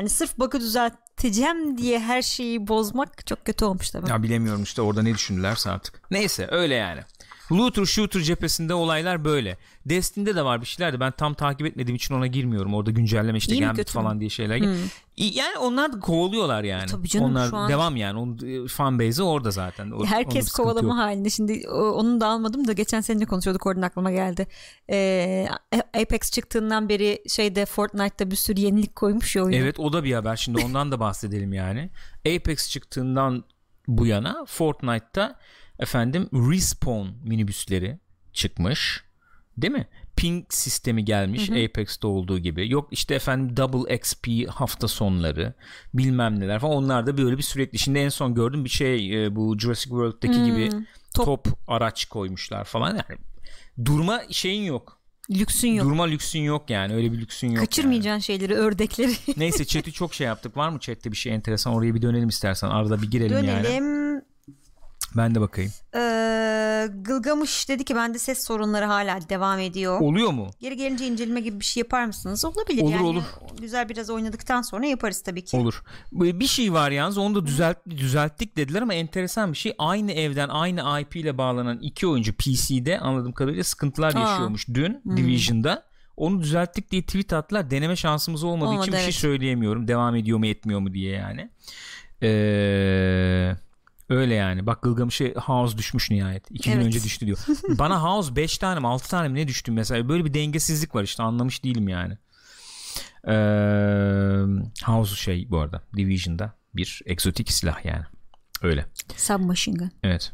hani 0.00 0.08
sırf 0.08 0.38
bug'ı 0.38 0.60
düzelteceğim 0.60 1.78
diye 1.78 2.00
her 2.00 2.22
şeyi 2.22 2.68
bozmak 2.68 3.26
çok 3.26 3.44
kötü 3.44 3.64
olmuş 3.64 3.90
tabii. 3.90 4.10
Ya 4.10 4.22
bilemiyorum 4.22 4.62
işte 4.62 4.82
orada 4.82 5.02
ne 5.02 5.14
düşündülerse 5.14 5.70
artık. 5.70 6.02
Neyse 6.10 6.48
öyle 6.50 6.74
yani. 6.74 7.00
Looter 7.52 7.84
shooter 7.84 8.20
cephesinde 8.20 8.74
olaylar 8.74 9.24
böyle. 9.24 9.56
Destiny'de 9.86 10.36
de 10.36 10.44
var 10.44 10.60
bir 10.60 10.66
şeyler 10.66 10.92
de 10.92 11.00
ben 11.00 11.12
tam 11.12 11.34
takip 11.34 11.66
etmediğim 11.66 11.96
için 11.96 12.14
ona 12.14 12.26
girmiyorum. 12.26 12.74
Orada 12.74 12.90
güncelleme 12.90 13.38
işte 13.38 13.54
İyi 13.54 13.60
Gambit 13.60 13.90
falan 13.90 14.20
diye 14.20 14.30
şeyler. 14.30 14.56
İyi- 15.16 15.36
Yani 15.38 15.58
onlar 15.58 15.92
da 15.92 16.00
kovalıyorlar 16.00 16.64
yani. 16.64 16.86
Tabii 16.86 17.08
canım, 17.08 17.30
onlar 17.30 17.50
şu 17.50 17.56
an- 17.56 17.68
devam 17.70 17.96
yani. 17.96 18.18
Onun 18.18 18.64
e, 18.64 18.68
fan 18.68 18.98
base'i 18.98 19.22
orada 19.24 19.50
zaten. 19.50 19.90
O- 19.90 20.04
Herkes 20.04 20.52
kovalama 20.52 20.88
yok. 20.88 20.96
halinde. 20.96 21.30
Şimdi 21.30 21.62
o- 21.68 21.90
onu 21.90 22.20
da 22.20 22.26
almadım 22.26 22.66
da 22.66 22.72
geçen 22.72 23.00
seninle 23.00 23.24
konuşuyorduk 23.24 23.66
oradan 23.66 23.82
aklıma 23.82 24.10
geldi. 24.10 24.46
Ee, 24.90 25.48
Apex 26.00 26.30
çıktığından 26.30 26.88
beri 26.88 27.22
şeyde 27.28 27.66
Fortnite'da 27.66 28.30
bir 28.30 28.36
sürü 28.36 28.60
yenilik 28.60 28.96
koymuş 28.96 29.36
ya 29.36 29.44
oyuna. 29.44 29.56
Evet 29.56 29.80
o 29.80 29.92
da 29.92 30.04
bir 30.04 30.12
haber. 30.14 30.36
Şimdi 30.36 30.64
ondan 30.64 30.92
da 30.92 31.00
bahsedelim 31.00 31.52
yani. 31.52 31.90
Apex 32.36 32.70
çıktığından 32.70 33.44
bu 33.98 34.06
yana 34.06 34.44
Fortnite'ta 34.46 35.38
efendim 35.78 36.28
respawn 36.32 37.08
minibüsleri 37.24 37.98
çıkmış. 38.32 39.04
Değil 39.56 39.72
mi? 39.72 39.88
Ping 40.16 40.44
sistemi 40.52 41.04
gelmiş 41.04 41.50
Apex'te 41.50 42.06
olduğu 42.06 42.38
gibi. 42.38 42.70
Yok 42.70 42.88
işte 42.90 43.14
efendim 43.14 43.56
double 43.56 43.94
XP 43.94 44.28
hafta 44.48 44.88
sonları 44.88 45.54
bilmem 45.94 46.40
neler 46.40 46.58
falan. 46.58 46.76
Onlar 46.76 47.06
da 47.06 47.18
böyle 47.18 47.38
bir 47.38 47.42
sürekli. 47.42 47.78
Şimdi 47.78 47.98
en 47.98 48.08
son 48.08 48.34
gördüm 48.34 48.64
bir 48.64 48.70
şey 48.70 49.24
e, 49.24 49.36
bu 49.36 49.58
Jurassic 49.58 49.88
World'daki 49.88 50.44
gibi 50.44 50.68
top. 51.14 51.44
top. 51.44 51.48
araç 51.66 52.04
koymuşlar 52.04 52.64
falan. 52.64 52.88
Yani 52.90 53.20
durma 53.84 54.20
şeyin 54.30 54.62
yok. 54.62 54.99
Lüksün 55.30 55.68
yok. 55.68 55.86
Durma 55.86 56.04
lüksün 56.04 56.40
yok 56.40 56.70
yani. 56.70 56.94
Öyle 56.94 57.12
bir 57.12 57.18
lüksün 57.20 57.46
yok. 57.46 57.56
yani. 57.56 57.64
Kaçırmayacaksın 57.66 58.20
şeyleri, 58.20 58.54
ördekleri. 58.54 59.12
Neyse 59.36 59.64
chat'i 59.64 59.92
çok 59.92 60.14
şey 60.14 60.26
yaptık. 60.26 60.56
Var 60.56 60.68
mı 60.68 60.78
chat'te 60.80 61.12
bir 61.12 61.16
şey 61.16 61.34
enteresan? 61.34 61.74
Oraya 61.74 61.94
bir 61.94 62.02
dönelim 62.02 62.28
istersen. 62.28 62.68
Arada 62.68 63.02
bir 63.02 63.10
girelim 63.10 63.44
yani. 63.44 63.64
Dönelim. 63.64 64.22
Ben 65.16 65.34
de 65.34 65.40
bakayım. 65.40 65.72
Ee, 65.94 66.88
Gılgamış 67.02 67.68
dedi 67.68 67.84
ki 67.84 67.94
bende 67.94 68.18
ses 68.18 68.46
sorunları 68.46 68.84
hala 68.84 69.28
devam 69.28 69.58
ediyor. 69.58 70.00
Oluyor 70.00 70.30
mu? 70.30 70.50
Geri 70.60 70.76
gelince 70.76 71.06
inceleme 71.06 71.40
gibi 71.40 71.60
bir 71.60 71.64
şey 71.64 71.80
yapar 71.80 72.04
mısınız? 72.04 72.44
Olabilir 72.44 72.82
Olur, 72.82 72.90
yani. 72.92 73.06
olur. 73.06 73.22
Güzel 73.60 73.88
biraz 73.88 74.10
oynadıktan 74.10 74.62
sonra 74.62 74.86
yaparız 74.86 75.22
tabii 75.22 75.44
ki. 75.44 75.56
Olur. 75.56 75.82
Bir 76.12 76.46
şey 76.46 76.72
var 76.72 76.90
yalnız 76.90 77.18
onu 77.18 77.34
da 77.34 77.46
düzelt, 77.46 77.76
düzelttik 77.90 78.56
dediler 78.56 78.82
ama 78.82 78.94
enteresan 78.94 79.52
bir 79.52 79.58
şey. 79.58 79.74
Aynı 79.78 80.12
evden 80.12 80.48
aynı 80.48 81.00
IP 81.00 81.16
ile 81.16 81.38
bağlanan 81.38 81.78
iki 81.78 82.06
oyuncu 82.06 82.32
PC'de 82.32 82.98
anladığım 83.00 83.32
kadarıyla 83.32 83.64
sıkıntılar 83.64 84.14
Aa. 84.14 84.20
yaşıyormuş 84.20 84.68
dün 84.68 85.02
Division'da. 85.16 85.90
Onu 86.16 86.42
düzelttik 86.42 86.90
diye 86.90 87.02
tweet 87.02 87.32
attılar. 87.32 87.70
Deneme 87.70 87.96
şansımız 87.96 88.44
olmadığı 88.44 88.68
Olmadı, 88.70 88.82
için 88.82 88.92
bir 88.92 88.98
şey 88.98 89.04
evet. 89.04 89.14
söyleyemiyorum. 89.14 89.88
Devam 89.88 90.16
ediyor 90.16 90.38
mu 90.38 90.46
etmiyor 90.46 90.80
mu 90.80 90.94
diye 90.94 91.12
yani. 91.12 91.50
Ee, 92.22 93.56
öyle 94.10 94.34
yani. 94.34 94.66
Bak 94.66 94.82
Gılgamış'a 94.82 95.24
House 95.24 95.78
düşmüş 95.78 96.10
nihayet. 96.10 96.50
İki 96.50 96.70
gün 96.70 96.76
Evet. 96.76 96.86
önce 96.86 97.02
düştü 97.02 97.26
diyor. 97.26 97.38
Bana 97.68 98.02
House 98.02 98.36
5 98.36 98.58
tane 98.58 98.80
mi 98.80 98.86
6 98.86 99.08
tane 99.10 99.28
mi 99.28 99.34
ne 99.34 99.48
düştü 99.48 99.72
mesela. 99.72 100.08
Böyle 100.08 100.24
bir 100.24 100.34
dengesizlik 100.34 100.94
var 100.94 101.02
işte 101.02 101.22
anlamış 101.22 101.64
değilim 101.64 101.88
yani. 101.88 102.18
Ee, 103.28 103.32
House 104.84 105.16
şey 105.16 105.50
bu 105.50 105.58
arada 105.58 105.82
Division'da 105.96 106.52
bir 106.74 107.02
egzotik 107.06 107.52
silah 107.52 107.84
yani. 107.84 108.04
Öyle. 108.62 108.86
Submachine 109.16 109.76
gun. 109.76 109.90
Evet. 110.02 110.32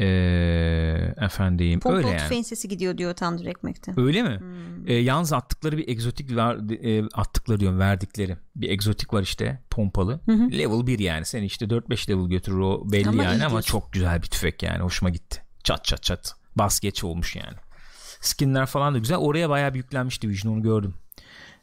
Ee, 0.00 1.14
efendim 1.20 1.80
Pompalı 1.80 1.98
öyle 1.98 2.08
yani. 2.08 2.18
tüfeğin 2.18 2.42
sesi 2.42 2.68
gidiyor 2.68 2.98
diyor 2.98 3.14
Tandır 3.14 3.46
Ekmek'te. 3.46 3.92
Öyle 3.96 4.22
mi? 4.22 4.38
Hmm. 4.40 4.88
Ee, 4.88 4.94
yalnız 4.94 5.32
attıkları 5.32 5.76
bir 5.78 5.88
egzotik 5.88 6.36
var, 6.36 6.56
e, 6.84 7.08
attıkları 7.14 7.60
diyorum 7.60 7.78
verdikleri 7.78 8.36
bir 8.56 8.70
egzotik 8.70 9.14
var 9.14 9.22
işte 9.22 9.62
pompalı. 9.70 10.20
Level 10.28 10.86
1 10.86 10.98
yani 10.98 11.24
seni 11.24 11.46
işte 11.46 11.64
4-5 11.64 12.08
level 12.10 12.28
götürür 12.28 12.58
o 12.58 12.82
belli 12.92 13.08
Ama 13.08 13.24
yani 13.24 13.44
ama 13.44 13.50
diyorsun. 13.50 13.70
çok 13.70 13.92
güzel 13.92 14.22
bir 14.22 14.26
tüfek 14.26 14.62
yani 14.62 14.78
hoşuma 14.78 15.10
gitti. 15.10 15.42
Çat 15.64 15.84
çat 15.84 16.02
çat 16.02 16.34
bas 16.56 16.80
geç 16.80 17.04
olmuş 17.04 17.36
yani. 17.36 17.56
Skinler 18.20 18.66
falan 18.66 18.94
da 18.94 18.98
güzel. 18.98 19.18
Oraya 19.18 19.50
bayağı 19.50 19.74
bir 19.74 19.78
yüklenmiş 19.78 20.22
Division 20.22 20.52
onu 20.52 20.62
gördüm. 20.62 20.94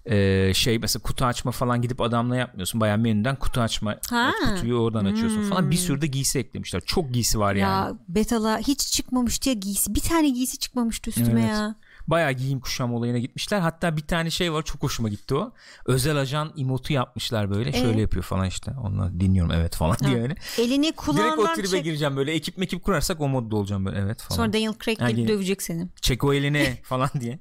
Ee, 0.10 0.52
şey 0.54 0.80
mesela 0.80 1.04
kutu 1.04 1.26
açma 1.26 1.52
falan 1.52 1.82
gidip 1.82 2.02
adamla 2.02 2.36
yapmıyorsun. 2.36 2.82
Bayağı 2.82 2.98
menüden 2.98 3.36
kutu 3.36 3.62
açma 3.62 3.96
Ha. 4.10 4.32
kutuyu 4.46 4.76
oradan 4.78 5.06
açıyorsun 5.06 5.42
falan. 5.42 5.72
Bir 5.72 5.76
sürü 5.76 6.02
de 6.02 6.08
giysi 6.08 6.40
eklemişler. 6.40 6.82
Çok 6.86 7.14
giysi 7.14 7.40
var 7.40 7.56
yani. 7.56 7.88
Ya 7.90 7.94
betala 8.10 8.58
hiç 8.60 8.80
çıkmamış 8.92 9.42
diye 9.44 9.56
giysi. 9.56 9.96
Bir 9.96 10.00
tane 10.02 10.30
giysi 10.30 10.58
çıkmamıştı 10.58 11.10
üstüme 11.10 11.42
Evet. 11.42 11.50
ya. 11.52 11.76
Bayağı 12.08 12.32
giyim 12.32 12.60
kuşam 12.60 12.94
olayına 12.94 13.18
gitmişler. 13.18 13.60
Hatta 13.60 13.98
bir 13.98 14.02
tane 14.02 14.30
şey 14.30 14.54
var 14.54 14.64
çok 14.64 14.84
hoşuma 14.84 15.10
gitti 15.10 15.36
o. 15.36 15.54
Özel 15.86 16.16
ajan 16.18 16.54
emotu 16.58 16.94
yapmışlar 16.94 17.52
böyle. 17.52 17.72
Şöyle 17.74 17.98
Ee? 17.98 18.02
yapıyor 18.02 18.24
falan 18.24 18.46
işte. 18.48 18.72
Onunla 18.72 19.20
dinliyorum 19.20 19.52
evet 19.52 19.76
falan 19.76 19.98
diye 20.00 20.22
öyle. 20.22 20.36
Elini 20.58 20.84
Direkt 20.84 21.00
o 21.00 21.04
kulağından 21.06 21.56
tribe 21.56 21.68
çek. 21.68 21.84
gireceğim 21.84 22.16
böyle. 22.18 22.34
Ekip 22.34 22.58
mekip 22.58 22.84
kurarsak 22.84 23.22
o 23.22 23.28
modda 23.28 23.56
olacağım 23.56 23.86
böyle. 23.86 24.00
Evet 24.00 24.22
falan. 24.22 24.36
Sonra 24.38 24.54
Daniel 24.54 24.74
Craig 24.86 25.02
Ha, 25.02 25.10
gelip 25.12 25.28
dövecek 25.28 25.62
seni. 25.62 25.88
Çek 26.02 26.24
o 26.24 26.34
elini 26.34 26.80
falan 26.84 27.10
diye. 27.20 27.40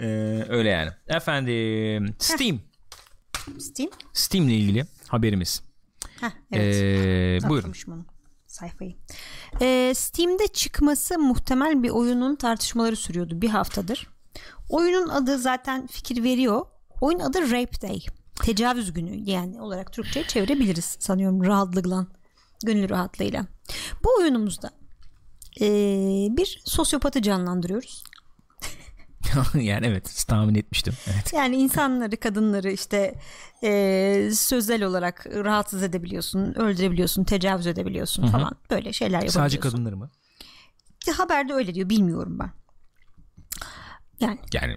Ee, 0.00 0.06
öyle 0.48 0.68
yani. 0.68 0.90
Efendim 1.06 2.14
Steam. 2.18 2.60
Steam. 3.58 3.90
Steam 4.12 4.48
ile 4.48 4.54
ilgili 4.56 4.86
haberimiz. 5.08 5.62
Heh, 6.20 6.30
evet. 6.52 6.74
Ee, 7.44 7.48
buyurun. 7.48 7.72
Onu 7.88 8.04
sayfayı. 8.56 8.96
Ee, 9.60 9.92
Steam'de 9.96 10.46
çıkması 10.46 11.18
muhtemel 11.18 11.82
bir 11.82 11.90
oyunun 11.90 12.36
tartışmaları 12.36 12.96
sürüyordu 12.96 13.42
bir 13.42 13.48
haftadır. 13.48 14.08
Oyunun 14.70 15.08
adı 15.08 15.38
zaten 15.38 15.86
fikir 15.86 16.22
veriyor. 16.22 16.66
Oyun 17.00 17.18
adı 17.18 17.50
Rape 17.50 17.80
Day. 17.82 18.00
Tecavüz 18.42 18.92
günü 18.92 19.30
yani 19.30 19.60
olarak 19.60 19.92
Türkçe'ye 19.92 20.26
çevirebiliriz 20.26 20.96
sanıyorum 20.98 21.44
rahatlıkla. 21.44 22.06
Gönül 22.64 22.88
rahatlığıyla. 22.88 23.46
Bu 24.04 24.08
oyunumuzda 24.18 24.70
ee, 25.60 26.28
bir 26.30 26.62
sosyopatı 26.64 27.22
canlandırıyoruz. 27.22 28.02
yani 29.54 29.86
evet 29.86 30.24
tahmin 30.28 30.54
etmiştim. 30.54 30.94
Evet. 31.06 31.32
Yani 31.32 31.56
insanları, 31.56 32.16
kadınları 32.16 32.72
işte 32.72 33.14
e, 33.64 34.30
sözel 34.34 34.82
olarak 34.82 35.26
rahatsız 35.26 35.82
edebiliyorsun, 35.82 36.54
öldürebiliyorsun, 36.54 37.24
tecavüz 37.24 37.66
edebiliyorsun 37.66 38.26
falan. 38.26 38.56
Böyle 38.70 38.92
şeyler 38.92 39.12
yapabiliyorsun. 39.12 39.40
Sadece 39.40 39.60
kadınları 39.60 39.96
mı? 39.96 40.10
Haberde 41.16 41.52
öyle 41.52 41.74
diyor. 41.74 41.88
Bilmiyorum 41.88 42.38
ben. 42.38 42.50
Yani 44.20 44.38
Yani 44.52 44.76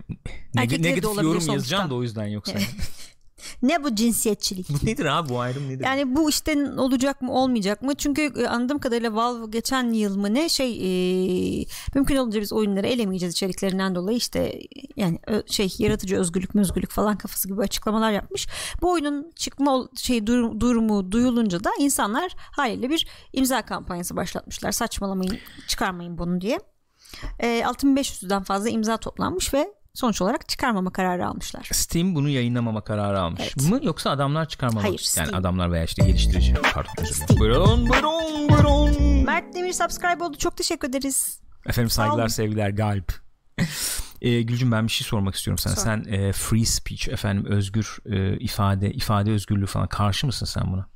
neg- 0.56 0.82
negatif 0.84 1.24
yorum 1.24 1.48
yazacağım 1.54 1.90
da 1.90 1.96
o 1.96 2.04
yüzden 2.04 2.26
yoksa. 2.26 2.60
ne 3.62 3.84
bu 3.84 3.96
cinsiyetçilik? 3.96 4.70
bu 4.70 4.86
nedir 4.86 5.06
abi 5.06 5.30
bu 5.30 5.40
ayrım 5.40 5.70
nedir? 5.70 5.86
Yani 5.86 6.16
bu 6.16 6.30
işte 6.30 6.72
olacak 6.78 7.22
mı 7.22 7.34
olmayacak 7.34 7.82
mı? 7.82 7.96
Çünkü 7.96 8.22
e, 8.22 8.48
anladığım 8.48 8.80
kadarıyla 8.80 9.16
Valve 9.16 9.46
geçen 9.50 9.94
yıl 9.94 10.18
mı 10.18 10.34
ne 10.34 10.50
şey 10.50 10.72
e, 11.62 11.66
mümkün 11.96 12.16
olunca 12.16 12.42
biz 12.42 12.54
oyunları 12.54 12.88
elemeyeceğiz 12.88 13.34
içeriklerinden 13.34 13.96
dolayı 13.96 14.18
işte 14.18 14.60
yani 14.96 15.20
şey 15.48 15.74
yaratıcı 15.78 16.18
özgürlük 16.18 16.56
özgürlük 16.56 16.92
falan 16.92 17.18
kafası 17.18 17.48
gibi 17.48 17.62
açıklamalar 17.62 18.12
yapmış. 18.12 18.48
Bu 18.82 18.92
oyunun 18.92 19.32
çıkma 19.36 19.90
şey 19.96 20.28
dur- 20.28 20.60
durumu 20.60 21.12
duyulunca 21.12 21.64
da 21.64 21.70
insanlar 21.80 22.32
haliyle 22.38 22.90
bir 22.90 23.08
imza 23.34 23.62
kampanyası 23.62 24.16
başlatmışlar. 24.16 24.72
Saçmalamayın 24.72 25.38
çıkarmayın 25.68 26.18
bunu 26.18 26.42
diye. 26.42 26.60
E, 27.40 27.48
6500'den 27.60 28.44
fazla 28.44 28.70
imza 28.70 28.98
toplanmış 28.98 29.54
ve 29.54 29.74
sonuç 30.00 30.22
olarak 30.22 30.50
çıkarmama 30.50 30.92
kararı 30.92 31.28
almışlar. 31.28 31.70
Steam 31.72 32.16
bunu 32.16 32.30
yayınlamama 32.30 32.84
kararı 32.84 33.20
almış. 33.22 33.42
Evet. 33.42 33.70
mı 33.70 33.80
yoksa 33.84 34.10
adamlar 34.10 34.48
çıkarmama? 34.48 34.84
Hayır, 34.84 35.14
Yani 35.18 35.28
Steam. 35.28 35.42
adamlar 35.42 35.72
veya 35.72 35.84
işte 35.84 36.06
geliştirici. 36.06 36.54
Pardon. 36.74 36.94
Buyurun 37.40 37.90
buyurun 37.90 38.50
buyurun. 38.50 39.24
Mert 39.26 39.56
Demir 39.56 39.74
subscribe 39.74 40.24
oldu. 40.24 40.38
Çok 40.38 40.58
teşekkür 40.58 40.90
ederiz. 40.90 41.40
Efendim 41.66 41.90
saygılar 41.90 42.28
sevgiler 42.28 42.70
galip. 42.70 43.14
e, 44.22 44.42
Gülcüm 44.42 44.72
ben 44.72 44.88
bir 44.88 44.92
şey 44.92 45.08
sormak 45.08 45.36
istiyorum 45.36 45.58
sana. 45.58 45.76
Sor. 45.76 45.82
Sen 45.82 46.06
e, 46.08 46.32
free 46.32 46.66
speech 46.66 47.10
efendim 47.10 47.46
özgür 47.46 47.98
e, 48.06 48.38
ifade 48.40 48.92
ifade 48.92 49.32
özgürlüğü 49.32 49.66
falan 49.66 49.88
karşı 49.88 50.28
mısın 50.28 50.46
sen 50.46 50.74
buna? 50.74 50.88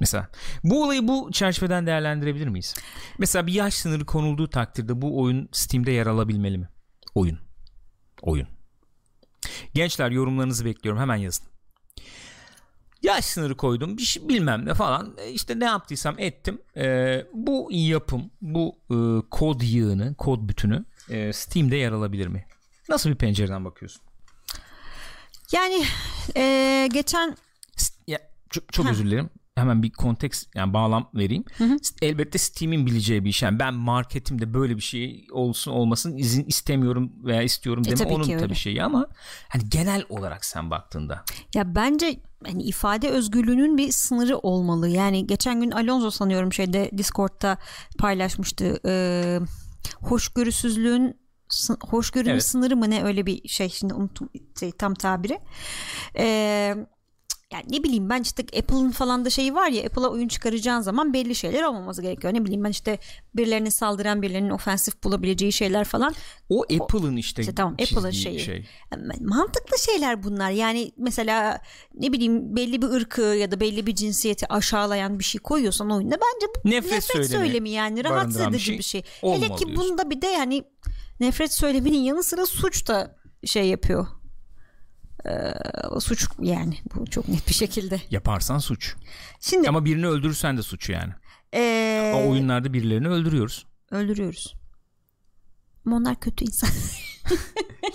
Mesela 0.00 0.28
bu 0.64 0.84
olayı 0.84 1.08
bu 1.08 1.30
çerçeveden 1.32 1.86
değerlendirebilir 1.86 2.48
miyiz? 2.48 2.74
Mesela 3.18 3.46
bir 3.46 3.52
yaş 3.52 3.74
sınırı 3.74 4.04
konulduğu 4.04 4.48
takdirde 4.50 5.02
bu 5.02 5.20
oyun 5.22 5.48
Steam'de 5.52 5.90
yer 5.90 6.06
alabilmeli 6.06 6.58
mi? 6.58 6.68
Oyun. 7.14 7.45
Oyun. 8.22 8.48
Gençler 9.74 10.10
yorumlarınızı 10.10 10.64
bekliyorum 10.64 11.00
hemen 11.00 11.16
yazın. 11.16 11.46
Yaş 13.02 13.24
sınırı 13.24 13.56
koydum 13.56 13.96
bir 13.96 14.02
şey 14.02 14.28
bilmem 14.28 14.66
ne 14.66 14.74
falan 14.74 15.14
E, 15.18 15.30
işte 15.30 15.60
ne 15.60 15.64
yaptıysam 15.64 16.14
ettim 16.18 16.62
E, 16.76 17.26
bu 17.32 17.68
yapım 17.70 18.30
bu 18.40 18.76
e, 18.90 18.96
kod 19.30 19.60
yığını 19.60 20.14
kod 20.14 20.48
bütünü 20.48 20.84
e, 21.10 21.32
Steam'de 21.32 21.76
yer 21.76 21.92
alabilir 21.92 22.26
mi? 22.26 22.46
Nasıl 22.88 23.10
bir 23.10 23.14
pencereden 23.14 23.64
bakıyorsun? 23.64 24.02
Yani 25.52 25.84
e, 26.36 26.88
geçen 26.92 27.36
Ya, 28.06 28.18
çok, 28.50 28.72
çok 28.72 28.90
özür 28.90 29.04
dilerim. 29.04 29.30
Hemen 29.56 29.82
bir 29.82 29.90
konteks 29.90 30.44
yani 30.54 30.72
bağlam 30.72 31.10
vereyim. 31.14 31.44
hı. 31.58 31.76
Elbette 32.02 32.38
Steam'in 32.38 32.86
bileceği 32.86 33.24
bir 33.24 33.30
iş. 33.30 33.42
Yani 33.42 33.58
ben 33.58 33.74
marketimde 33.74 34.54
böyle 34.54 34.76
bir 34.76 34.82
şey 34.82 35.26
olsun 35.32 35.70
olmasın 35.72 36.16
izin 36.16 36.44
istemiyorum 36.44 37.12
veya 37.24 37.42
istiyorum 37.42 37.82
E, 37.86 37.90
deme 37.90 37.96
tabii 37.96 38.14
onun 38.14 38.38
tabii 38.38 38.54
şeyi 38.54 38.82
ama 38.82 39.08
hani 39.48 39.68
genel 39.68 40.04
olarak 40.08 40.44
sen 40.44 40.70
baktığında 40.70 41.24
ya 41.54 41.74
bence 41.74 42.20
hani 42.46 42.62
ifade 42.62 43.08
özgürlüğünün 43.08 43.78
bir 43.78 43.92
sınırı 43.92 44.38
olmalı. 44.38 44.88
Yani 44.88 45.26
geçen 45.26 45.60
gün 45.60 45.70
Alonso 45.70 46.10
sanıyorum 46.10 46.52
şeyde 46.52 46.90
Discord'da 46.98 47.58
paylaşmıştı. 47.98 48.80
E, 48.86 49.38
hoşgörüsüzlüğün 50.00 51.16
hoşgörünün 51.80 52.30
Evet. 52.30 52.44
sınırı 52.44 52.76
mı 52.76 52.90
ne 52.90 53.04
öyle 53.04 53.26
bir 53.26 53.48
şey 53.48 53.68
şimdi 53.68 53.94
unuttum 53.94 54.28
şey, 54.60 54.72
tam 54.72 54.94
tabiri. 54.94 55.38
E, 56.18 56.76
yani 57.56 57.78
ne 57.78 57.82
bileyim 57.82 58.10
ben 58.10 58.22
işte 58.22 58.42
Apple'ın 58.58 58.90
falan 58.90 59.24
da 59.24 59.30
şeyi 59.30 59.54
var 59.54 59.68
ya 59.68 59.82
Apple'a 59.84 60.08
oyun 60.08 60.28
çıkaracağın 60.28 60.80
zaman 60.80 61.12
belli 61.12 61.34
şeyler 61.34 61.62
olmaması 61.62 62.02
gerekiyor. 62.02 62.34
Ne 62.34 62.44
bileyim 62.44 62.64
ben 62.64 62.70
işte 62.70 62.98
birilerine 63.34 63.70
saldıran 63.70 64.22
birilerinin 64.22 64.50
ofensif 64.50 65.04
bulabileceği 65.04 65.52
şeyler 65.52 65.84
falan. 65.84 66.14
o 66.48 66.62
Apple'ın 66.62 67.16
işte, 67.16 67.42
işte 67.42 67.54
tamam, 67.54 67.72
Apple'ın 67.72 68.10
şeyi. 68.10 68.40
şey. 68.40 68.66
mantıklı 69.20 69.78
şeyler 69.78 70.22
bunlar. 70.22 70.50
Yani 70.50 70.92
mesela 70.96 71.60
ne 71.94 72.12
bileyim 72.12 72.56
belli 72.56 72.82
bir 72.82 72.86
ırkı 72.86 73.22
ya 73.22 73.50
da 73.50 73.60
belli 73.60 73.86
bir 73.86 73.94
cinsiyeti 73.94 74.52
aşağılayan 74.52 75.18
bir 75.18 75.24
şey 75.24 75.40
koyuyorsan 75.40 75.90
oyunda 75.90 76.14
bence 76.14 76.46
bu 76.54 76.70
Nefret 76.70 76.92
nefret, 76.92 77.02
söylemi 77.02 77.28
söylemi, 77.28 77.70
yani 77.70 78.04
rahatsız 78.04 78.34
barındıran 78.34 78.52
bir 78.52 78.56
edici 78.56 78.66
şey 78.66 78.78
bir 78.78 78.82
şey. 78.82 79.02
Hele 79.20 79.54
ki 79.54 79.66
diyorsun. 79.66 79.76
bunda 79.76 80.10
bir 80.10 80.22
de 80.22 80.26
yani 80.26 80.64
nefret 81.20 81.52
söyleminin 81.52 81.98
yanı 81.98 82.22
sıra 82.22 82.46
suç 82.46 82.88
da 82.88 83.16
şey 83.44 83.68
yapıyor. 83.68 84.06
O 85.90 86.00
suç 86.00 86.26
yani 86.40 86.78
bu 86.94 87.06
çok 87.06 87.28
net 87.28 87.48
bir 87.48 87.54
şekilde. 87.54 88.00
Yaparsan 88.10 88.58
suç. 88.58 88.94
Şimdi 89.40 89.68
Ama 89.68 89.84
birini 89.84 90.06
öldürürsen 90.06 90.56
de 90.56 90.62
suç 90.62 90.88
yani. 90.90 91.12
ee, 91.54 92.12
O 92.16 92.30
oyunlarda 92.30 92.72
birilerini 92.72 93.08
öldürüyoruz. 93.08 93.66
öldürüyoruz. 93.90 94.54
Ama 95.86 95.96
onlar 95.96 96.20
kötü 96.20 96.44
insan. 96.44 96.70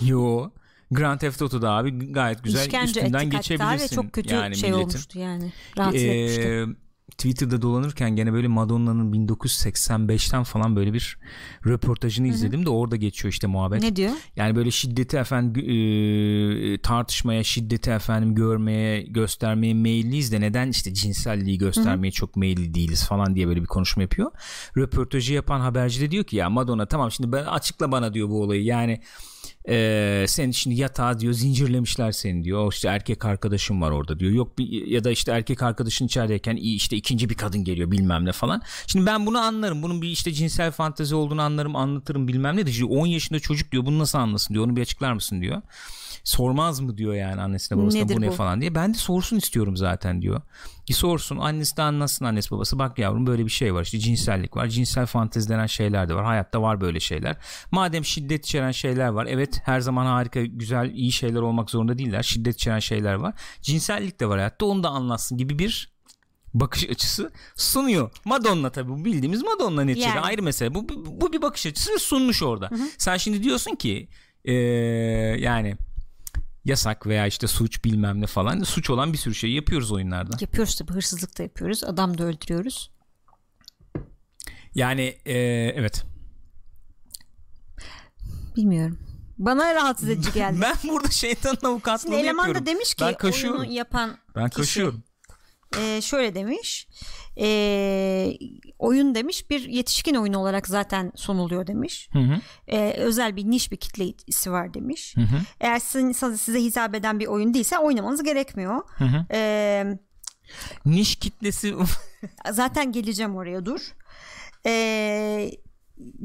Yo. 0.00 0.50
Grand 0.90 1.20
Theft 1.20 1.42
Auto'da 1.42 1.70
abi 1.70 2.12
gayet 2.12 2.44
güzel 2.44 2.60
İşkence 2.66 3.00
üstünden 3.00 3.30
geçebilirsin. 3.30 3.84
ve 3.84 3.88
çok 3.88 4.12
kötü 4.12 4.34
yani 4.34 4.56
şey 4.56 4.70
milletin. 4.70 4.88
olmuştu 4.88 5.18
yani. 5.18 5.52
Rahatsız 5.78 6.02
Ee, 6.02 6.08
etmişti. 6.08 6.66
Twitter'da 7.12 7.62
dolanırken 7.62 8.16
gene 8.16 8.32
böyle 8.32 8.48
Madonna'nın 8.48 9.12
1985'ten 9.12 10.42
falan 10.42 10.76
böyle 10.76 10.92
bir 10.92 11.18
röportajını 11.66 12.28
izledim 12.28 12.66
de 12.66 12.70
orada 12.70 12.96
geçiyor 12.96 13.32
işte 13.32 13.46
muhabbet. 13.46 13.82
Ne 13.82 13.96
diyor? 13.96 14.10
Yani 14.36 14.56
böyle 14.56 14.70
şiddeti 14.70 15.16
efendim 15.16 15.62
e, 15.62 16.78
tartışmaya, 16.78 17.44
şiddeti 17.44 17.90
efendim 17.90 18.34
görmeye, 18.34 19.02
göstermeye 19.02 19.74
meyilliyiz 19.74 20.32
de 20.32 20.40
neden 20.40 20.68
işte 20.68 20.94
cinselliği 20.94 21.58
göstermeye 21.58 22.10
çok 22.10 22.36
meyilli 22.36 22.74
değiliz 22.74 23.06
falan 23.06 23.34
diye 23.34 23.48
böyle 23.48 23.60
bir 23.60 23.66
konuşma 23.66 24.02
yapıyor. 24.02 24.30
Röportajı 24.76 25.34
yapan 25.34 25.60
haberci 25.60 26.00
de 26.00 26.10
diyor 26.10 26.24
ki 26.24 26.36
ya 26.36 26.50
Madonna 26.50 26.86
tamam 26.86 27.10
şimdi 27.10 27.32
ben 27.32 27.44
açıkla 27.44 27.92
bana 27.92 28.14
diyor 28.14 28.28
bu 28.28 28.42
olayı. 28.42 28.64
Yani 28.64 29.00
e, 29.68 30.24
sen 30.28 30.50
şimdi 30.50 30.76
yatağa 30.76 31.20
diyor 31.20 31.32
zincirlemişler 31.32 32.12
seni 32.12 32.44
diyor. 32.44 32.72
İşte 32.72 32.88
erkek 32.88 33.24
arkadaşın 33.24 33.80
var 33.80 33.90
orada 33.90 34.18
diyor. 34.18 34.32
Yok 34.32 34.58
bir, 34.58 34.86
ya 34.86 35.04
da 35.04 35.10
işte 35.10 35.32
erkek 35.32 35.62
arkadaşın 35.62 36.06
içerideyken 36.06 36.56
işte 36.56 36.96
ikinci 36.96 37.30
bir 37.30 37.34
kadın 37.34 37.64
geliyor 37.64 37.90
bilmem 37.90 38.24
ne 38.24 38.32
falan. 38.32 38.62
Şimdi 38.86 39.06
ben 39.06 39.26
bunu 39.26 39.38
anlarım. 39.38 39.82
Bunun 39.82 40.02
bir 40.02 40.08
işte 40.08 40.32
cinsel 40.32 40.70
fantezi 40.70 41.14
olduğunu 41.14 41.42
anlarım, 41.42 41.76
anlatırım 41.76 42.28
bilmem 42.28 42.56
ne 42.56 42.66
de. 42.66 42.72
Şimdi 42.72 42.92
10 42.92 43.06
yaşında 43.06 43.40
çocuk 43.40 43.72
diyor. 43.72 43.86
Bunu 43.86 43.98
nasıl 43.98 44.18
anlasın 44.18 44.54
diyor. 44.54 44.66
Onu 44.66 44.76
bir 44.76 44.82
açıklar 44.82 45.12
mısın 45.12 45.40
diyor. 45.40 45.62
Sormaz 46.24 46.80
mı 46.80 46.96
diyor 46.98 47.14
yani 47.14 47.40
annesine 47.40 47.78
babasına 47.78 48.02
Nedir 48.02 48.16
bu 48.16 48.20
ne 48.20 48.28
bu? 48.28 48.32
falan 48.32 48.60
diye. 48.60 48.74
Ben 48.74 48.94
de 48.94 48.98
sorsun 48.98 49.36
istiyorum 49.36 49.76
zaten 49.76 50.22
diyor. 50.22 50.40
Bir 50.88 50.94
sorsun 50.94 51.36
annesi 51.38 51.76
de 51.76 51.82
anlasın 51.82 52.24
annesi 52.24 52.50
babası. 52.50 52.78
Bak 52.78 52.98
yavrum 52.98 53.26
böyle 53.26 53.44
bir 53.44 53.50
şey 53.50 53.74
var 53.74 53.82
işte 53.82 53.98
cinsellik 53.98 54.56
var. 54.56 54.66
Cinsel 54.68 55.06
fantezi 55.06 55.48
denen 55.48 55.66
şeyler 55.66 56.08
de 56.08 56.14
var. 56.14 56.24
Hayatta 56.24 56.62
var 56.62 56.80
böyle 56.80 57.00
şeyler. 57.00 57.36
Madem 57.70 58.04
şiddet 58.04 58.44
içeren 58.44 58.70
şeyler 58.70 59.08
var. 59.08 59.26
Evet 59.30 59.60
her 59.64 59.80
zaman 59.80 60.06
harika 60.06 60.42
güzel 60.44 60.90
iyi 60.94 61.12
şeyler 61.12 61.40
olmak 61.40 61.70
zorunda 61.70 61.98
değiller. 61.98 62.22
Şiddet 62.22 62.54
içeren 62.54 62.78
şeyler 62.78 63.14
var. 63.14 63.34
Cinsellik 63.62 64.20
de 64.20 64.28
var 64.28 64.38
hayatta 64.38 64.66
onu 64.66 64.82
da 64.82 64.88
anlatsın 64.88 65.38
gibi 65.38 65.58
bir 65.58 65.92
bakış 66.54 66.88
açısı 66.90 67.30
sunuyor. 67.56 68.10
Madonna 68.24 68.70
tabii 68.70 68.90
bu 68.90 69.04
bildiğimiz 69.04 69.42
Madonna 69.42 69.84
neticede 69.84 70.08
Yani. 70.08 70.20
ayrı 70.20 70.42
mesele. 70.42 70.74
Bu, 70.74 70.88
bu, 70.88 71.20
bu 71.20 71.32
bir 71.32 71.42
bakış 71.42 71.66
açısı 71.66 71.98
sunmuş 71.98 72.42
orada. 72.42 72.70
Sen 72.98 73.16
şimdi 73.16 73.42
diyorsun 73.42 73.74
ki 73.74 74.08
eee, 74.44 74.54
yani 75.40 75.76
yasak 76.64 77.06
veya 77.06 77.26
işte 77.26 77.46
suç 77.46 77.84
bilmem 77.84 78.20
ne 78.20 78.26
falan 78.26 78.62
suç 78.62 78.90
olan 78.90 79.12
bir 79.12 79.18
sürü 79.18 79.34
şey 79.34 79.50
yapıyoruz 79.52 79.92
oyunlarda. 79.92 80.36
Yapıyoruz 80.40 80.74
tabii 80.76 80.92
hırsızlık 80.92 81.38
da 81.38 81.42
yapıyoruz. 81.42 81.84
Adam 81.84 82.18
da 82.18 82.24
öldürüyoruz. 82.24 82.90
Yani 84.74 85.02
eee, 85.26 85.72
evet. 85.76 86.04
Bilmiyorum. 88.56 88.98
Bana 89.38 89.74
rahatsız 89.74 90.08
edici 90.08 90.32
geldi. 90.34 90.58
Ben 90.60 90.74
burada 90.90 91.10
şeytanın 91.10 91.58
avukatlığını 91.64 92.12
Şimdi 92.12 92.22
eleman 92.24 92.46
yapıyorum. 92.46 92.66
da 92.66 92.70
demiş 92.70 92.94
ki 92.94 93.04
Ben 93.04 93.14
kaşıyorum. 93.16 93.60
oyunu 93.60 93.72
yapan 93.72 94.16
Ben 94.36 94.48
kişi 94.48 94.56
kaşıyorum. 94.60 95.02
E, 95.80 96.00
şöyle 96.00 96.34
demiş. 96.34 96.88
E, 97.40 98.38
oyun 98.78 99.14
demiş 99.14 99.50
bir 99.50 99.68
yetişkin 99.68 100.14
oyunu 100.14 100.38
olarak 100.38 100.66
zaten 100.68 101.12
sunuluyor 101.14 101.66
demiş. 101.66 102.08
Hı 102.12 102.18
hı. 102.18 102.40
E, 102.66 102.92
özel 102.92 103.36
bir 103.36 103.44
niş 103.44 103.72
bir 103.72 103.76
kitlesi 103.76 104.52
var 104.52 104.74
demiş. 104.74 105.16
Hı 105.16 105.20
hı. 105.20 105.36
Eğer 105.60 105.78
sizin, 105.78 106.12
size 106.12 106.62
hitap 106.62 106.94
eden 106.94 107.20
bir 107.20 107.26
oyun 107.26 107.54
değilse 107.54 107.78
oynamanız 107.78 108.22
gerekmiyor. 108.22 108.80
Hı 108.98 109.04
hı. 109.04 109.26
E, 109.30 109.84
Niş 110.86 111.16
kitlesi 111.16 111.74
zaten 112.52 112.92
geleceğim 112.92 113.36
oraya 113.36 113.66
dur. 113.66 113.80
E, 114.66 115.50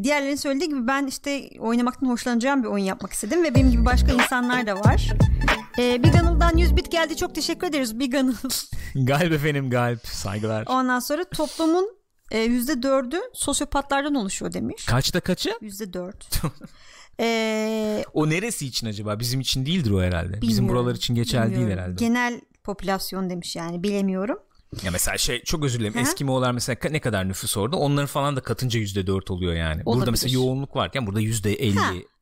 diğerlerinin 0.04 0.36
söylediği 0.36 0.70
gibi 0.70 0.88
ben 0.88 1.08
işte 1.08 1.50
oynamaktan 1.60 2.08
hoşlanacağım 2.08 2.64
bir 2.64 2.68
oyun 2.68 2.86
yapmak 2.86 3.14
istedim 3.14 3.44
ve 3.44 3.56
benim 3.56 3.72
gibi 3.72 3.86
başka 3.86 4.12
insanlar 4.12 4.68
da 4.68 4.80
var. 4.80 5.14
E, 5.80 6.04
Big 6.04 6.16
Anıl'dan 6.16 6.58
100 6.58 6.76
bit 6.78 6.92
geldi 6.92 7.16
çok 7.18 7.36
teşekkür 7.36 7.68
ederiz 7.68 8.00
Big 8.00 8.16
Anıl. 8.16 8.34
galip 8.96 9.34
efendim 9.34 9.70
galip 9.70 10.08
saygılar. 10.08 10.64
Ondan 10.68 11.00
sonra 11.00 11.24
toplumun 11.24 11.98
e, 12.32 12.40
yüzde 12.40 12.84
dördü 12.84 13.18
sosyopatlardan 13.34 14.16
oluşuyor 14.16 14.54
demiş. 14.54 14.86
Kaçta 14.86 15.20
kaçı? 15.20 15.54
Yüzde 15.62 15.94
dört. 15.94 16.42
E, 17.20 18.04
O 18.14 18.30
neresi 18.30 18.68
için 18.68 18.88
acaba? 18.88 19.20
Bizim 19.20 19.40
için 19.40 19.66
değildir 19.66 19.92
o 19.92 20.02
herhalde. 20.02 20.42
Bizim 20.42 20.70
buralar 20.70 20.96
için 20.96 21.16
geçerli 21.16 21.46
değil 21.50 21.60
bilmiyorum. 21.60 21.84
herhalde. 21.84 22.06
Genel 22.06 22.42
popülasyon 22.64 23.30
demiş 23.30 23.56
yani 23.56 23.84
bilemiyorum. 23.84 24.40
Ya 24.84 24.92
mesela 24.92 25.18
şey 25.18 25.44
çok 25.44 25.64
özür 25.66 25.80
dilerim. 25.80 25.98
Eskimo'lar 25.98 26.52
mesela 26.52 26.78
ne 26.92 27.00
kadar 27.00 27.28
nüfus 27.28 27.58
orada? 27.58 27.78
Onların 27.78 28.08
falan 28.08 28.36
da 28.36 28.42
katınca 28.42 28.80
%4 28.80 29.32
oluyor 29.34 29.54
yani. 29.54 29.86
Burada 29.86 29.90
Olabilir. 29.98 30.12
mesela 30.12 30.34
yoğunluk 30.34 30.76
varken 30.76 31.08
burada 31.08 31.22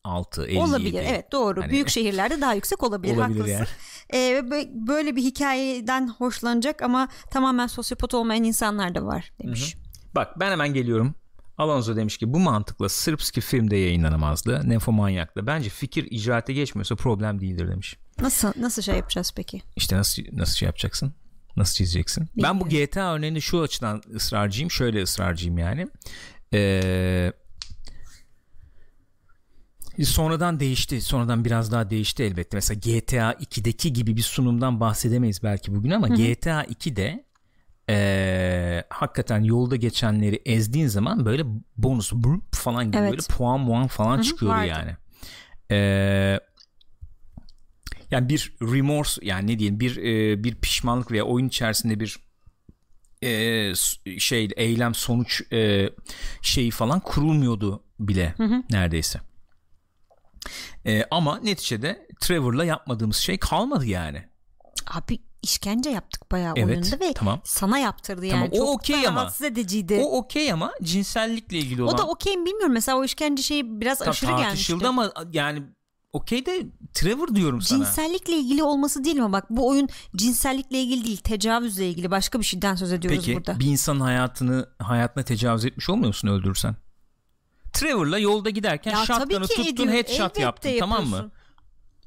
%56, 0.06 0.46
57. 0.48 0.60
Olabilir 0.60 1.04
evet 1.08 1.32
doğru. 1.32 1.62
Hani- 1.62 1.72
Büyük 1.72 1.90
şehirlerde 1.90 2.42
daha 2.42 2.54
yüksek 2.54 2.84
olabilir. 2.84 3.18
Olabilir 3.18 3.40
haklısın. 3.40 3.52
yani. 3.54 3.68
E, 4.14 4.40
bö- 4.40 4.88
böyle 4.88 5.16
bir 5.16 5.22
hikayeden 5.24 6.08
hoşlanacak 6.08 6.82
ama 6.82 7.08
tamamen 7.32 7.68
sosyopat 7.68 8.14
olmayan 8.14 8.44
insanlar 8.44 8.96
da 8.96 9.06
var 9.06 9.32
demiş. 9.44 9.76
Bak 10.16 10.40
ben 10.40 10.52
hemen 10.52 10.74
geliyorum. 10.74 11.16
Alonso 11.58 11.96
demiş 11.96 12.18
ki 12.18 12.34
bu 12.34 12.40
mantıkla 12.40 12.90
Sırpski 12.90 13.42
filmde 13.42 13.78
yayınlanamazdı. 13.78 14.70
Nefomanyak'ta. 14.70 15.48
Bence 15.48 15.70
fikir 15.70 16.08
icraate 16.12 16.54
geçmiyorsa 16.54 16.96
problem 16.96 17.42
değildir 17.42 17.68
demiş. 17.72 17.98
Nasıl 18.22 18.52
nasıl 18.60 18.82
şey 18.82 18.96
yapacağız 18.96 19.34
peki? 19.36 19.62
İşte 19.76 19.98
nasıl 19.98 20.24
nasıl 20.34 20.56
şey 20.56 20.66
yapacaksın? 20.66 21.14
Nasıl 21.58 21.76
çizeceksin? 21.76 22.28
Ben 22.44 22.60
bu 22.60 22.70
GTA 22.70 23.14
örneğinde 23.14 23.42
şu 23.42 23.62
açıdan 23.62 24.02
ısrarcıyım. 24.16 24.72
Şöyle 24.72 25.04
ısrarcıyım 25.04 25.58
yani. 25.58 25.88
Ee, 26.54 27.32
sonradan 30.04 30.60
değişti. 30.60 31.02
Sonradan 31.02 31.46
biraz 31.46 31.72
daha 31.72 31.90
değişti 31.90 32.24
elbette. 32.24 32.58
Mesela 32.58 32.80
GTA 32.80 33.32
2'deki 33.34 33.94
gibi 33.94 34.18
bir 34.18 34.22
sunumdan 34.22 34.80
bahsedemeyiz 34.80 35.44
belki 35.44 35.76
bugün 35.76 35.92
ama 35.92 36.08
GTA 36.08 36.64
2'de 36.64 37.26
ee, 37.90 38.84
hakikaten 38.90 39.44
yolda 39.44 39.76
geçenleri 39.76 40.42
ezdiğin 40.46 40.88
zaman 40.88 41.26
böyle 41.26 41.44
bonus 41.78 42.14
falan 42.52 42.86
gibi 42.86 42.98
Evet. 42.98 43.12
böyle 43.12 43.22
puan 43.30 43.60
muan 43.60 43.88
falan 43.88 44.16
Hı 44.16 44.20
hı, 44.20 44.24
çıkıyordu 44.24 44.56
vardı. 44.56 44.68
yani. 44.68 44.96
Ee, 45.72 46.40
yani 48.12 48.30
bir 48.30 48.54
remorse 48.62 49.26
yani 49.26 49.52
ne 49.52 49.60
diyeyim 49.60 49.80
bir 49.80 49.98
e, 49.98 50.44
bir 50.44 50.56
pişmanlık 50.56 51.12
veya 51.12 51.24
oyun 51.24 51.48
içerisinde 51.48 52.00
bir 52.00 52.18
e, 53.24 53.74
şey 54.20 54.50
eylem 54.56 54.96
sonuç 54.96 55.54
e, 55.54 55.90
şeyi 56.42 56.72
falan 56.72 57.00
kurulmuyordu 57.00 57.84
bile 58.00 58.36
neredeyse. 58.70 59.20
E, 60.86 61.04
ama 61.12 61.40
neticede 61.40 62.08
Trevor'la 62.20 62.66
yapmadığımız 62.66 63.18
şey 63.18 63.38
kalmadı 63.38 63.86
yani. 63.86 64.24
Abi 64.94 65.20
işkence 65.42 65.90
yaptık 65.90 66.32
bayağı 66.32 66.54
Evet, 66.58 66.78
oyunda 66.78 67.00
ve 67.06 67.14
tamam. 67.14 67.42
sana 67.44 67.78
yaptırdı 67.80 68.26
yani. 68.26 68.50
Tamam, 68.50 68.50
o 68.52 68.58
Çok 68.58 68.70
okey 68.70 69.04
da 69.04 69.08
ama. 69.10 69.22
rahatsız 69.22 69.42
ediciydi. 69.48 70.02
O 70.04 70.18
okey 70.18 70.52
ama 70.52 70.72
cinsellikle 70.84 71.58
ilgili 71.58 71.84
olan 71.84 71.94
O 71.94 71.98
da 71.98 72.08
okey 72.08 72.38
mi 72.38 72.46
bilmiyorum. 72.46 72.74
Mesela 72.74 72.98
o 72.98 73.04
işkence 73.04 73.44
şeyi 73.44 73.82
biraz 73.82 74.00
Tam 74.00 74.10
aşırı 74.10 74.30
tartışıldı 74.32 74.80
gelmişti. 74.84 74.88
ama 74.88 75.14
yani 75.34 75.64
okey 76.14 76.46
de 76.46 76.66
Trevor 76.94 77.36
diyorum 77.36 77.62
sana. 77.62 77.86
Cinsellikle 77.86 78.34
ilgili 78.34 78.64
olması 78.64 79.04
değil 79.04 79.16
mi? 79.16 79.32
Bak 79.32 79.46
bu 79.50 79.68
oyun 79.70 79.90
cinsellikle 80.16 80.82
ilgili 80.82 81.06
değil. 81.06 81.18
Tecavüzle 81.18 81.90
ilgili 81.90 82.12
başka 82.12 82.40
bir 82.40 82.46
şeyden 82.46 82.76
söz 82.76 82.92
ediyoruz 82.92 83.20
Peki 83.26 83.36
burada. 83.38 83.60
bir 83.60 83.66
insanın 83.66 84.00
hayatını 84.00 84.70
hayatına 84.80 85.24
tecavüz 85.24 85.66
etmiş 85.66 85.90
olmuyor 85.90 86.08
musun 86.08 86.28
öldürürsen? 86.28 86.76
Trevor'la 87.76 88.20
yolda 88.20 88.50
giderken 88.50 88.92
Ya 88.92 89.06
shotgun'ı 89.06 89.48
tuttun 89.48 89.64
ediyor. 89.64 89.88
headshot 89.94 90.20
Elbette 90.20 90.42
yaptın 90.42 90.76
tamam 90.80 90.98
mı? 91.00 91.04
yapıyorsun. 91.06 91.32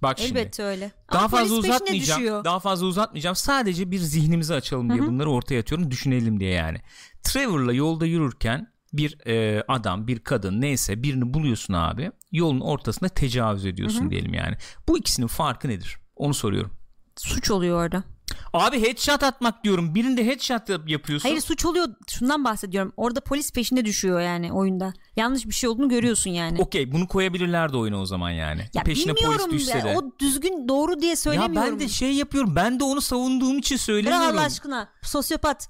Bak 0.03 0.19
şimdi. 0.19 0.39
Elbette 0.39 0.62
öyle. 0.62 0.93
Daha 1.12 1.19
Ama 1.19 1.29
fazla 1.29 1.55
uzatmayacağım. 1.57 2.21
düşüyor. 2.21 2.45
Daha 2.45 2.61
fazla 2.61 2.87
uzatmayacağım. 2.87 3.37
Sadece 3.37 3.91
bir 3.91 3.99
zihnimizi 3.99 4.55
açalım 4.55 4.91
diye 4.91 5.03
bunları 5.07 5.31
ortaya 5.31 5.61
atıyorum. 5.61 5.91
Düşünelim 5.91 6.41
diye 6.41 6.51
yani. 6.51 6.79
Trevor'la 7.23 7.73
yolda 7.73 8.07
yürürken 8.07 8.73
bir 8.93 9.27
e, 9.27 9.64
adam, 9.69 10.07
bir 10.07 10.19
kadın 10.19 10.61
neyse 10.61 11.03
birini 11.03 11.35
buluyorsun 11.35 11.75
abi. 11.75 12.11
Yolun 12.33 12.61
ortasında 12.61 13.09
tecavüz 13.09 13.64
ediyorsun 13.66 14.11
diyelim 14.11 14.35
yani. 14.35 14.57
Bu 14.89 14.99
ikisinin 14.99 15.27
farkı 15.27 15.69
nedir? 15.69 15.97
Onu 16.16 16.35
soruyorum. 16.35 16.71
Suç 17.16 17.51
oluyor 17.51 17.85
orada. 17.85 18.05
Abi 18.53 18.83
headshot 18.83 19.22
atmak 19.22 19.64
diyorum. 19.64 19.95
Birinde 19.95 20.26
headshot 20.26 20.68
yap- 20.68 20.89
yapıyorsun. 20.89 21.29
Hayır 21.29 21.41
suç 21.41 21.64
oluyor. 21.64 21.89
Şundan 22.09 22.45
bahsediyorum. 22.45 22.93
Orada 22.97 23.20
polis 23.20 23.53
peşinde 23.53 23.85
düşüyor 23.85 24.20
yani 24.20 24.53
oyunda. 24.53 24.93
Yanlış 25.16 25.47
bir 25.47 25.53
şey 25.53 25.68
olduğunu 25.70 25.89
görüyorsun 25.89 26.31
yani. 26.31 26.62
Okey 26.62 26.93
bunu 26.93 27.09
koyabilirlerdi 27.09 27.76
oyuna 27.76 28.01
o 28.01 28.07
zaman 28.07 28.31
yani. 28.31 28.64
ya 28.74 28.83
Peşine 28.83 29.16
bilmiyorum. 29.16 29.39
polis 29.51 29.61
düşse 29.61 29.79
ya, 29.79 29.85
de. 29.85 29.97
O 29.99 30.18
düzgün 30.18 30.68
doğru 30.68 31.01
diye 31.01 31.11
Ya 31.11 31.16
söylemiyorum. 31.16 31.72
ben 31.72 31.81
de 31.81 31.89
şey 31.89 32.12
yapıyorum. 32.12 32.57
Ben 32.57 32.81
de 32.81 32.85
onu 32.85 33.01
savunduğum 33.01 33.59
için 33.59 33.74
Bırak 33.76 33.85
söylemiyorum. 33.85 34.39
Allah 34.39 34.45
aşkına. 34.47 34.89
Sosyopat. 35.03 35.68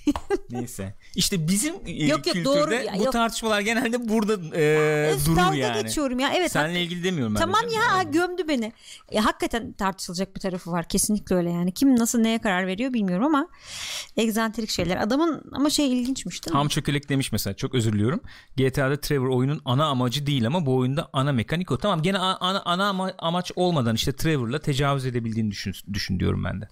Neyse. 0.50 0.94
İşte 1.16 1.48
bizim 1.48 1.74
e, 1.86 1.90
Yok, 1.90 2.10
yok, 2.10 2.24
kültürde 2.24 2.44
doğru. 2.44 2.74
Ya, 2.74 2.94
bu 2.98 3.02
yok. 3.04 3.12
tartışmalar 3.12 3.60
genelde 3.60 4.08
burada 4.08 4.32
e, 4.56 5.10
Öf, 5.14 5.26
durur 5.26 5.52
yani. 5.52 5.82
geçiyorum 5.82 6.18
ya. 6.18 6.32
Evet. 6.36 6.52
Seninle 6.52 6.78
hak- 6.78 6.84
ilgili 6.84 7.04
demiyorum 7.04 7.34
ben. 7.34 7.40
Tamam 7.40 7.60
ya 7.74 8.02
gömdü 8.02 8.48
beni. 8.48 8.72
Ya, 9.12 9.24
hakikaten 9.24 9.72
tartışılacak 9.72 10.36
bir 10.36 10.40
tarafı 10.40 10.70
var. 10.72 10.88
Kesinlikle 10.88 11.36
öyle 11.36 11.50
yani. 11.50 11.72
Kim 11.72 11.96
nasıl 11.98 12.18
neye 12.18 12.38
karar 12.38 12.66
veriyor 12.66 12.92
bilmiyorum 12.92 13.24
ama 13.26 13.48
egzantrik 14.16 14.70
şeyler. 14.70 14.96
Adamın 14.96 15.42
ama 15.52 15.70
şey 15.70 15.92
ilginçmiş 15.92 16.44
değil 16.46 16.52
mi? 16.52 16.58
Ham 16.58 16.68
çökelek 16.68 17.08
demiş 17.08 17.32
mesela 17.32 17.54
çok 17.56 17.74
özür 17.74 17.92
diliyorum. 17.92 18.20
GTA'da 18.56 19.00
Trevor 19.00 19.28
oyunun 19.28 19.60
ana 19.64 19.84
amacı 19.86 20.26
değil 20.26 20.46
ama 20.46 20.66
bu 20.66 20.76
oyunda 20.76 21.10
ana 21.12 21.32
mekanik 21.32 21.70
o. 21.70 21.78
Tamam 21.78 22.02
gene 22.02 22.18
ana, 22.18 22.62
ana 22.64 22.88
ama- 22.88 23.12
amaç 23.18 23.52
olmadan 23.56 23.94
işte 23.94 24.12
Trevor'la 24.16 24.58
tecavüz 24.58 25.06
edebildiğini 25.06 25.50
düşün, 25.50 25.74
düşün 25.92 26.20
diyorum 26.20 26.44
ben 26.44 26.60
de. 26.60 26.68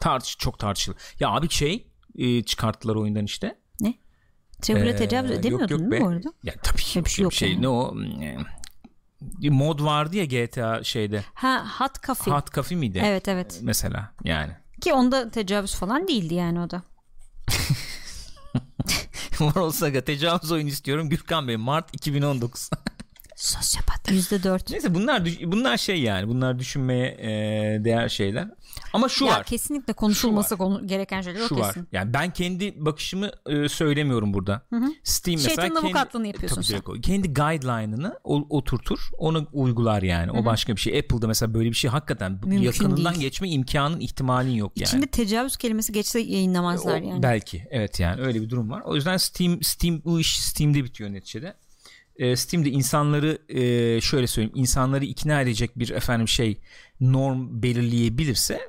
Tartış 0.00 0.36
çok 0.38 0.58
tartışılır. 0.58 0.98
Ya 1.20 1.30
abi 1.30 1.48
şey 1.50 1.86
e, 2.18 2.42
çıkarttılar 2.42 2.94
oyundan 2.94 3.24
işte. 3.24 3.61
Ne? 4.62 4.74
Trevor'la 4.74 4.90
Ee, 4.90 4.96
tecavüz 4.96 5.30
edemiyordun 5.30 5.60
yok, 5.60 5.70
yok 5.70 5.90
değil 5.90 6.02
mi 6.02 6.06
bu 6.06 6.08
arada? 6.08 6.32
Ya 6.42 6.54
tabii 6.62 6.82
Öyle 6.96 7.04
bir 7.04 7.10
şey 7.10 7.22
yok 7.22 7.32
şey 7.32 7.50
yani. 7.52 7.62
ne 7.62 7.68
o 7.68 7.94
e, 8.22 8.36
bir 9.20 9.50
mod 9.50 9.80
vardı 9.84 10.16
ya 10.16 10.24
GTA 10.24 10.84
şeyde. 10.84 11.24
Ha 11.34 11.66
Hot 11.78 12.02
Coffee. 12.02 12.34
Hot 12.34 12.52
Coffee 12.54 12.78
miydi? 12.78 13.02
Evet 13.04 13.28
evet. 13.28 13.58
Mesela 13.62 14.12
yani. 14.24 14.52
Ki 14.80 14.92
onda 14.92 15.30
tecavüz 15.30 15.74
falan 15.74 16.08
değildi 16.08 16.34
yani 16.34 16.60
o 16.60 16.70
da. 16.70 16.82
Moral 19.40 19.70
Saga 19.70 20.04
tecavüz 20.04 20.52
oyunu 20.52 20.68
istiyorum. 20.68 21.08
Gürkan 21.08 21.48
Bey 21.48 21.56
Mart 21.56 21.94
2019. 21.94 22.70
Sosyopat. 23.42 24.10
Yüzde 24.10 24.42
dört. 24.42 24.70
Neyse 24.70 24.94
bunlar 24.94 25.22
bunlar 25.44 25.76
şey 25.76 26.00
yani 26.00 26.28
bunlar 26.28 26.58
düşünmeye 26.58 27.06
e, 27.20 27.30
değer 27.84 28.08
şeyler. 28.08 28.48
Ama 28.92 29.08
şu 29.08 29.24
ya 29.24 29.32
var. 29.32 29.44
kesinlikle 29.44 29.92
konuşulması 29.92 30.56
konu, 30.56 30.86
gereken 30.86 31.20
şeyler 31.22 31.48
Şu 31.48 31.54
o 31.54 31.58
var. 31.58 31.66
kesin. 31.74 31.88
Yani 31.92 32.14
ben 32.14 32.32
kendi 32.32 32.74
bakışımı 32.86 33.30
e, 33.46 33.68
söylemiyorum 33.68 34.34
burada. 34.34 34.62
Steam 35.04 35.36
mesela 35.36 35.48
Şeytanın 35.48 35.74
kendi, 35.74 35.86
avukatlığını 35.86 36.26
yapıyorsun 36.26 36.54
Tabii 36.56 36.64
sen. 36.66 36.74
direkt 36.74 36.88
o. 36.88 36.92
Kendi 36.92 37.34
guideline'ını 37.34 38.18
o- 38.24 38.46
oturtur. 38.58 39.08
Onu 39.18 39.46
uygular 39.52 40.02
yani. 40.02 40.30
O 40.32 40.44
başka 40.44 40.76
bir 40.76 40.80
şey. 40.80 40.98
Apple'da 40.98 41.26
mesela 41.26 41.54
böyle 41.54 41.68
bir 41.70 41.74
şey 41.76 41.90
hakikaten 41.90 42.32
Mümkün 42.32 42.58
yakınından 42.58 43.14
değil. 43.14 43.24
geçme 43.24 43.48
imkanın 43.48 44.00
ihtimalin 44.00 44.50
yok 44.54 44.72
yani. 44.76 44.88
İçinde 44.88 45.06
tecavüz 45.06 45.56
kelimesi 45.56 45.92
geçse 45.92 46.20
yayınlamazlar 46.20 47.00
O- 47.00 47.04
yani. 47.08 47.22
Belki 47.22 47.66
evet 47.70 48.00
yani 48.00 48.20
öyle 48.20 48.40
bir 48.42 48.50
durum 48.50 48.70
var. 48.70 48.82
O 48.84 48.94
yüzden 48.94 49.16
Steam 49.16 49.62
Steam 49.62 50.02
bu 50.04 50.20
iş 50.20 50.38
Steam'de 50.40 50.84
bitiyor 50.84 51.12
neticede. 51.12 51.54
Ee, 52.16 52.36
Steam'de 52.36 52.70
insanları 52.70 53.38
e, 53.48 54.00
şöyle 54.00 54.26
söyleyeyim 54.26 54.52
insanları 54.56 55.04
ikna 55.04 55.40
edecek 55.40 55.78
bir 55.78 55.90
efendim 55.90 56.28
şey 56.28 56.60
norm 57.00 57.62
belirleyebilirse 57.62 58.60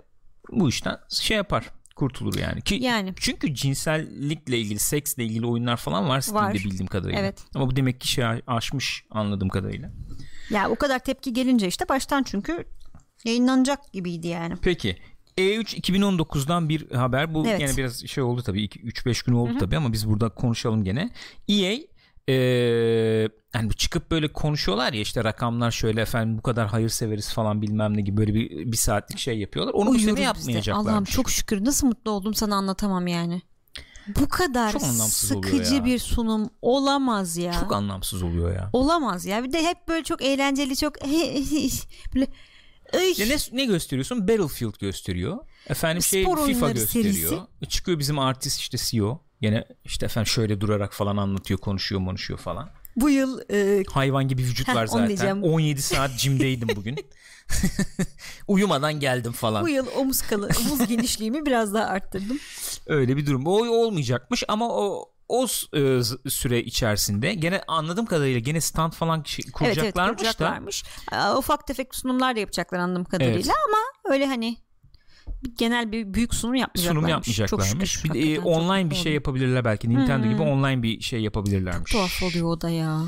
bu 0.51 0.69
işten 0.69 0.97
şey 1.09 1.37
yapar 1.37 1.65
kurtulur 1.95 2.37
yani. 2.37 2.61
Ki 2.61 2.75
Yani. 2.75 3.13
çünkü 3.19 3.55
cinsellikle 3.55 4.57
ilgili 4.57 4.79
seksle 4.79 5.23
ilgili 5.25 5.45
oyunlar 5.45 5.77
falan 5.77 6.09
var 6.09 6.21
Steam'de 6.21 6.45
Var. 6.45 6.53
bildiğim 6.53 6.87
kadarıyla. 6.87 7.19
Evet. 7.19 7.39
Ama 7.55 7.67
bu 7.67 7.75
demek 7.75 8.01
ki 8.01 8.07
şey 8.07 8.25
aşmış 8.47 9.05
anladığım 9.11 9.49
kadarıyla. 9.49 9.91
Ya 10.49 10.69
o 10.69 10.75
kadar 10.75 10.99
tepki 10.99 11.33
gelince 11.33 11.67
işte 11.67 11.89
baştan 11.89 12.23
çünkü 12.23 12.65
yayınlanacak 13.25 13.93
gibiydi 13.93 14.27
yani. 14.27 14.53
Peki 14.61 14.97
E3 15.37 15.81
2019'dan 15.81 16.69
bir 16.69 16.91
haber. 16.91 17.33
Bu 17.33 17.47
Evet. 17.47 17.61
yine 17.61 17.77
biraz 17.77 18.07
şey 18.07 18.23
oldu 18.23 18.41
tabii 18.41 18.65
3-5 18.65 19.25
gün 19.25 19.33
oldu 19.33 19.57
tabii 19.59 19.77
ama 19.77 19.93
biz 19.93 20.09
burada 20.09 20.29
konuşalım 20.29 20.83
gene. 20.83 21.09
EA 21.47 21.77
Ee, 22.29 22.33
yani 23.53 23.69
bu 23.69 23.73
çıkıp 23.73 24.11
böyle 24.11 24.33
konuşuyorlar 24.33 24.93
ya 24.93 25.01
işte 25.01 25.23
rakamlar 25.23 25.71
şöyle 25.71 26.01
efendim 26.01 26.37
bu 26.37 26.41
kadar 26.41 26.67
hayırseveriz 26.67 27.33
falan 27.33 27.61
bilmem 27.61 27.97
ne 27.97 28.01
gibi 28.01 28.17
böyle 28.17 28.33
bir, 28.33 28.71
bir 28.71 28.77
saatlik 28.77 29.19
şey 29.19 29.39
yapıyorlar. 29.39 29.73
Onu 29.73 29.85
bu 29.87 29.91
Uyuyoruz 29.91 30.05
sene 30.05 30.15
biz 30.15 30.47
de. 30.47 30.51
yapmayacaklarmış. 30.51 30.91
Allah'ım 30.91 31.03
çok 31.03 31.29
şükür 31.31 31.65
nasıl 31.65 31.87
mutlu 31.87 32.11
oldum 32.11 32.33
sana 32.33 32.55
anlatamam 32.55 33.07
yani. 33.07 33.41
Bu 34.07 34.27
kadar 34.29 34.71
sıkıcı 35.07 35.85
bir 35.85 35.99
sunum 35.99 36.49
olamaz 36.61 37.37
ya. 37.37 37.53
Çok 37.53 37.73
anlamsız 37.73 38.23
oluyor 38.23 38.55
ya. 38.55 38.69
Olamaz 38.73 39.25
ya. 39.25 39.43
Bir 39.43 39.51
de 39.53 39.63
hep 39.63 39.87
böyle 39.87 40.03
çok 40.03 40.21
eğlenceli 40.21 40.77
çok 40.77 40.95
böyle 42.15 42.27
Ya 42.93 43.25
ne, 43.25 43.35
ne 43.51 43.65
gösteriyorsun? 43.65 44.27
Battlefield 44.27 44.79
gösteriyor. 44.79 45.37
Efendim 45.67 46.03
şey 46.03 46.23
Spor 46.23 46.45
FIFA 46.45 46.71
gösteriyor. 46.71 47.13
serisi. 47.13 47.35
E, 47.61 47.65
Çıkıyor 47.65 47.99
bizim 47.99 48.19
artist 48.19 48.59
işte 48.59 48.77
CEO. 48.77 49.21
Yine 49.43 49.65
işte 49.85 50.05
efendim 50.05 50.27
şöyle 50.27 50.61
durarak 50.61 50.93
falan 50.93 51.17
anlatıyor, 51.17 51.59
konuşuyor, 51.59 52.05
konuşuyor 52.05 52.39
falan. 52.39 52.69
bu 52.95 53.09
yıl 53.09 53.41
e, 53.51 53.83
Hayvan 53.91 54.27
gibi 54.27 54.41
vücut 54.41 54.67
Heh, 54.67 54.75
var 54.75 54.87
zaten. 54.87 55.07
diyeceğim. 55.07 55.43
17 55.43 55.81
saat 55.81 56.11
jimdeydim 56.11 56.67
bugün. 56.75 56.95
Uyumadan 58.47 58.99
geldim 58.99 59.31
falan. 59.31 59.63
bu 59.63 59.69
yıl 59.69 59.87
omuz 59.97 60.21
kalı 60.21 60.49
omuz 60.61 60.87
genişliğimi 60.87 61.45
biraz 61.45 61.73
daha 61.73 61.85
arttırdım. 61.85 62.39
Öyle 62.87 63.17
bir 63.17 63.25
durum. 63.25 63.45
O 63.47 63.51
olmayacakmış 63.67 64.43
ama 64.47 64.69
o 64.69 65.09
o 65.29 65.43
e, 65.73 65.99
süre 66.29 66.63
içerisinde 66.63 67.33
gene 67.33 67.61
anladığım 67.67 68.05
kadarıyla 68.05 68.39
gene 68.39 68.61
stand 68.61 68.93
falan 68.93 69.23
şey- 69.23 69.45
Evet 69.45 69.55
evet 69.55 69.75
kuracaklarmış 69.75 70.11
da 70.11 70.15
kuracaklarmış. 70.17 70.83
Aa, 71.11 71.37
Ufak 71.37 71.67
tefek 71.67 71.95
sunumlar 71.95 72.35
da 72.35 72.39
yapacaklar 72.39 72.79
anladığım 72.79 73.05
kadarıyla 73.05 73.53
ama 73.67 74.13
öyle 74.13 74.25
hani 74.27 74.57
genel 75.57 75.91
bir 75.91 76.13
büyük 76.13 76.33
sunum 76.33 76.55
yapmayacaklarmış. 76.55 77.25
sunum 77.27 77.47
Çok 77.47 77.59
yapmayacaklarmış. 77.59 77.91
şükür, 77.91 78.09
Bir 78.09 78.13
de, 78.13 78.19
e, 78.19 78.21
hakikaten 78.35 78.51
çok 78.51 78.61
online 78.61 78.89
bir 78.89 78.95
şey 78.95 79.13
yapabilirler 79.13 79.65
belki. 79.65 79.89
Nintendo 79.89 80.27
gibi 80.27 80.41
online 80.41 80.83
bir 80.83 81.01
şey 81.01 81.19
yapabilirlermiş. 81.21 81.91
Tuhaf 81.91 82.23
oluyor 82.23 82.47
o 82.47 82.61
da 82.61 82.69
ya. 82.69 83.01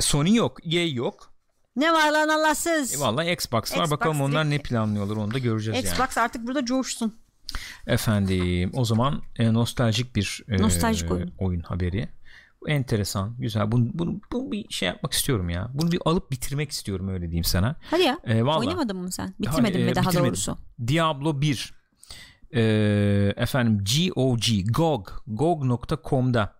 Sony 0.00 0.34
yok, 0.34 0.66
EA 0.74 0.86
yok. 0.86 1.32
Ne 1.76 1.92
var 1.92 2.10
lan 2.12 2.28
Allahsız? 2.28 2.94
E, 2.94 3.00
vallahi 3.00 3.30
Xbox 3.32 3.72
var. 3.72 3.76
Xbox 3.84 3.90
Bakalım 3.90 4.20
onlar 4.20 4.50
ne 4.50 4.58
planlıyorlar 4.58 5.16
onu 5.16 5.34
da 5.34 5.38
göreceğiz 5.38 5.84
yani. 5.84 5.92
Xbox 5.92 6.18
artık 6.18 6.46
burada 6.46 6.64
coşsun. 6.64 7.14
Efendim 7.86 8.70
o 8.74 8.84
zaman 8.84 9.22
e, 9.38 9.52
nostaljik 9.52 10.16
bir 10.16 10.44
e, 10.48 10.62
Nostaljik 10.62 11.10
oyun. 11.38 11.60
haberi. 11.60 12.08
Enteresan, 12.66 13.36
güzel. 13.38 13.72
Bunu, 13.72 13.90
bunu, 13.94 14.20
bunu 14.32 14.52
bir 14.52 14.66
şey 14.70 14.86
yapmak 14.88 15.12
istiyorum 15.12 15.50
ya. 15.50 15.70
Bunu 15.74 15.92
bir 15.92 16.00
alıp 16.04 16.30
bitirmek 16.30 16.70
istiyorum 16.70 17.08
öyle 17.08 17.26
diyeyim 17.26 17.44
sana. 17.44 17.76
Hadi 17.90 18.02
ya. 18.02 18.18
E, 18.24 18.44
vallahi. 18.44 18.58
Oynamadın 18.58 18.96
mı 18.96 19.12
sen? 19.12 19.34
Bitirmedin 19.40 19.78
Ha, 19.78 19.84
e, 19.84 19.88
mi 19.88 19.94
daha 19.94 20.04
bitirmedim. 20.04 20.30
doğrusu? 20.30 20.58
Diablo 20.86 21.40
1 21.40 21.74
e, 22.54 22.62
efendim 23.36 23.84
GOG 23.84 24.42
GOG 24.70 25.08
GOG.com'da 25.26 26.54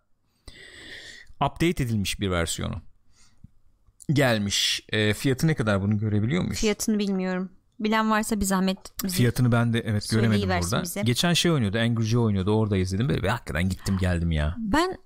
update 1.37 1.83
edilmiş 1.83 2.21
bir 2.21 2.31
versiyonu 2.31 2.75
gelmiş. 4.13 4.81
E, 4.89 5.15
fiyatı 5.15 5.47
ne 5.47 5.55
kadar 5.55 5.83
bunu 5.83 5.99
görebiliyor 5.99 6.43
muyuz? 6.43 6.59
Fiyatını 6.59 6.99
bilmiyorum. 6.99 7.53
Bilen 7.81 8.11
varsa 8.11 8.41
bir 8.41 8.45
zahmet 8.45 8.79
bize. 9.05 9.17
Fiyatını 9.17 9.53
ben 9.53 9.73
de 9.73 9.81
evet 9.81 10.09
göremedim 10.11 10.49
burada. 10.49 10.83
bize. 10.83 11.03
Geçen 11.03 11.33
şey 11.33 11.51
oynuyordu. 11.51 11.79
Angry 11.79 12.05
Joe 12.05 12.23
oynuyordu. 12.23 12.51
Orada 12.51 12.77
izledim. 12.77 13.09
Böyle 13.09 13.23
bir 13.23 13.29
hakikaten 13.29 13.69
gittim 13.69 13.99
geldim 14.01 14.31
ya. 14.31 14.57
Ben 14.59 14.97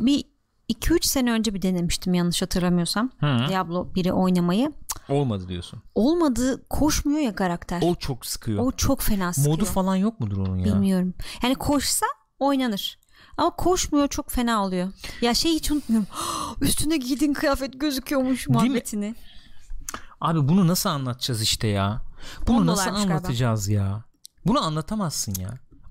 bir 0.00 0.24
2-3 0.70 1.06
sene 1.06 1.32
önce 1.32 1.54
bir 1.54 1.62
denemiştim 1.62 2.14
yanlış 2.14 2.42
hatırlamıyorsam. 2.42 3.10
Hı. 3.20 3.48
Diablo 3.48 3.88
1'i 3.94 4.12
oynamayı. 4.12 4.72
Olmadı 5.08 5.48
diyorsun. 5.48 5.82
Olmadı 5.94 6.64
koşmuyor 6.70 7.20
ya 7.20 7.34
karakter. 7.34 7.82
O 7.84 7.94
çok 7.94 8.26
sıkıyor. 8.26 8.64
O 8.64 8.72
çok 8.72 9.02
fena 9.02 9.32
sıkıyor. 9.32 9.56
Modu 9.56 9.64
falan 9.64 9.96
yok 9.96 10.20
mudur 10.20 10.38
onun 10.38 10.56
ya? 10.58 10.64
Bilmiyorum. 10.64 11.14
Yani 11.42 11.54
koşsa 11.54 12.06
oynanır. 12.38 12.98
Ama 13.36 13.50
koşmuyor 13.50 14.08
çok 14.08 14.30
fena 14.30 14.64
oluyor. 14.64 14.92
Ya 15.20 15.34
şey 15.34 15.52
hiç 15.52 15.70
unutmuyorum. 15.70 16.08
Üstüne 16.60 16.96
giydiğin 16.96 17.32
kıyafet 17.32 17.80
gözüküyormuş 17.80 18.48
muhabbetini. 18.48 19.14
Abi 20.20 20.48
bunu 20.48 20.68
nasıl 20.68 20.90
anlatacağız 20.90 21.42
işte 21.42 21.68
ya? 21.68 22.02
Bunu 22.46 22.66
nasıl 22.66 22.82
dolarmış 22.82 23.02
galiba. 23.02 23.14
anlatacağız 23.14 23.68
ya? 23.68 24.04
Bunu 24.46 24.60
anlatamazsın 24.60 25.34
ya. 25.40 25.50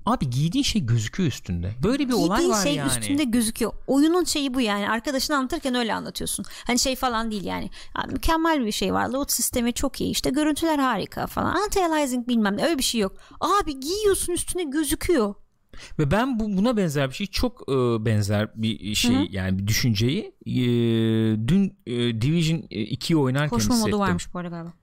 Abi 0.09 0.29
giydiğin 0.29 0.63
şey 0.63 0.85
gözüküyor 0.85 1.29
üstünde. 1.29 1.71
Böyle 1.83 2.07
bir 2.07 2.13
olay 2.13 2.37
Giydiğin 2.37 2.53
var 2.53 2.63
şey 2.63 2.75
yani. 2.75 2.89
üstünde 2.89 3.23
gözüküyor. 3.23 3.71
Oyunun 3.87 4.23
şeyi 4.23 4.53
bu 4.53 4.61
yani. 4.61 4.89
Arkadaşını 4.89 5.37
anlatırken 5.37 5.75
öyle 5.75 5.93
anlatıyorsun. 5.93 6.45
Hani 6.67 6.79
şey 6.79 6.95
falan 6.95 7.31
değil 7.31 7.43
yani. 7.43 7.69
Ya 7.97 8.03
mükemmel 8.11 8.65
bir 8.65 8.71
şey 8.71 8.93
var. 8.93 9.09
Load 9.09 9.29
sistemi 9.29 9.73
çok 9.73 10.01
iyi. 10.01 10.11
İşte 10.11 10.29
görüntüler 10.29 10.79
harika 10.79 11.27
falan. 11.27 11.55
Anti-aliasing 11.55 12.27
bilmem 12.27 12.57
ne. 12.57 12.65
Öyle 12.65 12.77
bir 12.77 12.83
şey 12.83 13.01
yok. 13.01 13.13
Abi 13.39 13.79
giyiyorsun 13.79 14.33
üstüne 14.33 14.63
gözüküyor. 14.63 15.35
Ve 15.99 16.11
ben 16.11 16.39
bu, 16.39 16.57
buna 16.57 16.77
benzer 16.77 17.09
bir 17.09 17.15
şey 17.15 17.27
çok 17.27 17.61
e, 17.69 18.05
benzer 18.05 18.49
bir 18.55 18.95
şey 18.95 19.15
Hı 19.15 19.19
hı. 19.19 19.25
yani 19.29 19.57
bir 19.59 19.67
düşünceyi 19.67 20.35
e, 20.45 20.57
dün 21.47 21.77
e, 21.85 22.21
Division 22.21 22.59
2'yi 22.59 23.17
oynarken 23.17 23.49
Koşma 23.49 23.75
hissettim. 23.75 23.91
modu 23.91 24.01
varmış 24.01 24.33
bu 24.33 24.39
arada 24.39 24.49
galiba. 24.49 24.73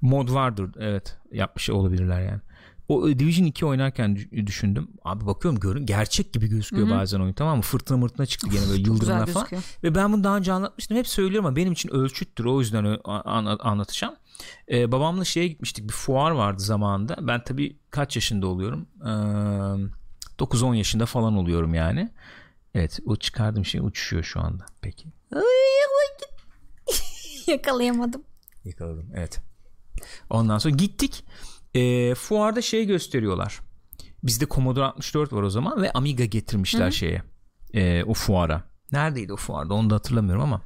Mod 0.00 0.32
vardır 0.32 0.70
evet 0.80 1.16
yapmış 1.32 1.70
olabilirler 1.70 2.20
yani. 2.20 2.40
O 2.92 3.08
e, 3.08 3.18
Division 3.18 3.46
2 3.46 3.66
oynarken 3.66 4.16
dü- 4.16 4.46
düşündüm. 4.46 4.88
Abi 5.04 5.26
bakıyorum 5.26 5.60
görün 5.60 5.86
gerçek 5.86 6.32
gibi 6.32 6.46
gözüküyor 6.46 6.88
Hı 6.88 6.94
hı. 6.94 6.98
bazen 6.98 7.20
oyun 7.20 7.32
tamam 7.32 7.56
mı? 7.56 7.62
Fırtına 7.62 7.96
mırtına 7.98 8.26
çıktı 8.26 8.48
gene 8.50 8.68
böyle 8.68 8.82
yıldırımlar 8.82 9.26
falan. 9.26 9.46
gözüküyor. 9.46 9.62
Ve 9.84 9.94
ben 9.94 10.12
bunu 10.12 10.24
daha 10.24 10.36
önce 10.36 10.52
anlatmıştım. 10.52 10.96
Hep 10.96 11.08
söylüyorum 11.08 11.46
ama 11.46 11.56
benim 11.56 11.72
için 11.72 11.88
ölçüttür. 11.88 12.44
O 12.44 12.60
yüzden 12.60 12.98
anlatacağım. 13.60 14.14
Ee, 14.70 14.92
babamla 14.92 15.24
şeye 15.24 15.48
gitmiştik. 15.48 15.84
Bir 15.88 15.92
fuar 15.92 16.30
vardı 16.30 16.62
zamanında. 16.62 17.16
Ben 17.20 17.44
tabii 17.44 17.76
kaç 17.90 18.16
yaşında 18.16 18.46
oluyorum? 18.46 18.86
Ee, 19.00 19.04
9-10 20.38 20.74
yaşında 20.76 21.06
falan 21.06 21.36
oluyorum 21.36 21.74
yani. 21.74 22.10
Evet 22.74 22.98
o 23.06 23.16
çıkardığım 23.16 23.64
şey 23.64 23.80
uçuşuyor 23.80 24.22
şu 24.22 24.40
anda. 24.40 24.66
Peki. 24.80 25.08
Yakalayamadım. 27.46 28.22
Yakaladım 28.64 29.06
evet. 29.14 29.40
Ondan 30.30 30.58
sonra 30.58 30.74
gittik. 30.74 31.24
Ee, 31.74 32.14
fuarda 32.14 32.62
şey 32.62 32.86
gösteriyorlar. 32.86 33.60
Bizde 34.22 34.46
Commodore 34.46 34.84
64 34.84 35.32
var 35.32 35.42
o 35.42 35.50
zaman 35.50 35.82
ve 35.82 35.92
Amiga 35.92 36.24
getirmişler 36.24 36.90
şeye. 36.90 37.22
ee, 37.74 38.04
o 38.04 38.14
fuara. 38.14 38.64
Neredeydi 38.92 39.32
o 39.32 39.36
fuarda 39.36 39.74
onu 39.74 39.90
da 39.90 39.94
hatırlamıyorum 39.94 40.42
ama. 40.42 40.62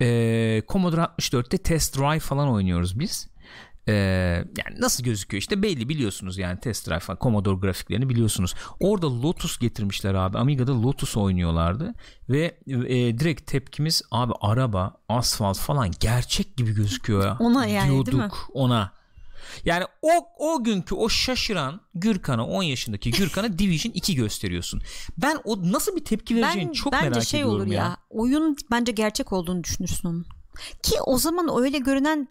Ee, 0.00 0.62
Commodore 0.68 1.00
64'te 1.00 1.58
Test 1.58 1.98
Drive 1.98 2.20
falan 2.20 2.48
oynuyoruz 2.48 2.98
biz. 2.98 3.28
Ee, 3.88 3.92
yani 4.58 4.80
nasıl 4.80 5.04
gözüküyor 5.04 5.40
işte 5.40 5.62
belli 5.62 5.88
biliyorsunuz 5.88 6.38
yani 6.38 6.60
Test 6.60 6.88
Drive 6.88 7.00
falan 7.00 7.18
Commodore 7.20 7.60
grafiklerini 7.60 8.08
biliyorsunuz. 8.08 8.54
Orada 8.80 9.22
Lotus 9.22 9.58
getirmişler 9.58 10.14
abi. 10.14 10.38
Amiga'da 10.38 10.82
Lotus 10.82 11.16
oynuyorlardı 11.16 11.94
ve 12.28 12.58
e, 12.66 13.18
direkt 13.18 13.46
tepkimiz 13.46 14.02
abi 14.10 14.32
araba, 14.40 14.96
asfalt 15.08 15.58
falan 15.58 15.90
gerçek 16.00 16.56
gibi 16.56 16.74
gözüküyor 16.74 17.24
ya. 17.24 17.36
Ona 17.40 17.66
yani, 17.66 17.88
değil 17.88 17.98
mi? 17.98 18.06
Diyorduk 18.06 18.48
ona. 18.52 18.92
Yani 19.64 19.84
o 20.02 20.10
o 20.38 20.64
günkü 20.64 20.94
o 20.94 21.08
şaşıran 21.08 21.80
Gürkan'a 21.94 22.46
10 22.46 22.62
yaşındaki 22.62 23.10
Gürkan'a 23.10 23.58
Division 23.58 23.92
2 23.92 24.14
gösteriyorsun. 24.14 24.82
Ben 25.18 25.38
o 25.44 25.72
nasıl 25.72 25.96
bir 25.96 26.04
tepki 26.04 26.36
vereceğini 26.36 26.68
Ben, 26.68 26.72
çok 26.72 26.92
bence 26.92 27.08
merak 27.08 27.24
şey 27.24 27.40
ediyorum 27.40 27.60
olur 27.60 27.66
ya. 27.72 27.82
ya. 27.82 27.96
Oyun 28.10 28.56
bence 28.70 28.92
gerçek 28.92 29.32
olduğunu 29.32 29.64
düşünürsün 29.64 30.08
onun. 30.08 30.26
Ki 30.82 30.94
o 31.06 31.18
zaman 31.18 31.62
öyle 31.64 31.78
görünen 31.78 32.28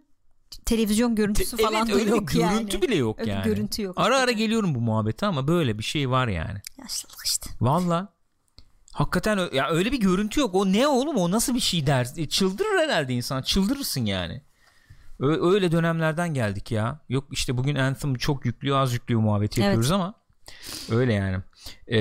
televizyon 0.66 1.16
görüntüsü 1.16 1.58
falan 1.58 1.74
evet 1.88 1.96
da 1.96 2.00
öyle 2.00 2.10
yok 2.10 2.36
yani. 2.36 2.54
görüntü 2.58 2.82
bile 2.82 2.96
yok 2.96 3.20
Öyle 3.20 3.32
yani. 3.32 3.46
görüntü 3.46 3.82
yok. 3.82 3.94
Ara 3.98 4.18
ara 4.20 4.32
geliyorum 4.32 4.76
bu 4.76 4.82
muhabbete 4.82 5.26
ama 5.26 5.48
böyle 5.48 5.78
bir 5.78 5.84
şey 5.84 6.10
var 6.10 6.28
yani. 6.28 6.60
Yaşlılık 6.82 7.26
işte. 7.26 7.50
Valla. 7.62 8.16
Hakikaten 8.92 9.50
ya 9.54 9.70
öyle 9.70 9.92
bir 9.92 10.00
görüntü 10.00 10.40
yok. 10.40 10.56
O 10.56 10.66
ne 10.72 10.88
oğlum 10.88 11.16
o 11.16 11.32
nasıl 11.32 11.56
bir 11.56 11.60
şey 11.60 11.88
der? 11.88 12.08
E, 12.18 12.30
Çıldırır 12.30 12.80
herhalde 12.80 13.14
insan. 13.14 13.42
Çıldırırsın 13.42 14.06
yani. 14.06 14.42
Öyle 15.20 15.72
dönemlerden 15.72 16.34
geldik 16.34 16.72
ya. 16.72 17.00
Yok 17.10 17.28
işte 17.32 17.58
bugün 17.58 17.76
Anthem 17.76 18.16
çok 18.16 18.46
yüklüyor 18.46 18.78
az 18.78 18.94
yüklüyor 18.94 19.22
muhabbeti 19.22 19.62
Evet. 19.62 19.66
yapıyoruz 19.66 19.92
ama 19.92 20.14
öyle 20.92 21.14
yani. 21.14 21.44
Ee, 21.88 22.00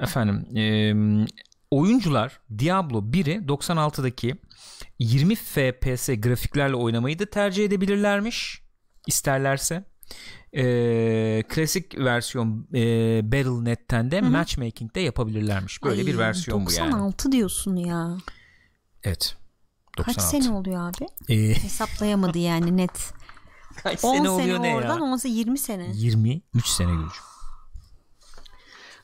efendim 0.00 0.56
e, 0.56 0.64
oyuncular 1.70 2.40
Diablo 2.58 2.98
1'i 2.98 3.46
96'daki 3.46 4.36
20 4.98 5.34
FPS 5.34 6.08
grafiklerle 6.08 6.74
oynamayı 6.76 7.18
da 7.18 7.26
tercih 7.26 7.64
edebilirlermiş 7.64 8.62
isterlerse. 9.06 9.84
Ee, 10.56 11.42
klasik 11.48 11.98
versiyon 11.98 12.68
e, 12.74 12.80
Battle.net'ten 13.32 14.10
de 14.10 14.20
matchmaking'de 14.20 15.00
yapabilirlermiş. 15.00 15.82
Böyle 15.82 16.00
Ay, 16.00 16.06
bir 16.06 16.18
versiyon 16.18 16.66
bu 16.66 16.72
yani. 16.72 16.92
96 16.92 17.32
diyorsun 17.32 17.76
ya. 17.76 18.16
Evet. 19.02 19.36
Kaç 19.96 20.16
96. 20.16 20.30
sene 20.44 20.54
oluyor 20.54 20.88
abi? 20.90 21.06
Ee, 21.28 21.54
Hesaplayamadı 21.62 22.38
yani 22.38 22.76
net. 22.76 22.90
kaç 23.82 24.04
10 24.04 24.12
sene 24.14 24.18
sene, 24.18 24.30
oluyor 24.30 24.62
ne 24.62 24.74
oradan 24.74 24.98
ya? 24.98 25.02
10 25.04 25.16
sene 25.16 25.32
20 25.32 25.58
sene. 25.58 25.90
23 25.92 26.66
sene 26.66 26.90
Gülcüm. 26.90 27.22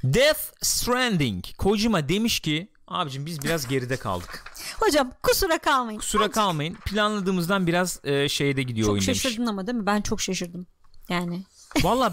Death 0.04 0.40
Stranding. 0.62 1.44
Kojima 1.58 2.08
demiş 2.08 2.40
ki 2.40 2.72
abicim 2.88 3.26
biz 3.26 3.42
biraz 3.42 3.68
geride 3.68 3.96
kaldık. 3.96 4.44
Hocam 4.80 5.12
kusura 5.22 5.58
kalmayın. 5.58 5.98
Kusura 5.98 6.30
kalmayın. 6.30 6.74
Planladığımızdan 6.74 7.66
biraz 7.66 8.00
e, 8.04 8.28
şeyde 8.28 8.62
gidiyor 8.62 8.86
Çok 8.86 8.92
oyun 8.92 9.06
demiş. 9.06 9.22
şaşırdın 9.22 9.46
ama 9.46 9.66
değil 9.66 9.78
mi? 9.78 9.86
Ben 9.86 10.00
çok 10.00 10.20
şaşırdım. 10.20 10.66
Yani. 11.08 11.44
Valla 11.82 12.12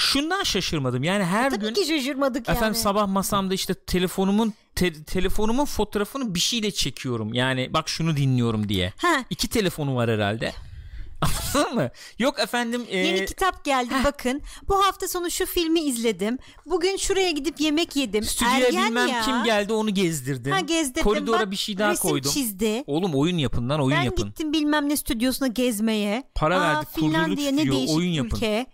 şundan 0.00 0.42
şaşırmadım. 0.42 1.02
Yani 1.04 1.24
her 1.24 1.50
Tabii 1.50 1.60
gün 1.66 1.74
ki 1.74 1.84
şaşırmadık 1.86 2.48
yani. 2.48 2.56
efendim 2.56 2.74
sabah 2.80 3.06
masamda 3.08 3.54
işte 3.54 3.74
telefonumun 3.74 4.54
te- 4.74 5.04
telefonumun 5.04 5.64
fotoğrafını 5.64 6.34
bir 6.34 6.40
şeyle 6.40 6.70
çekiyorum. 6.70 7.34
Yani 7.34 7.70
bak 7.72 7.88
şunu 7.88 8.16
dinliyorum 8.16 8.68
diye. 8.68 8.92
Ha, 8.96 9.24
İki 9.30 9.48
telefonu 9.48 9.96
var 9.96 10.10
herhalde. 10.10 10.52
Anladın 11.54 11.74
mı? 11.74 11.90
Yok 12.18 12.38
efendim. 12.40 12.84
e, 12.88 12.98
Yeni 12.98 13.26
kitap 13.26 13.64
geldi 13.64 13.94
bakın. 14.04 14.42
Bu 14.68 14.84
hafta 14.84 15.08
sonu 15.08 15.30
şu 15.30 15.46
filmi 15.46 15.80
izledim. 15.80 16.38
Bugün 16.66 16.96
şuraya 16.96 17.30
gidip 17.30 17.60
yemek 17.60 17.96
yedim. 17.96 18.24
Stüdyoya 18.24 18.66
Ergen 18.66 18.86
bilmem 18.86 19.08
ya. 19.08 19.22
kim 19.22 19.44
geldi 19.44 19.72
onu 19.72 19.94
gezdirdim. 19.94 20.52
Ha 20.52 20.60
gezdirdim. 20.60 21.02
Koridora 21.04 21.40
Bak, 21.40 21.50
bir 21.50 21.56
şey 21.56 21.78
daha 21.78 21.92
resim 21.92 22.10
koydum. 22.10 22.30
çizdi. 22.32 22.84
Oğlum 22.86 23.14
oyun 23.14 23.38
yapın 23.38 23.68
lan 23.68 23.80
oyun 23.80 23.98
ben 23.98 24.02
yapın. 24.02 24.24
gittim 24.26 24.52
bilmem 24.52 24.88
ne 24.88 24.96
stüdyosuna 24.96 25.48
gezmeye. 25.48 26.22
Para 26.34 26.56
Aa, 26.60 26.74
verdik, 26.74 26.92
kurdurduk 26.94 27.40
stüdyo, 27.40 27.94
oyun 27.96 28.10
yapın. 28.10 28.36
ülke. 28.36 28.66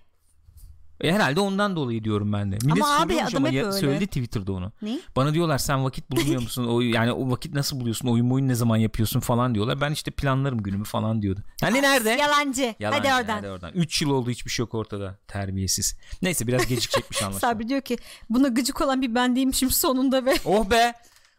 E, 1.00 1.12
herhalde 1.12 1.40
ondan 1.40 1.76
dolayı 1.76 2.04
diyorum 2.04 2.32
ben 2.32 2.52
de. 2.52 2.58
Millet 2.64 2.82
Ama 2.82 2.96
abi, 3.00 3.22
adam 3.22 3.36
ama 3.36 3.48
hep 3.48 3.64
öyle. 3.64 3.72
söyledi 3.72 4.06
Twitter'da 4.06 4.52
onu. 4.52 4.72
Ne? 4.82 4.98
Bana 5.16 5.34
diyorlar 5.34 5.58
sen 5.58 5.84
vakit 5.84 6.10
bulmuyor 6.10 6.42
musun? 6.42 6.66
O, 6.66 6.80
yani 6.80 7.12
o 7.12 7.30
vakit 7.30 7.54
nasıl 7.54 7.80
buluyorsun? 7.80 8.08
Oyun 8.08 8.30
oyun 8.30 8.48
ne 8.48 8.54
zaman 8.54 8.76
yapıyorsun 8.76 9.20
falan 9.20 9.54
diyorlar. 9.54 9.80
Ben 9.80 9.90
işte 9.92 10.10
planlarım 10.10 10.62
günümü 10.62 10.84
falan 10.84 11.22
diyordu. 11.22 11.40
Yani 11.62 11.82
nerede? 11.82 12.10
Yalancı. 12.10 12.74
Yalancı, 12.80 13.08
Hadi 13.08 13.20
oradan. 13.22 13.36
Hadi 13.36 13.48
oradan. 13.48 13.72
3 13.74 14.02
yıl 14.02 14.10
oldu 14.10 14.30
hiçbir 14.30 14.50
şey 14.50 14.62
yok 14.62 14.74
ortada. 14.74 15.18
Terbiyesiz. 15.28 15.96
Neyse 16.22 16.46
biraz 16.46 16.66
gecikecekmiş 16.66 17.22
anlaşılan. 17.22 17.52
Sabri 17.52 17.68
diyor 17.68 17.80
ki 17.80 17.98
buna 18.30 18.48
gıcık 18.48 18.80
olan 18.80 19.02
bir 19.02 19.14
ben 19.14 19.36
değilmişim 19.36 19.70
sonunda 19.70 20.26
be. 20.26 20.34
oh 20.44 20.70
be. 20.70 20.92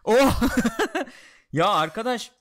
Oh. 0.03 0.41
ya 1.53 1.69
arkadaş. 1.69 2.31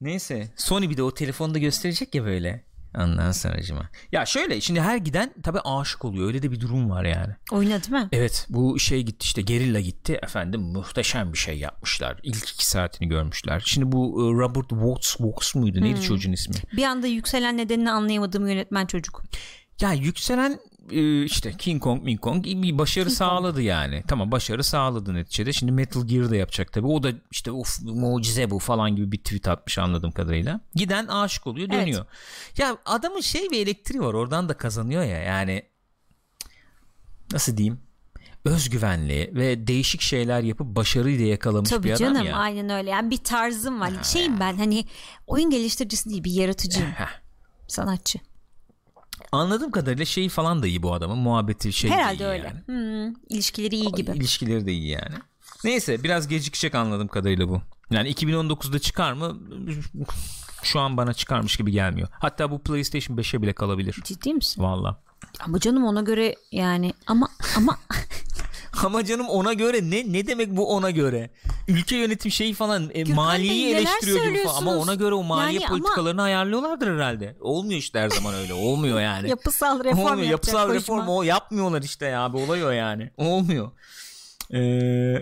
Neyse. 0.00 0.52
Sony 0.56 0.90
bir 0.90 0.96
de 0.96 1.02
o 1.02 1.14
telefonu 1.14 1.54
da 1.54 1.58
gösterecek 1.58 2.14
ya 2.14 2.24
böyle. 2.24 2.64
Ondan 2.96 3.32
sonracıma. 3.32 3.88
Ya 4.12 4.26
şöyle 4.26 4.60
şimdi 4.60 4.80
her 4.80 4.96
giden 4.96 5.34
tabii 5.42 5.60
aşık 5.60 6.04
oluyor. 6.04 6.26
Öyle 6.26 6.42
de 6.42 6.50
bir 6.50 6.60
durum 6.60 6.90
var 6.90 7.04
yani. 7.04 7.34
Oyna 7.52 7.70
değil 7.70 7.90
mi? 7.90 8.08
Evet 8.12 8.46
bu 8.48 8.78
şey 8.78 9.02
gitti 9.02 9.24
işte 9.24 9.42
Gerilla 9.42 9.80
gitti 9.80 10.18
efendim 10.22 10.60
muhteşem 10.60 11.32
bir 11.32 11.38
şey 11.38 11.58
yapmışlar. 11.58 12.20
İlk 12.22 12.48
iki 12.50 12.66
saatini 12.66 13.08
görmüşler. 13.08 13.62
Şimdi 13.66 13.92
bu 13.92 14.20
e, 14.20 14.42
Robert 14.42 14.68
Watts, 14.68 15.16
Watts 15.16 15.54
muydu 15.54 15.80
neydi 15.80 16.02
çocuğun 16.02 16.32
ismi? 16.32 16.54
Bir 16.76 16.82
anda 16.82 17.06
yükselen 17.06 17.56
nedenini 17.56 17.90
anlayamadığım 17.90 18.48
yönetmen 18.48 18.86
çocuk. 18.86 19.22
Ya 19.80 19.92
yükselen 19.92 20.60
e, 20.90 21.22
işte 21.24 21.52
King 21.52 21.82
Kong, 21.82 22.02
Ming 22.02 22.20
Kong 22.20 22.44
bir 22.44 22.78
başarı 22.78 23.10
sağladı 23.10 23.62
yani. 23.62 24.02
Tamam 24.08 24.32
başarı 24.32 24.64
sağladı 24.64 25.14
neticede. 25.14 25.52
Şimdi 25.52 25.72
Metal 25.72 26.06
Gear 26.06 26.30
da 26.30 26.36
yapacak 26.36 26.72
tabii. 26.72 26.86
O 26.86 27.02
da 27.02 27.12
işte 27.30 27.50
of 27.50 27.78
mucize 27.82 28.50
bu 28.50 28.58
falan 28.58 28.96
gibi 28.96 29.12
bir 29.12 29.18
tweet 29.18 29.48
atmış 29.48 29.78
anladığım 29.78 30.12
kadarıyla. 30.12 30.60
Giden 30.74 31.06
aşık 31.06 31.46
oluyor 31.46 31.68
Evet. 31.72 31.80
dönüyor. 31.86 32.06
Ya 32.58 32.76
adamın 32.86 33.20
şey 33.20 33.50
bir 33.50 33.60
elektriği 33.66 34.00
var 34.00 34.14
oradan 34.14 34.48
da 34.48 34.54
kazanıyor 34.56 35.02
ya 35.02 35.18
yani 35.22 35.62
nasıl 37.32 37.56
diyeyim 37.56 37.80
özgüvenli 38.44 39.30
ve 39.34 39.66
değişik 39.66 40.00
şeyler 40.00 40.42
yapıp 40.42 40.66
başarıyı 40.66 41.18
da 41.20 41.22
yakalamış 41.24 41.70
bir 41.70 41.76
Tabii 41.76 41.94
adam 41.94 42.14
canım 42.14 42.26
ya. 42.26 42.36
aynen 42.36 42.70
öyle. 42.70 42.90
Yani 42.90 43.10
bir 43.10 43.16
tarzım 43.16 43.80
var. 43.80 43.92
Şeyim 44.02 44.40
ben 44.40 44.56
hani 44.56 44.84
oyun 45.26 45.50
geliştiricisi 45.50 46.10
değil 46.10 46.24
bir 46.24 46.32
yaratıcıyım. 46.32 46.90
Sanatçı. 47.68 48.18
Anladığım 49.32 49.70
kadarıyla 49.70 50.04
şeyi 50.04 50.28
falan 50.28 50.62
da 50.62 50.66
iyi 50.66 50.82
bu 50.82 50.94
adamın 50.94 51.18
muhabbeti 51.18 51.72
şey 51.72 51.90
de 51.90 51.94
Herhalde 51.94 52.24
iyi 52.24 52.26
öyle. 52.26 52.46
yani. 52.46 52.60
Hmm, 52.66 53.14
ilişkileri 53.28 53.76
iyi 53.76 53.92
gibi. 53.92 54.10
İlişkileri 54.10 54.66
de 54.66 54.72
iyi 54.72 54.88
yani. 54.88 55.14
Neyse 55.64 56.02
biraz 56.02 56.28
gecikecek 56.28 56.74
anladığım 56.74 57.08
kadarıyla 57.08 57.48
bu. 57.48 57.62
Yani 57.90 58.10
2019'da 58.12 58.78
çıkar 58.78 59.12
mı? 59.12 59.38
Şu 60.62 60.80
an 60.80 60.96
bana 60.96 61.12
çıkarmış 61.14 61.56
gibi 61.56 61.72
gelmiyor. 61.72 62.08
Hatta 62.12 62.50
bu 62.50 62.58
PlayStation 62.62 63.16
5'e 63.16 63.42
bile 63.42 63.52
kalabilir. 63.52 63.96
Ciddi 64.04 64.34
misin? 64.34 64.62
Valla. 64.62 65.00
Ama 65.40 65.60
canım 65.60 65.84
ona 65.84 66.00
göre 66.00 66.34
yani 66.52 66.92
ama 67.06 67.28
ama 67.56 67.78
Ama 68.84 69.04
canım 69.04 69.28
ona 69.28 69.52
göre 69.52 69.90
ne 69.90 70.12
ne 70.12 70.26
demek 70.26 70.56
bu 70.56 70.74
ona 70.74 70.90
göre? 70.90 71.30
Ülke 71.68 71.96
yönetim 71.96 72.30
şeyi 72.30 72.54
falan 72.54 72.90
e, 72.94 73.04
maliyeyi 73.04 73.64
Bey, 73.66 73.72
neler 73.72 73.80
eleştiriyor 73.80 74.24
gibi 74.24 74.44
falan. 74.44 74.56
Ama 74.56 74.76
ona 74.76 74.94
göre 74.94 75.14
o 75.14 75.22
maliye 75.22 75.60
Yani 75.60 75.66
ama- 75.66 75.78
politikalarını 75.78 76.22
ayarlıyorlardır 76.22 76.94
herhalde. 76.94 77.36
Olmuyor 77.40 77.78
işte 77.78 77.98
her 78.00 78.10
zaman 78.10 78.34
öyle. 78.34 78.54
Olmuyor 78.54 79.00
yani. 79.00 79.28
yapısal 79.28 79.84
reform 79.84 79.98
Olmuyor. 79.98 80.30
yapacak 80.30 80.54
Yapısal 80.54 80.74
reform 80.74 81.08
o 81.08 81.22
yapmıyorlar 81.22 81.82
işte 81.82 82.06
ya 82.06 82.20
abi 82.20 82.36
olay 82.36 82.64
o 82.64 82.70
yani. 82.70 83.10
Olmuyor. 83.16 83.70
Ee, 84.50 84.56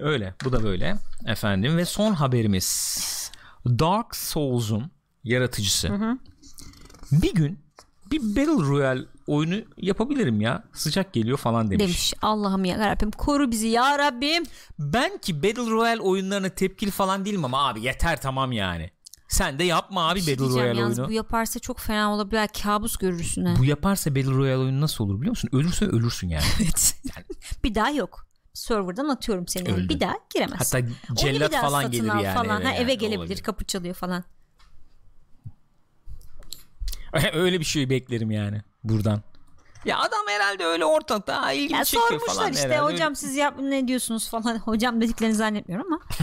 öyle. 0.02 0.34
Bu 0.44 0.52
da 0.52 0.64
böyle. 0.64 0.96
Efendim 1.26 1.76
ve 1.76 1.84
son 1.84 2.12
haberimiz. 2.12 3.05
Dark 3.66 4.16
Souls'un 4.16 4.90
yaratıcısı. 5.24 5.90
Bir 7.12 7.34
gün 7.34 7.59
bir 8.11 8.20
Battle 8.20 8.68
Royale 8.68 9.02
oyunu 9.27 9.57
yapabilirim 9.77 10.41
ya. 10.41 10.64
Sıcak 10.72 11.12
geliyor 11.12 11.39
falan 11.39 11.70
demiş. 11.70 11.83
demiş. 11.83 12.14
Allah'ım 12.22 12.64
ya 12.64 12.79
Rabbim 12.79 13.11
koru 13.11 13.51
bizi 13.51 13.68
ya 13.68 13.99
Rabbim. 13.99 14.45
Ben 14.79 15.18
ki 15.18 15.43
Battle 15.43 15.70
Royale 15.70 16.01
oyunlarına 16.01 16.49
tepkili 16.49 16.91
falan 16.91 17.25
değilim 17.25 17.45
ama 17.45 17.68
abi 17.68 17.81
yeter 17.83 18.20
tamam 18.20 18.53
yani. 18.53 18.91
Sen 19.29 19.59
de 19.59 19.64
yapma 19.64 20.09
abi 20.09 20.22
şey 20.22 20.35
Battle 20.35 20.55
Royale 20.55 20.81
yalnız 20.81 20.99
oyunu. 20.99 21.11
bu 21.11 21.14
yaparsa 21.14 21.59
çok 21.59 21.81
fena 21.81 22.14
olabilir. 22.14 22.49
Kabus 22.62 22.97
görürsün 22.97 23.45
ha. 23.45 23.55
Bu 23.59 23.64
yaparsa 23.64 24.11
Battle 24.11 24.31
Royale 24.31 24.59
oyunu 24.59 24.81
nasıl 24.81 25.05
olur 25.05 25.16
biliyor 25.16 25.31
musun? 25.31 25.51
Ölürse 25.53 25.87
ölürsün 25.87 26.29
yani. 26.29 26.45
Evet. 26.62 26.97
bir 27.64 27.75
daha 27.75 27.91
yok. 27.91 28.27
Server'dan 28.53 29.09
atıyorum 29.09 29.49
seni. 29.49 29.72
Öldün. 29.72 29.89
Bir 29.89 30.01
daha 30.01 30.14
giremezsin. 30.35 30.81
Hatta 30.81 31.16
cellat 31.16 31.53
falan 31.53 31.91
gelir 31.91 32.07
yani. 32.07 32.35
Falan. 32.35 32.61
eve 32.61 32.64
ha, 32.64 32.72
yani. 32.72 32.83
eve 32.85 32.95
gelebilir 32.95 33.18
Olabilir. 33.18 33.43
kapı 33.43 33.64
çalıyor 33.64 33.95
falan. 33.95 34.25
öyle 37.33 37.61
bir 37.61 37.64
şey 37.64 37.91
beklerim 37.91 38.31
yani 38.31 38.62
buradan. 38.85 39.22
Ya 39.85 39.99
adam 39.99 40.20
herhalde 40.28 40.64
öyle 40.64 40.85
ortalıkta 40.85 41.43
ha, 41.43 41.53
ilgimi 41.53 41.78
Ya 41.78 41.85
çekiyor 41.85 42.09
sormuşlar 42.09 42.35
falan 42.35 42.53
işte 42.53 42.68
herhalde. 42.68 42.93
hocam 42.93 43.16
siz 43.16 43.37
yap 43.37 43.55
ne 43.61 43.89
diyorsunuz 43.89 44.28
falan. 44.30 44.59
Hocam 44.64 45.01
dediklerini 45.01 45.35
zannetmiyorum 45.35 45.93
ama. 45.93 46.03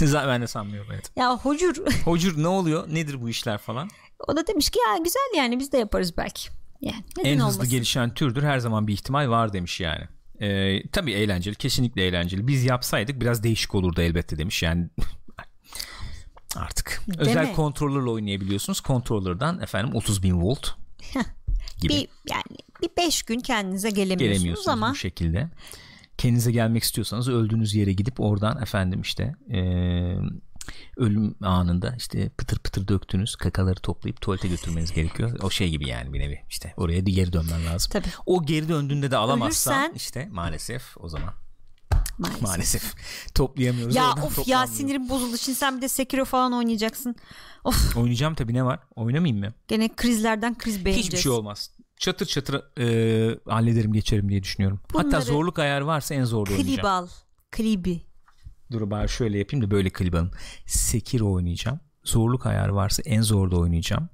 Ben 0.00 0.42
de 0.42 0.46
sanmıyorum 0.46 0.92
evet. 0.92 1.10
ya 1.16 1.36
hocur 1.36 1.76
Hocur 2.04 2.42
ne 2.42 2.48
oluyor? 2.48 2.88
Nedir 2.88 3.22
bu 3.22 3.28
işler 3.28 3.58
falan? 3.58 3.88
o 4.28 4.36
da 4.36 4.46
demiş 4.46 4.70
ki 4.70 4.78
ya 4.88 4.96
güzel 4.96 5.36
yani 5.36 5.58
biz 5.58 5.72
de 5.72 5.78
yaparız 5.78 6.16
belki. 6.16 6.48
Yani 6.80 7.04
neden 7.18 7.30
en 7.30 7.34
hızlı 7.34 7.44
olmasın? 7.44 7.70
gelişen 7.70 8.14
türdür 8.14 8.42
her 8.42 8.58
zaman 8.58 8.86
bir 8.86 8.92
ihtimal 8.92 9.28
var 9.28 9.52
demiş 9.52 9.80
yani. 9.80 10.04
Ee, 10.40 10.88
tabii 10.90 11.12
eğlenceli 11.12 11.54
kesinlikle 11.54 12.06
eğlenceli. 12.06 12.46
Biz 12.46 12.64
yapsaydık 12.64 13.20
biraz 13.20 13.42
değişik 13.42 13.74
olurdu 13.74 14.02
elbette 14.02 14.38
demiş 14.38 14.62
yani. 14.62 14.88
Artık. 16.56 17.02
Değil 17.08 17.20
Özel 17.20 17.48
mi? 17.48 17.52
kontrollerle 17.52 18.10
oynayabiliyorsunuz. 18.10 18.80
Kontrollerden 18.80 19.58
efendim 19.58 19.94
30 19.94 20.22
bin 20.22 20.42
volt 20.42 20.68
gibi 21.88 21.94
bir 21.94 22.08
yani 22.30 22.58
bir 22.82 22.90
beş 22.96 23.22
gün 23.22 23.40
kendinize 23.40 23.90
gelemiyorsunuz, 23.90 24.32
gelemiyorsunuz 24.32 24.68
ama 24.68 24.90
bu 24.90 24.94
şekilde. 24.94 25.50
Kendinize 26.18 26.52
gelmek 26.52 26.82
istiyorsanız 26.82 27.28
öldüğünüz 27.28 27.74
yere 27.74 27.92
gidip 27.92 28.20
oradan 28.20 28.62
efendim 28.62 29.00
işte 29.00 29.34
eee, 29.48 30.18
ölüm 30.96 31.34
anında 31.42 31.94
işte 31.98 32.28
pıtır 32.28 32.58
pıtır 32.58 32.88
döktüğünüz 32.88 33.36
kakaları 33.36 33.80
toplayıp 33.80 34.20
tuvalete 34.20 34.48
götürmeniz 34.48 34.92
gerekiyor. 34.92 35.38
O 35.42 35.50
şey 35.50 35.70
gibi 35.70 35.88
yani 35.88 36.12
bir 36.12 36.20
nevi 36.20 36.40
işte 36.50 36.74
oraya 36.76 37.00
geri 37.00 37.32
dönmen 37.32 37.66
lazım. 37.66 37.90
Tabii. 37.92 38.08
O 38.26 38.46
geri 38.46 38.68
döndüğünde 38.68 39.10
de 39.10 39.16
alamazsan 39.16 39.74
Ölürsen- 39.74 39.96
işte 39.96 40.28
maalesef 40.30 40.82
o 40.96 41.08
zaman 41.08 41.34
maalesef. 42.18 42.42
maalesef 42.42 42.94
toplayamıyoruz. 43.34 43.94
Ya 43.96 44.12
of 44.12 44.48
ya 44.48 44.66
sinirim 44.66 45.08
bozuldu. 45.08 45.36
Şimdi 45.38 45.58
sen 45.58 45.76
bir 45.76 45.82
de 45.82 45.88
Sekiro 45.88 46.24
falan 46.24 46.52
oynayacaksın. 46.52 47.16
Of 47.64 47.96
Oynayacağım 47.96 48.34
tabii 48.34 48.54
ne 48.54 48.64
var? 48.64 48.80
Oynamayayım 48.96 49.44
mı? 49.44 49.52
gene 49.68 49.88
krizlerden 49.96 50.58
kriz 50.58 50.84
beğeneceğiz. 50.84 51.06
Hiçbir 51.06 51.18
şey 51.22 51.32
olmaz. 51.32 51.70
Çatır 51.98 52.26
çatır 52.26 52.62
eee, 52.78 53.38
hallederim 53.48 53.92
geçerim 53.92 54.28
diye 54.28 54.42
düşünüyorum. 54.42 54.80
Hatta 54.92 55.08
Bunları- 55.08 55.22
zorluk 55.22 55.58
ayarı 55.58 55.86
varsa 55.86 56.14
en 56.14 56.24
zorda 56.24 56.50
oynayacağım. 56.50 56.76
Klip 56.76 56.84
al. 56.84 57.08
Klibi. 57.50 58.02
Dur 58.72 58.90
bari 58.90 59.08
şöyle 59.08 59.38
yapayım 59.38 59.66
da 59.66 59.70
böyle 59.70 59.90
klip 59.90 60.14
alayım. 60.14 60.30
Sekiro 60.66 61.32
oynayacağım. 61.32 61.80
Zorluk 62.04 62.46
ayarı 62.46 62.74
varsa 62.74 63.02
en 63.06 63.22
zorda 63.22 63.56
oynayacağım. 63.56 64.08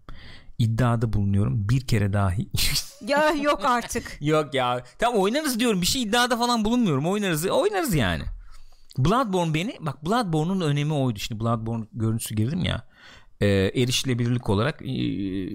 İddiada 0.59 1.13
bulunuyorum. 1.13 1.69
Bir 1.69 1.81
kere 1.87 2.13
dahi. 2.13 2.49
Ya 3.07 3.31
yok 3.31 3.65
artık. 3.65 4.17
Yok 4.21 4.55
ya. 4.55 4.85
Tamam 4.99 5.21
oynarız 5.21 5.61
diyorum. 5.61 5.81
Bir 5.81 5.87
şey 5.87 6.03
iddiada 6.03 6.37
falan 6.37 6.65
bulunmuyorum. 6.65 7.07
Oynarız. 7.07 7.47
Oynarız 7.47 7.95
yani. 7.95 8.23
Bloodborne 8.99 9.55
beni 9.55 9.77
bak 9.81 10.07
Bloodborne'un 10.07 10.61
önemi 10.61 10.93
oydu. 10.95 11.19
Şimdi 11.19 11.41
Bloodborne 11.41 11.85
görüntüsü 11.93 12.35
girdim 12.35 12.65
ya. 12.65 12.89
E, 13.41 13.47
erişilebilirlik 13.75 14.51
olarak 14.51 14.83
e, 14.83 14.91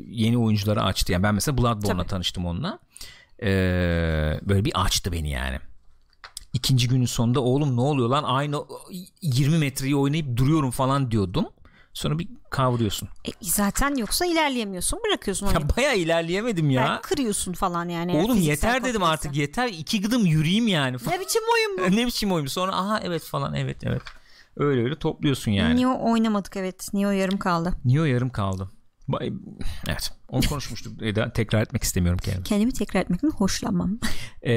yeni 0.10 0.38
oyunculara 0.38 0.84
açtı. 0.84 1.12
Yani 1.12 1.24
ben 1.24 1.36
mesela 1.36 1.58
Bloodborne'la 1.58 2.04
tanıştım 2.04 2.46
onunla. 2.46 2.80
E, 3.42 3.50
böyle 4.42 4.66
bir 4.66 4.86
açtı 4.86 5.12
beni 5.12 5.30
yani. 5.30 5.60
İkinci 6.54 6.88
günün 6.88 7.06
sonunda 7.06 7.40
oğlum 7.42 7.78
ne 7.78 7.82
oluyor 7.82 8.10
lan 8.10 8.24
aynı 8.24 8.66
20 9.22 9.58
metreyi 9.58 9.96
oynayıp 9.96 10.38
duruyorum 10.38 10.72
falan 10.72 11.12
diyordum. 11.12 11.46
Sonra 11.94 12.20
bir 12.20 12.28
kavruyorsun. 12.50 13.10
E, 13.28 13.32
zaten 13.42 13.96
yoksa 13.96 14.26
ilerleyemiyorsun. 14.26 15.00
Bırakıyorsun 15.08 15.48
onu. 15.48 15.54
Ya 15.54 15.62
bayağı 15.78 15.98
ilerleyemedim 15.98 16.70
ya. 16.70 16.86
Yani 16.86 17.02
kırıyorsun 17.02 17.54
falan 17.54 17.90
yani. 17.90 18.14
Oğlum 18.14 18.38
yeter 18.38 18.84
dedim 18.84 18.94
kontrolse. 18.94 19.14
artık 19.14 19.36
yeter. 19.36 19.68
iki 19.68 20.02
gıdım 20.02 20.26
yürüyeyim 20.26 20.68
yani. 20.68 20.98
Ne 21.08 21.20
biçim 21.20 21.42
oyun 21.54 21.92
bu? 21.92 21.96
ne 21.98 22.08
biçim 22.08 22.32
oyun 22.32 22.48
sonra 22.48 22.76
aha 22.76 23.00
evet 23.04 23.24
falan 23.24 23.54
evet 23.54 23.78
evet 23.84 24.02
öyle 24.58 24.84
öyle 24.84 25.00
topluyorsun 25.00 25.52
yani 25.52 25.82
Neo 25.82 26.12
oynamadık 26.12 26.58
evet. 26.58 26.88
Neo 26.94 27.12
yarım 27.12 27.38
kaldı. 27.40 27.74
Neo 27.86 28.04
yarım 28.04 28.30
kaldı 28.30 28.72
Bay- 29.08 29.34
Evet. 29.88 30.12
Onu 30.28 30.42
konuşmuştuk. 30.42 31.02
Eda. 31.04 31.34
Tekrar 31.34 31.62
etmek 31.62 31.84
istemiyorum 31.84 32.20
kendimi. 32.24 32.44
Kendimi 32.44 32.74
tekrar 32.74 33.02
etmekten 33.02 33.30
hoşlanmam. 33.30 34.00
Ee, 34.42 34.54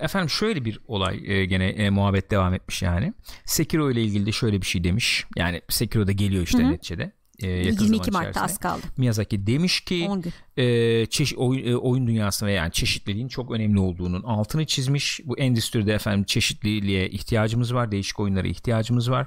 efendim 0.00 0.30
şöyle 0.30 0.64
bir 0.64 0.80
olay 0.86 1.20
e, 1.24 1.44
gene 1.46 1.68
e, 1.68 1.90
muhabbet 1.90 2.30
devam 2.30 2.54
etmiş 2.54 2.82
yani. 2.82 3.12
Sekiro 3.44 3.90
ile 3.90 4.02
ilgili 4.02 4.26
de 4.26 4.32
şöyle 4.32 4.60
bir 4.60 4.66
şey 4.66 4.84
demiş. 4.84 5.24
Yani 5.36 5.62
Sekiro 5.68 6.06
da 6.06 6.12
geliyor 6.12 6.42
işte 6.42 6.70
neticede. 6.70 7.12
E, 7.38 7.48
yakın 7.48 7.84
22 7.84 8.10
zaman 8.10 8.24
Mart'ta 8.24 8.42
az 8.42 8.58
kaldı. 8.58 8.82
Miyazaki 8.96 9.46
demiş 9.46 9.80
ki 9.80 10.06
10 10.08 10.22
gün. 10.22 10.32
e, 10.56 11.06
çeşit 11.06 11.38
oyun, 11.38 11.66
e, 11.66 11.76
oyun 11.76 12.06
dünyasında 12.06 12.50
ve 12.50 12.52
yani 12.52 12.72
çeşitliliğin 12.72 13.28
çok 13.28 13.50
önemli 13.50 13.80
olduğunun 13.80 14.22
altını 14.22 14.66
çizmiş. 14.66 15.20
Bu 15.24 15.38
endüstride 15.38 15.92
efendim 15.92 16.24
çeşitliliğe 16.24 17.10
ihtiyacımız 17.10 17.74
var. 17.74 17.92
Değişik 17.92 18.20
oyunlara 18.20 18.46
ihtiyacımız 18.48 19.10
var. 19.10 19.26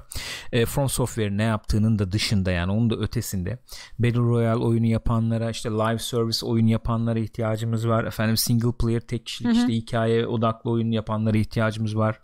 E, 0.52 0.66
From 0.66 0.88
Software 0.88 1.36
ne 1.36 1.42
yaptığının 1.42 1.98
da 1.98 2.12
dışında 2.12 2.50
yani 2.50 2.72
onun 2.72 2.90
da 2.90 2.96
ötesinde 2.96 3.58
Battle 3.98 4.18
Royale 4.18 4.58
oyunu 4.64 4.86
yapanlara 4.86 5.50
işte 5.50 5.70
live 5.70 5.98
service 5.98 6.46
oyun 6.46 6.66
yapanlara 6.66 7.18
ihtiyacımız 7.18 7.88
var. 7.88 8.04
Efendim 8.04 8.36
single 8.36 8.72
player 8.72 9.00
tek 9.00 9.26
kişilik 9.26 9.56
işte 9.56 9.72
hikaye 9.72 10.26
odaklı 10.26 10.70
oyun 10.70 10.90
yapanlara 10.90 11.38
ihtiyacımız 11.38 11.96
var. 11.96 12.20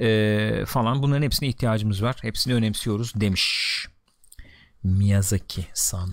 E, 0.00 0.64
falan 0.66 1.02
bunların 1.02 1.22
hepsine 1.22 1.48
ihtiyacımız 1.48 2.02
var. 2.02 2.16
Hepsini 2.22 2.54
önemsiyoruz 2.54 3.12
demiş. 3.14 3.86
Miyazaki 4.84 5.66
san. 5.74 6.10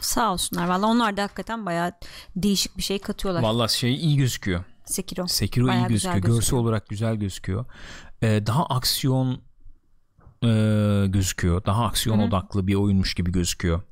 Sağ 0.00 0.32
olsunlar. 0.32 0.68
Valla 0.68 0.86
onlar 0.86 1.16
da 1.16 1.22
hakikaten 1.22 1.66
bayağı 1.66 1.92
değişik 2.36 2.76
bir 2.76 2.82
şey 2.82 2.98
katıyorlar. 2.98 3.42
Vallahi 3.42 3.78
şey 3.78 3.94
iyi 3.94 4.16
gözüküyor. 4.16 4.64
Sekiro. 4.84 5.26
Sekiro 5.26 5.66
Bayağı 5.68 5.84
iyi 5.84 5.88
gözüküyor. 5.88 6.14
güzel 6.14 6.20
Görsel 6.22 6.36
gözüküyor. 6.40 6.62
olarak 6.62 6.88
güzel 6.88 7.16
gözüküyor. 7.16 7.64
Ee, 8.22 8.42
daha 8.46 8.66
aksiyon 8.66 9.42
e, 10.44 10.48
gözüküyor. 11.08 11.64
Daha 11.64 11.84
aksiyon 11.86 12.18
odaklı 12.18 12.66
bir 12.66 12.74
oyunmuş 12.74 13.14
gibi 13.14 13.32
gözüküyor. 13.32 13.82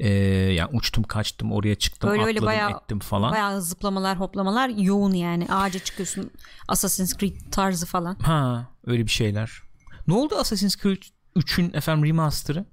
Ee, 0.00 0.08
yani 0.52 0.70
uçtum 0.76 1.04
kaçtım 1.04 1.52
oraya 1.52 1.74
çıktım 1.74 2.10
Öyle 2.10 2.22
öyle 2.22 2.30
atladım 2.30 2.46
bayağı- 2.46 2.70
ettim 2.70 2.98
falan. 2.98 3.32
Bayağı 3.32 3.62
zıplamalar 3.62 4.20
hoplamalar 4.20 4.68
yoğun 4.68 5.12
yani. 5.12 5.46
Ağaca 5.50 5.78
çıkıyorsun 5.78 6.30
Assassin's 6.68 7.16
Creed 7.16 7.36
tarzı 7.52 7.86
falan. 7.86 8.14
Ha 8.14 8.66
öyle 8.86 9.02
bir 9.06 9.10
şeyler. 9.10 9.52
Ne 10.06 10.14
oldu 10.14 10.34
Assassin's 10.36 10.76
Creed 10.76 11.02
3'ün 11.36 11.72
efendim 11.74 12.04
remaster'ı? 12.08 12.64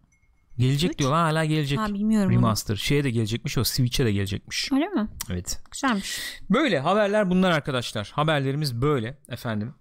Gelecek 0.62 0.92
Üç? 0.92 1.00
diyorlar 1.00 1.22
hala 1.22 1.46
gelecek. 1.46 1.80
Ha 1.80 1.94
bilmiyorum 1.94 2.30
onu. 2.30 2.36
Remaster. 2.36 2.76
Şeye 2.76 3.04
de 3.04 3.12
gelecekmiş 3.12 3.58
o 3.58 3.64
Switch'e 3.64 4.06
de 4.06 4.12
gelecekmiş. 4.12 4.72
Öyle 4.72 4.88
mi? 4.88 5.08
Evet. 5.30 5.60
Güzelmiş. 5.72 6.20
Böyle 6.50 6.80
haberler 6.80 7.30
bunlar 7.30 7.52
arkadaşlar. 7.52 8.12
Haberlerimiz 8.16 8.82
böyle 8.82 9.18
efendim. 9.30 9.74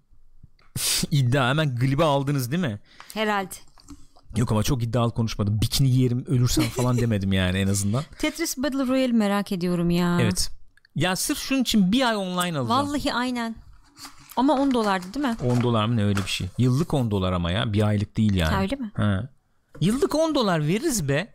İddia 1.11 1.49
hemen 1.49 1.76
glibe 1.76 2.05
aldınız 2.05 2.51
değil 2.53 2.62
mi? 2.62 2.81
Herhalde. 3.14 3.55
Yok 4.37 4.53
ama 4.53 4.62
çok 4.62 4.83
iddialı 4.83 5.14
konuşmadım. 5.14 5.61
Bikini 5.61 5.91
giyerim 5.91 6.24
ölürsem 6.28 6.64
falan 6.64 6.99
demedim 7.01 7.33
yani 7.33 7.59
en 7.59 7.68
azından. 7.68 8.03
Tetris 8.18 8.59
Battle 8.59 8.87
Royale 8.87 9.12
merak 9.12 9.53
ediyorum 9.53 9.91
ya. 9.91 10.18
Evet. 10.20 10.51
Ya 10.95 11.16
sırf 11.16 11.39
şunun 11.39 11.62
için 11.62 11.93
bir 11.93 12.09
ay 12.09 12.16
online 12.16 12.59
alacağım. 12.59 12.68
Vallahi 12.68 13.14
aynen. 13.14 13.55
Ama 14.37 14.53
10 14.53 14.74
dolardı 14.74 15.14
değil 15.14 15.26
mi? 15.26 15.37
10 15.45 15.62
dolar 15.62 15.85
mı 15.85 15.97
ne 15.97 16.05
öyle 16.05 16.18
bir 16.18 16.31
şey. 16.31 16.47
Yıllık 16.59 16.95
10 16.95 17.11
dolar 17.11 17.33
ama 17.33 17.51
ya. 17.51 17.72
Bir 17.72 17.87
aylık 17.87 18.16
değil 18.16 18.35
yani. 18.35 18.55
Ha, 18.55 18.61
öyle 18.61 18.76
mi? 18.76 18.91
Ha. 18.95 19.28
Yıllık 19.81 20.14
10 20.14 20.35
dolar 20.35 20.66
veririz 20.66 21.09
be. 21.09 21.35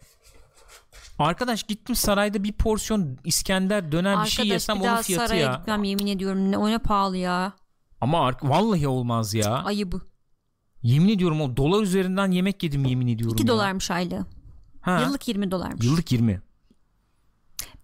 Arkadaş 1.19 1.63
gittim 1.63 1.95
sarayda 1.95 2.43
bir 2.43 2.53
porsiyon 2.53 3.17
İskender 3.23 3.91
döner 3.91 4.03
bir 4.13 4.17
Arkadaş 4.17 4.33
şey 4.33 4.47
yesem 4.47 4.75
bir 4.75 4.87
onun 4.87 5.01
fiyatı 5.01 5.27
saraya 5.27 5.41
ya. 5.51 5.55
gitmem 5.57 5.83
yemin 5.83 6.07
ediyorum. 6.07 6.51
Ne, 6.51 6.57
o 6.57 6.69
ne 6.69 6.77
pahalı 6.77 7.17
ya. 7.17 7.53
Ama 8.01 8.25
ar- 8.27 8.37
vallahi 8.43 8.87
olmaz 8.87 9.33
ya. 9.33 9.53
Ayıbı. 9.53 10.01
Yemin 10.81 11.09
ediyorum 11.09 11.41
o 11.41 11.57
dolar 11.57 11.83
üzerinden 11.83 12.31
yemek 12.31 12.63
yedim 12.63 12.85
yemin 12.85 13.07
ediyorum 13.07 13.35
2 13.37 13.43
ya. 13.43 13.47
dolarmış 13.47 13.91
aylığı. 13.91 14.25
Ha. 14.81 15.01
Yıllık 15.01 15.27
20 15.27 15.51
dolarmış. 15.51 15.85
Yıllık 15.85 16.11
20. 16.11 16.41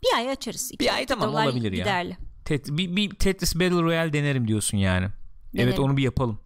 Bir 0.03 0.17
ay 0.17 0.29
açarız. 0.29 0.71
İki- 0.71 0.79
Bir 0.79 0.93
ay 0.95 1.05
tamam, 1.05 1.29
dolar 1.29 1.45
olabilir 1.45 1.71
ya. 1.71 1.77
giderli. 1.77 2.17
Tet- 2.45 2.77
bir, 2.77 2.95
bir 2.95 3.09
Tetris 3.09 3.55
Battle 3.55 3.81
Royale 3.81 4.13
denerim 4.13 4.47
diyorsun 4.47 4.77
yani. 4.77 5.05
Evet 5.05 5.67
Denerim. 5.67 5.83
onu 5.83 5.97
bir 5.97 6.03
yapalım. 6.03 6.39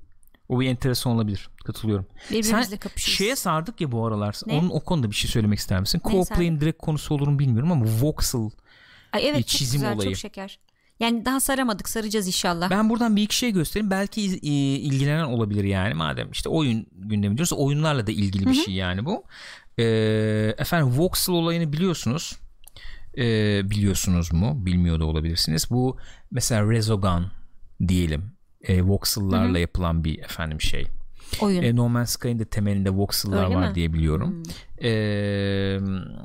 O 0.49 0.59
bir 0.59 0.67
enteresan 0.67 1.13
olabilir. 1.13 1.49
Katılıyorum. 1.65 2.05
Birbirimizle 2.31 2.63
Sen 2.63 2.77
kapışırız. 2.77 3.17
şeye 3.17 3.35
sardık 3.35 3.81
ya 3.81 3.91
bu 3.91 4.05
aralar. 4.05 4.35
Ne? 4.47 4.53
Onun 4.53 4.69
o 4.69 4.79
konuda 4.79 5.11
bir 5.11 5.15
şey 5.15 5.31
söylemek 5.31 5.59
ister 5.59 5.79
misin? 5.79 6.01
Co-play'in 6.03 6.61
direkt 6.61 6.81
konusu 6.81 7.15
olur 7.15 7.27
mu 7.27 7.39
bilmiyorum 7.39 7.71
ama 7.71 7.85
voxel. 8.01 8.49
Ay 9.13 9.27
evet 9.27 9.37
bir 9.37 9.43
çok 9.43 9.49
çizim 9.49 9.81
güzel 9.81 9.95
olayı. 9.95 10.09
çok 10.09 10.17
şeker. 10.17 10.59
Yani 10.99 11.25
daha 11.25 11.39
saramadık 11.39 11.89
saracağız 11.89 12.27
inşallah. 12.27 12.69
Ben 12.69 12.89
buradan 12.89 13.15
bir 13.15 13.21
iki 13.21 13.35
şey 13.35 13.51
göstereyim. 13.51 13.91
Belki 13.91 14.21
e, 14.21 14.47
ilgilenen 14.75 15.23
olabilir 15.23 15.63
yani. 15.63 15.93
Madem 15.93 16.31
işte 16.31 16.49
oyun 16.49 16.87
gündemi 16.91 17.37
diyoruz. 17.37 17.53
Oyunlarla 17.53 18.07
da 18.07 18.11
ilgili 18.11 18.45
bir 18.45 18.53
şey 18.53 18.73
yani 18.73 19.05
bu. 19.05 19.23
Ee, 19.79 20.55
efendim 20.57 20.99
voxel 20.99 21.35
olayını 21.35 21.73
biliyorsunuz. 21.73 22.35
Ee, 23.17 23.61
biliyorsunuz 23.69 24.33
mu? 24.33 24.65
Bilmiyor 24.65 24.99
da 24.99 25.05
olabilirsiniz. 25.05 25.69
Bu 25.69 25.97
mesela 26.31 26.71
Resogun 26.71 27.31
diyelim. 27.87 28.31
E, 28.61 28.81
voxel'larla 28.81 29.59
yapılan 29.59 30.03
bir 30.03 30.19
efendim 30.19 30.61
şey. 30.61 30.85
Oyun. 31.41 31.63
E, 31.63 31.75
no 31.75 31.89
Man's 31.89 32.09
Sky'ın 32.09 32.39
da 32.39 32.45
temelinde 32.45 32.89
voxel'lar 32.89 33.43
Öyle 33.45 33.55
var 33.55 33.61
mi? 33.61 33.67
Hmm. 33.67 33.75
diye 33.75 33.93
biliyorum. 33.93 34.43
Ee, 34.77 34.89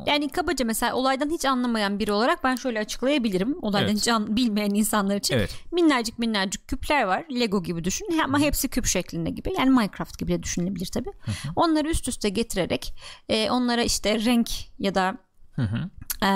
Yani 0.07 0.29
kabaca 0.33 0.65
mesela 0.65 0.95
olaydan 0.95 1.31
hiç 1.31 1.45
anlamayan 1.45 1.99
biri 1.99 2.13
olarak 2.13 2.45
ben 2.45 2.57
şöyle 2.57 2.79
açıklayabilirim. 2.81 3.57
Olaydan 3.63 3.89
Evet. 3.89 3.99
hiç 4.01 4.09
an- 4.09 4.37
bilmeyen 4.37 4.71
insanlar 4.71 5.17
için. 5.17 5.35
evet. 5.35 5.55
Minnacık 5.73 6.19
minnacık 6.19 6.69
küpler 6.69 7.05
var. 7.05 7.25
Lego 7.41 7.63
gibi 7.63 7.85
düşün. 7.85 8.19
Ama 8.25 8.39
hepsi 8.39 8.69
küp 8.69 8.87
şeklinde 8.87 9.31
gibi. 9.31 9.53
Yani 9.59 9.71
Minecraft 9.71 10.19
gibi 10.19 10.33
de 10.33 10.43
düşünülebilir 10.43 10.87
tabii. 10.87 11.13
Onları 11.57 11.89
üst 11.89 12.09
üste 12.09 12.29
getirerek 12.29 12.95
e, 13.29 13.51
onlara 13.51 13.83
işte 13.83 14.25
renk 14.25 14.51
ya 14.79 14.95
da 14.95 15.19
Hı 15.53 15.63
hı. 15.63 15.77
e, 16.23 16.29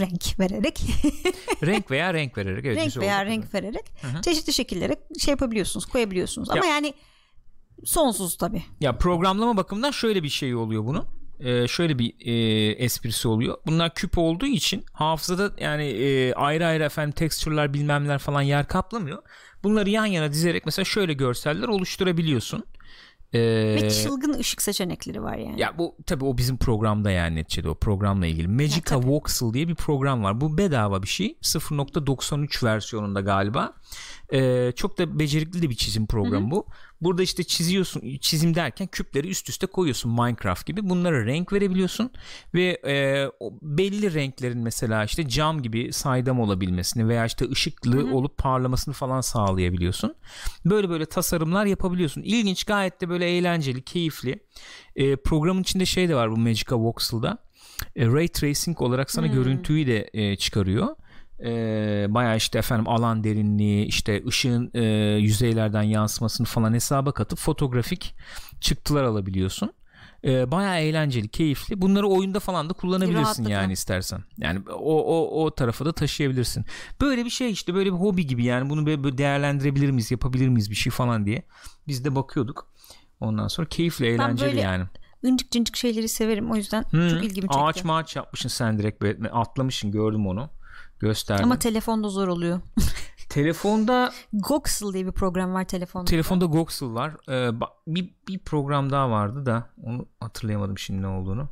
renk 0.00 0.40
vererek 0.40 0.80
renk 1.62 1.90
veya 1.90 2.14
renk 2.14 2.38
vererek. 2.38 2.64
Evet, 2.64 2.76
renk 2.76 2.96
veya 2.96 3.24
renk 3.26 3.54
vererek 3.54 3.84
çeşitli 4.24 4.52
şekillere 4.52 4.96
şey 5.18 5.32
yapabiliyorsunuz 5.32 5.86
koyabiliyorsunuz. 5.86 6.50
Ama 6.50 6.66
Ya- 6.66 6.72
yani 6.74 6.94
sonsuz 7.84 8.36
tabii. 8.36 8.62
Ya 8.80 8.98
programlama 8.98 9.56
bakımından 9.56 9.90
şöyle 9.90 10.22
bir 10.22 10.28
şey 10.28 10.54
oluyor 10.54 10.84
bunun. 10.84 11.04
Ee, 11.40 11.68
şöyle 11.68 11.98
bir 11.98 12.14
e, 12.20 12.32
esprisi 12.72 13.28
oluyor. 13.28 13.58
Bunlar 13.66 13.94
küp 13.94 14.18
olduğu 14.18 14.46
için 14.46 14.84
hafızada 14.92 15.50
yani 15.62 15.84
e, 15.84 16.32
ayrı 16.34 16.66
ayrı 16.66 16.84
efendim 16.84 17.12
texture'lar 17.12 17.74
bilmemler 17.74 18.18
falan 18.18 18.42
yer 18.42 18.66
kaplamıyor. 18.68 19.22
Bunları 19.62 19.90
yan 19.90 20.06
yana 20.06 20.32
dizerek 20.32 20.66
mesela 20.66 20.84
şöyle 20.84 21.12
görseller 21.12 21.68
oluşturabiliyorsun. 21.68 22.64
Ee, 23.32 23.40
Ve 23.82 23.90
çılgın 23.90 24.38
ışık 24.38 24.62
seçenekleri 24.62 25.22
var 25.22 25.36
yani. 25.36 25.60
ya 25.60 25.78
bu 25.78 25.96
tabii 26.06 26.24
o 26.24 26.38
bizim 26.38 26.56
programda 26.56 27.10
yani 27.10 27.36
neticede 27.36 27.68
o 27.68 27.74
programla 27.74 28.26
ilgili. 28.26 28.48
Magica. 28.48 28.96
Voxel 29.02 29.52
diye 29.52 29.68
bir 29.68 29.74
program 29.74 30.24
var. 30.24 30.40
Bu 30.40 30.58
bedava 30.58 31.02
bir 31.02 31.08
şey. 31.08 31.36
0.93 31.42 32.64
versiyonunda 32.64 33.20
galiba. 33.20 33.72
Ee, 34.34 34.72
çok 34.76 34.98
da 34.98 35.18
becerikli 35.18 35.62
de 35.62 35.70
bir 35.70 35.74
çizim 35.74 36.06
programı 36.06 36.50
bu. 36.50 36.66
Burada 37.00 37.22
işte 37.22 37.44
çiziyorsun 37.44 38.18
çizim 38.20 38.54
derken 38.54 38.86
küpleri 38.86 39.28
üst 39.28 39.48
üste 39.48 39.66
koyuyorsun 39.66 40.12
Minecraft 40.12 40.66
gibi. 40.66 40.88
Bunlara 40.88 41.26
renk 41.26 41.52
verebiliyorsun 41.52 42.10
ve 42.54 42.80
e, 42.86 43.26
belli 43.62 44.14
renklerin 44.14 44.58
mesela 44.58 45.04
işte 45.04 45.28
cam 45.28 45.62
gibi 45.62 45.92
saydam 45.92 46.40
olabilmesini 46.40 47.08
veya 47.08 47.26
işte 47.26 47.50
ışıklı 47.50 48.14
olup 48.14 48.38
parlamasını 48.38 48.94
falan 48.94 49.20
sağlayabiliyorsun. 49.20 50.14
Böyle 50.64 50.88
böyle 50.88 51.06
tasarımlar 51.06 51.66
yapabiliyorsun. 51.66 52.22
İlginç 52.22 52.64
gayet 52.64 53.00
de 53.00 53.08
böyle 53.08 53.26
eğlenceli, 53.26 53.82
keyifli. 53.82 54.38
E, 54.96 55.16
programın 55.16 55.62
içinde 55.62 55.86
şey 55.86 56.08
de 56.08 56.14
var 56.14 56.30
bu 56.30 56.36
Magica 56.36 56.76
Voxel'da. 56.76 57.38
E, 57.96 58.06
Ray 58.06 58.28
Tracing 58.28 58.82
olarak 58.82 59.10
sana 59.10 59.26
görüntüyü 59.26 59.86
de 59.86 60.10
e, 60.12 60.36
çıkarıyor. 60.36 60.96
E, 61.40 61.50
bayağı 62.08 62.36
işte 62.36 62.58
efendim 62.58 62.88
alan 62.88 63.24
derinliği 63.24 63.86
işte 63.86 64.22
ışığın 64.26 64.70
e, 64.74 64.82
yüzeylerden 65.20 65.82
yansımasını 65.82 66.46
falan 66.46 66.72
hesaba 66.74 67.12
katıp 67.12 67.38
fotoğrafik 67.38 68.14
çıktılar 68.60 69.04
alabiliyorsun. 69.04 69.72
E, 70.24 70.50
bayağı 70.50 70.78
eğlenceli, 70.78 71.28
keyifli. 71.28 71.80
Bunları 71.80 72.08
oyunda 72.08 72.40
falan 72.40 72.70
da 72.70 72.72
kullanabilirsin 72.72 73.22
Rahatlıkla. 73.22 73.50
yani 73.50 73.72
istersen. 73.72 74.24
Yani 74.38 74.60
o 74.68 75.02
o 75.02 75.44
o 75.44 75.54
tarafa 75.54 75.84
da 75.84 75.92
taşıyabilirsin. 75.92 76.64
Böyle 77.00 77.24
bir 77.24 77.30
şey 77.30 77.50
işte 77.50 77.74
böyle 77.74 77.92
bir 77.92 77.98
hobi 77.98 78.26
gibi 78.26 78.44
yani 78.44 78.70
bunu 78.70 78.86
böyle 78.86 79.18
değerlendirebilir 79.18 79.90
miyiz, 79.90 80.10
yapabilir 80.10 80.48
miyiz 80.48 80.70
bir 80.70 80.76
şey 80.76 80.92
falan 80.92 81.26
diye. 81.26 81.42
Biz 81.88 82.04
de 82.04 82.14
bakıyorduk. 82.14 82.68
Ondan 83.20 83.48
sonra 83.48 83.68
keyifli, 83.68 84.06
eğlenceli 84.06 84.48
böyle 84.48 84.60
yani. 84.60 84.84
Incik 85.22 85.50
cincik 85.50 85.76
şeyleri 85.76 86.08
severim 86.08 86.50
o 86.50 86.56
yüzden 86.56 86.84
Hı, 86.90 87.10
çok 87.10 87.24
ilgimi 87.24 87.48
çekti. 87.48 87.58
Ağaç 87.58 87.84
mağaç 87.84 88.16
yapmışsın 88.16 88.48
sen 88.48 88.78
direkt 88.78 89.02
böyle 89.02 89.30
atlamışsın 89.30 89.90
gördüm 89.90 90.26
onu. 90.26 90.50
Gösterdim. 91.04 91.44
Ama 91.44 91.58
telefonda 91.58 92.08
zor 92.08 92.28
oluyor. 92.28 92.60
telefonda 93.28 94.12
Goxel 94.32 94.92
diye 94.92 95.06
bir 95.06 95.12
program 95.12 95.54
var 95.54 95.64
telefonda. 95.64 96.04
telefonda 96.04 96.44
Goxel 96.44 96.88
var. 96.94 97.16
Ee, 97.28 97.50
bir, 97.86 98.14
bir 98.28 98.38
program 98.38 98.90
daha 98.90 99.10
vardı 99.10 99.46
da 99.46 99.70
onu 99.82 100.06
hatırlayamadım 100.20 100.78
şimdi 100.78 101.02
ne 101.02 101.06
olduğunu. 101.06 101.48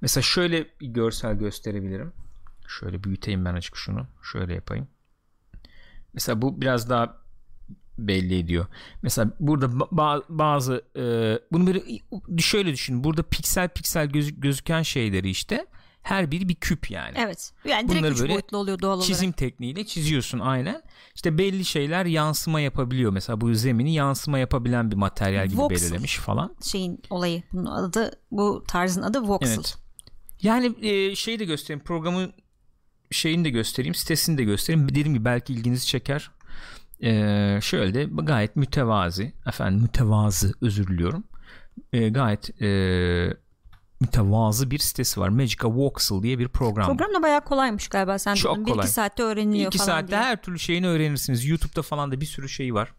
Mesela 0.00 0.22
şöyle 0.22 0.66
bir 0.80 0.86
görsel 0.86 1.34
gösterebilirim. 1.38 2.12
Şöyle 2.68 3.04
büyüteyim 3.04 3.44
ben 3.44 3.54
açık 3.54 3.76
şunu. 3.76 4.06
Şöyle 4.32 4.54
yapayım. 4.54 4.88
Mesela 6.14 6.42
bu 6.42 6.60
biraz 6.60 6.90
daha 6.90 7.16
belli 7.98 8.38
ediyor. 8.38 8.66
Mesela 9.02 9.30
burada 9.40 9.66
ba- 9.66 10.22
bazı 10.28 10.84
e, 10.96 11.02
bunu 11.52 11.66
böyle 11.66 11.82
şöyle 12.38 12.72
düşün. 12.72 13.04
Burada 13.04 13.22
piksel 13.22 13.68
piksel 13.68 14.06
gözü- 14.06 14.40
gözüken 14.40 14.82
şeyleri 14.82 15.30
işte 15.30 15.66
Her 16.02 16.30
biri 16.30 16.48
bir 16.48 16.54
küp 16.54 16.90
yani. 16.90 17.14
Evet. 17.18 17.52
Yani 17.64 17.88
direkt 17.88 18.00
Bunları 18.00 18.12
üç 18.12 18.20
böyle 18.20 18.32
boyutlu 18.32 18.58
oluyor 18.58 18.78
doğal 18.78 18.92
olarak. 18.92 19.06
Çizim 19.06 19.32
tekniğiyle 19.32 19.86
çiziyorsun 19.86 20.38
aynen. 20.38 20.82
İşte 21.14 21.38
belli 21.38 21.64
şeyler 21.64 22.06
yansıma 22.06 22.60
yapabiliyor. 22.60 23.12
Mesela 23.12 23.40
bu 23.40 23.54
zemini 23.54 23.94
yansıma 23.94 24.38
yapabilen 24.38 24.90
bir 24.90 24.96
materyal 24.96 25.46
gibi 25.48 25.60
Voxel. 25.60 25.80
belirlemiş 25.80 26.16
falan. 26.16 26.56
Şeyin 26.70 27.02
olayı 27.10 27.42
bunun 27.52 27.66
adı 27.66 28.10
bu 28.30 28.64
tarzın 28.68 29.02
adı 29.02 29.20
voxel. 29.20 29.54
Evet. 29.54 29.76
Yani 30.42 30.74
e, 30.88 31.14
şeyi 31.16 31.38
de 31.38 31.44
göstereyim. 31.44 31.84
Programın 31.84 32.32
şeyini 33.10 33.44
de 33.44 33.50
göstereyim. 33.50 33.94
Sitesini 33.94 34.38
de 34.38 34.44
göstereyim. 34.44 34.88
Dediğim 34.88 35.14
gibi 35.14 35.24
belki 35.24 35.52
ilginizi 35.52 35.86
çeker. 35.86 36.30
E, 37.02 37.58
şöyle 37.62 37.94
de 37.94 38.08
gayet 38.22 38.56
mütevazi. 38.56 39.32
Efendim 39.46 39.82
mütevazı 39.82 40.54
özür 40.60 40.86
diliyorum. 40.86 41.24
E, 41.92 42.08
gayet 42.08 42.62
e, 42.62 42.66
mütevazı 44.00 44.70
bir 44.70 44.78
sitesi 44.78 45.20
var. 45.20 45.28
Magica 45.28 45.68
Voxel 45.68 46.22
diye 46.22 46.38
bir 46.38 46.48
program. 46.48 46.86
Program 46.86 47.14
da 47.14 47.22
bayağı 47.22 47.40
kolaymış 47.40 47.88
galiba. 47.88 48.18
Sen 48.18 48.34
Çok 48.34 48.56
dedin. 48.56 48.64
Kolay. 48.64 48.84
iki 48.86 48.92
saatte 48.94 49.22
öğreniliyor 49.22 49.66
İki 49.66 49.78
falan 49.78 49.86
saatte 49.86 50.08
diye. 50.08 50.20
her 50.20 50.42
türlü 50.42 50.58
şeyini 50.58 50.88
öğrenirsiniz. 50.88 51.46
YouTube'da 51.46 51.82
falan 51.82 52.12
da 52.12 52.20
bir 52.20 52.26
sürü 52.26 52.48
şey 52.48 52.74
var. 52.74 52.92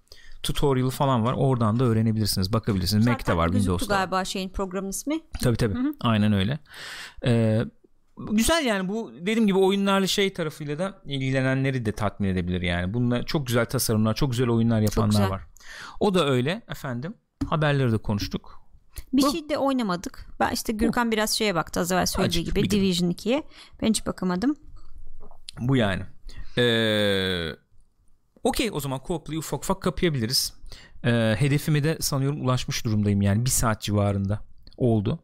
Tutorial 0.43 0.89
falan 0.89 1.23
var. 1.25 1.33
Oradan 1.37 1.79
da 1.79 1.83
öğrenebilirsiniz. 1.83 2.53
Bakabilirsiniz. 2.53 3.07
Mac'te 3.07 3.23
Zaten 3.23 3.37
var, 3.37 3.47
gözüktü 3.47 3.63
Windows'ta. 3.63 3.93
var. 3.95 3.99
galiba 3.99 4.25
şeyin 4.25 4.49
programın 4.49 4.89
ismi. 4.89 5.19
Tabii 5.43 5.57
tabii. 5.57 5.75
Aynen 5.99 6.33
öyle. 6.33 6.59
Ee, 7.25 7.61
güzel 8.31 8.65
yani 8.65 8.87
bu 8.89 9.11
dediğim 9.19 9.47
gibi 9.47 9.57
oyunlarla 9.57 10.07
şey 10.07 10.33
tarafıyla 10.33 10.79
da 10.79 11.01
ilgilenenleri 11.05 11.85
de 11.85 11.91
tatmin 11.91 12.27
edebilir 12.29 12.61
yani. 12.61 12.93
Bununla 12.93 13.23
çok 13.23 13.47
güzel 13.47 13.65
tasarımlar, 13.65 14.13
çok 14.15 14.31
güzel 14.31 14.49
oyunlar 14.49 14.81
yapanlar 14.81 15.07
güzel. 15.09 15.29
var. 15.29 15.41
O 15.99 16.13
da 16.13 16.29
öyle 16.29 16.61
efendim. 16.69 17.13
Haberleri 17.49 17.91
de 17.91 17.97
konuştuk. 17.97 18.60
Bir 19.13 19.21
Bu. 19.21 19.31
şey 19.31 19.49
de 19.49 19.57
oynamadık. 19.57 20.25
Ben 20.39 20.51
işte 20.51 20.73
Gürkan 20.73 21.11
biraz 21.11 21.37
şeye 21.37 21.55
baktı 21.55 21.79
az 21.79 21.91
evvel 21.91 22.05
söylediği 22.05 22.41
Azıcık 22.41 22.55
gibi 22.55 22.65
bir 22.65 22.69
Division 22.69 23.11
2'ye. 23.11 23.43
Ben 23.81 23.87
hiç 23.87 24.05
bakamadım. 24.05 24.55
Bu 25.59 25.75
yani. 25.75 26.03
Ee, 26.57 27.55
Okey 28.43 28.69
o 28.73 28.79
zaman 28.79 28.99
co-play'i 28.99 29.37
ufak 29.37 29.63
ufak 29.63 29.81
kapayabiliriz. 29.81 30.53
Ee, 31.03 31.35
hedefime 31.39 31.83
de 31.83 31.97
sanıyorum 31.99 32.45
ulaşmış 32.45 32.85
durumdayım 32.85 33.21
yani 33.21 33.45
bir 33.45 33.49
saat 33.49 33.81
civarında 33.81 34.39
oldu. 34.77 35.19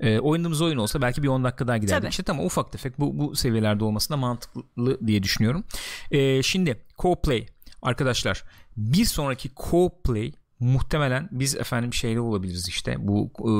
Ee, 0.00 0.18
oynadığımız 0.18 0.62
oyun 0.62 0.78
olsa 0.78 1.02
belki 1.02 1.22
bir 1.22 1.28
10 1.28 1.44
dakika 1.44 1.68
daha 1.68 1.76
giderdik. 1.76 2.02
Tabii. 2.02 2.10
İşte 2.10 2.22
tamam 2.22 2.46
ufak 2.46 2.72
tefek 2.72 3.00
bu, 3.00 3.18
bu 3.18 3.36
seviyelerde 3.36 3.84
olması 3.84 4.10
da 4.10 4.16
mantıklı 4.16 5.06
diye 5.06 5.22
düşünüyorum. 5.22 5.64
Ee, 6.10 6.42
şimdi 6.42 6.82
co-play 6.98 7.46
arkadaşlar 7.82 8.44
bir 8.76 9.04
sonraki 9.04 9.48
co-play 9.48 10.32
muhtemelen 10.60 11.28
biz 11.32 11.56
efendim 11.56 11.94
şeyde 11.94 12.20
olabiliriz 12.20 12.68
işte 12.68 12.96
bu 12.98 13.30
e, 13.38 13.50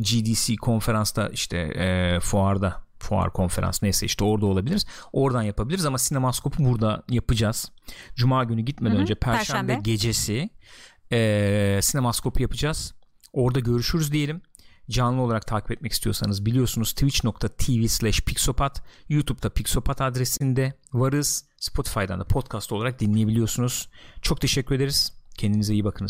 GDC 0.00 0.56
konferansta 0.56 1.28
işte 1.28 1.56
e, 1.58 2.20
fuarda 2.20 2.88
fuar 2.98 3.32
konferans 3.32 3.82
neyse 3.82 4.06
işte 4.06 4.24
orada 4.24 4.46
olabiliriz. 4.46 4.86
Oradan 5.12 5.42
yapabiliriz 5.42 5.86
ama 5.86 5.98
sinemaskopu 5.98 6.64
burada 6.64 7.02
yapacağız. 7.08 7.72
Cuma 8.14 8.44
günü 8.44 8.60
gitmeden 8.62 8.94
Hı 8.94 8.98
hı, 8.98 9.02
önce 9.02 9.14
perşembe, 9.14 9.66
Perşembe. 9.72 9.90
gecesi 9.90 10.50
e, 11.12 11.78
sinemaskopu 11.82 12.42
yapacağız. 12.42 12.94
Orada 13.32 13.60
görüşürüz 13.60 14.12
diyelim. 14.12 14.42
Canlı 14.90 15.22
olarak 15.22 15.46
takip 15.46 15.70
etmek 15.70 15.92
istiyorsanız 15.92 16.46
biliyorsunuz 16.46 16.92
twitch.tv 16.92 17.86
slash 17.86 18.20
pixopat 18.20 18.82
YouTube'da 19.08 19.50
pixopat 19.50 20.00
adresinde 20.00 20.74
varız. 20.92 21.44
Spotify'dan 21.56 22.20
da 22.20 22.24
podcast 22.24 22.72
olarak 22.72 23.00
dinleyebiliyorsunuz. 23.00 23.88
Çok 24.22 24.40
teşekkür 24.40 24.74
ederiz. 24.74 25.12
Kendinize 25.38 25.72
iyi 25.72 25.84
bakınız. 25.84 26.06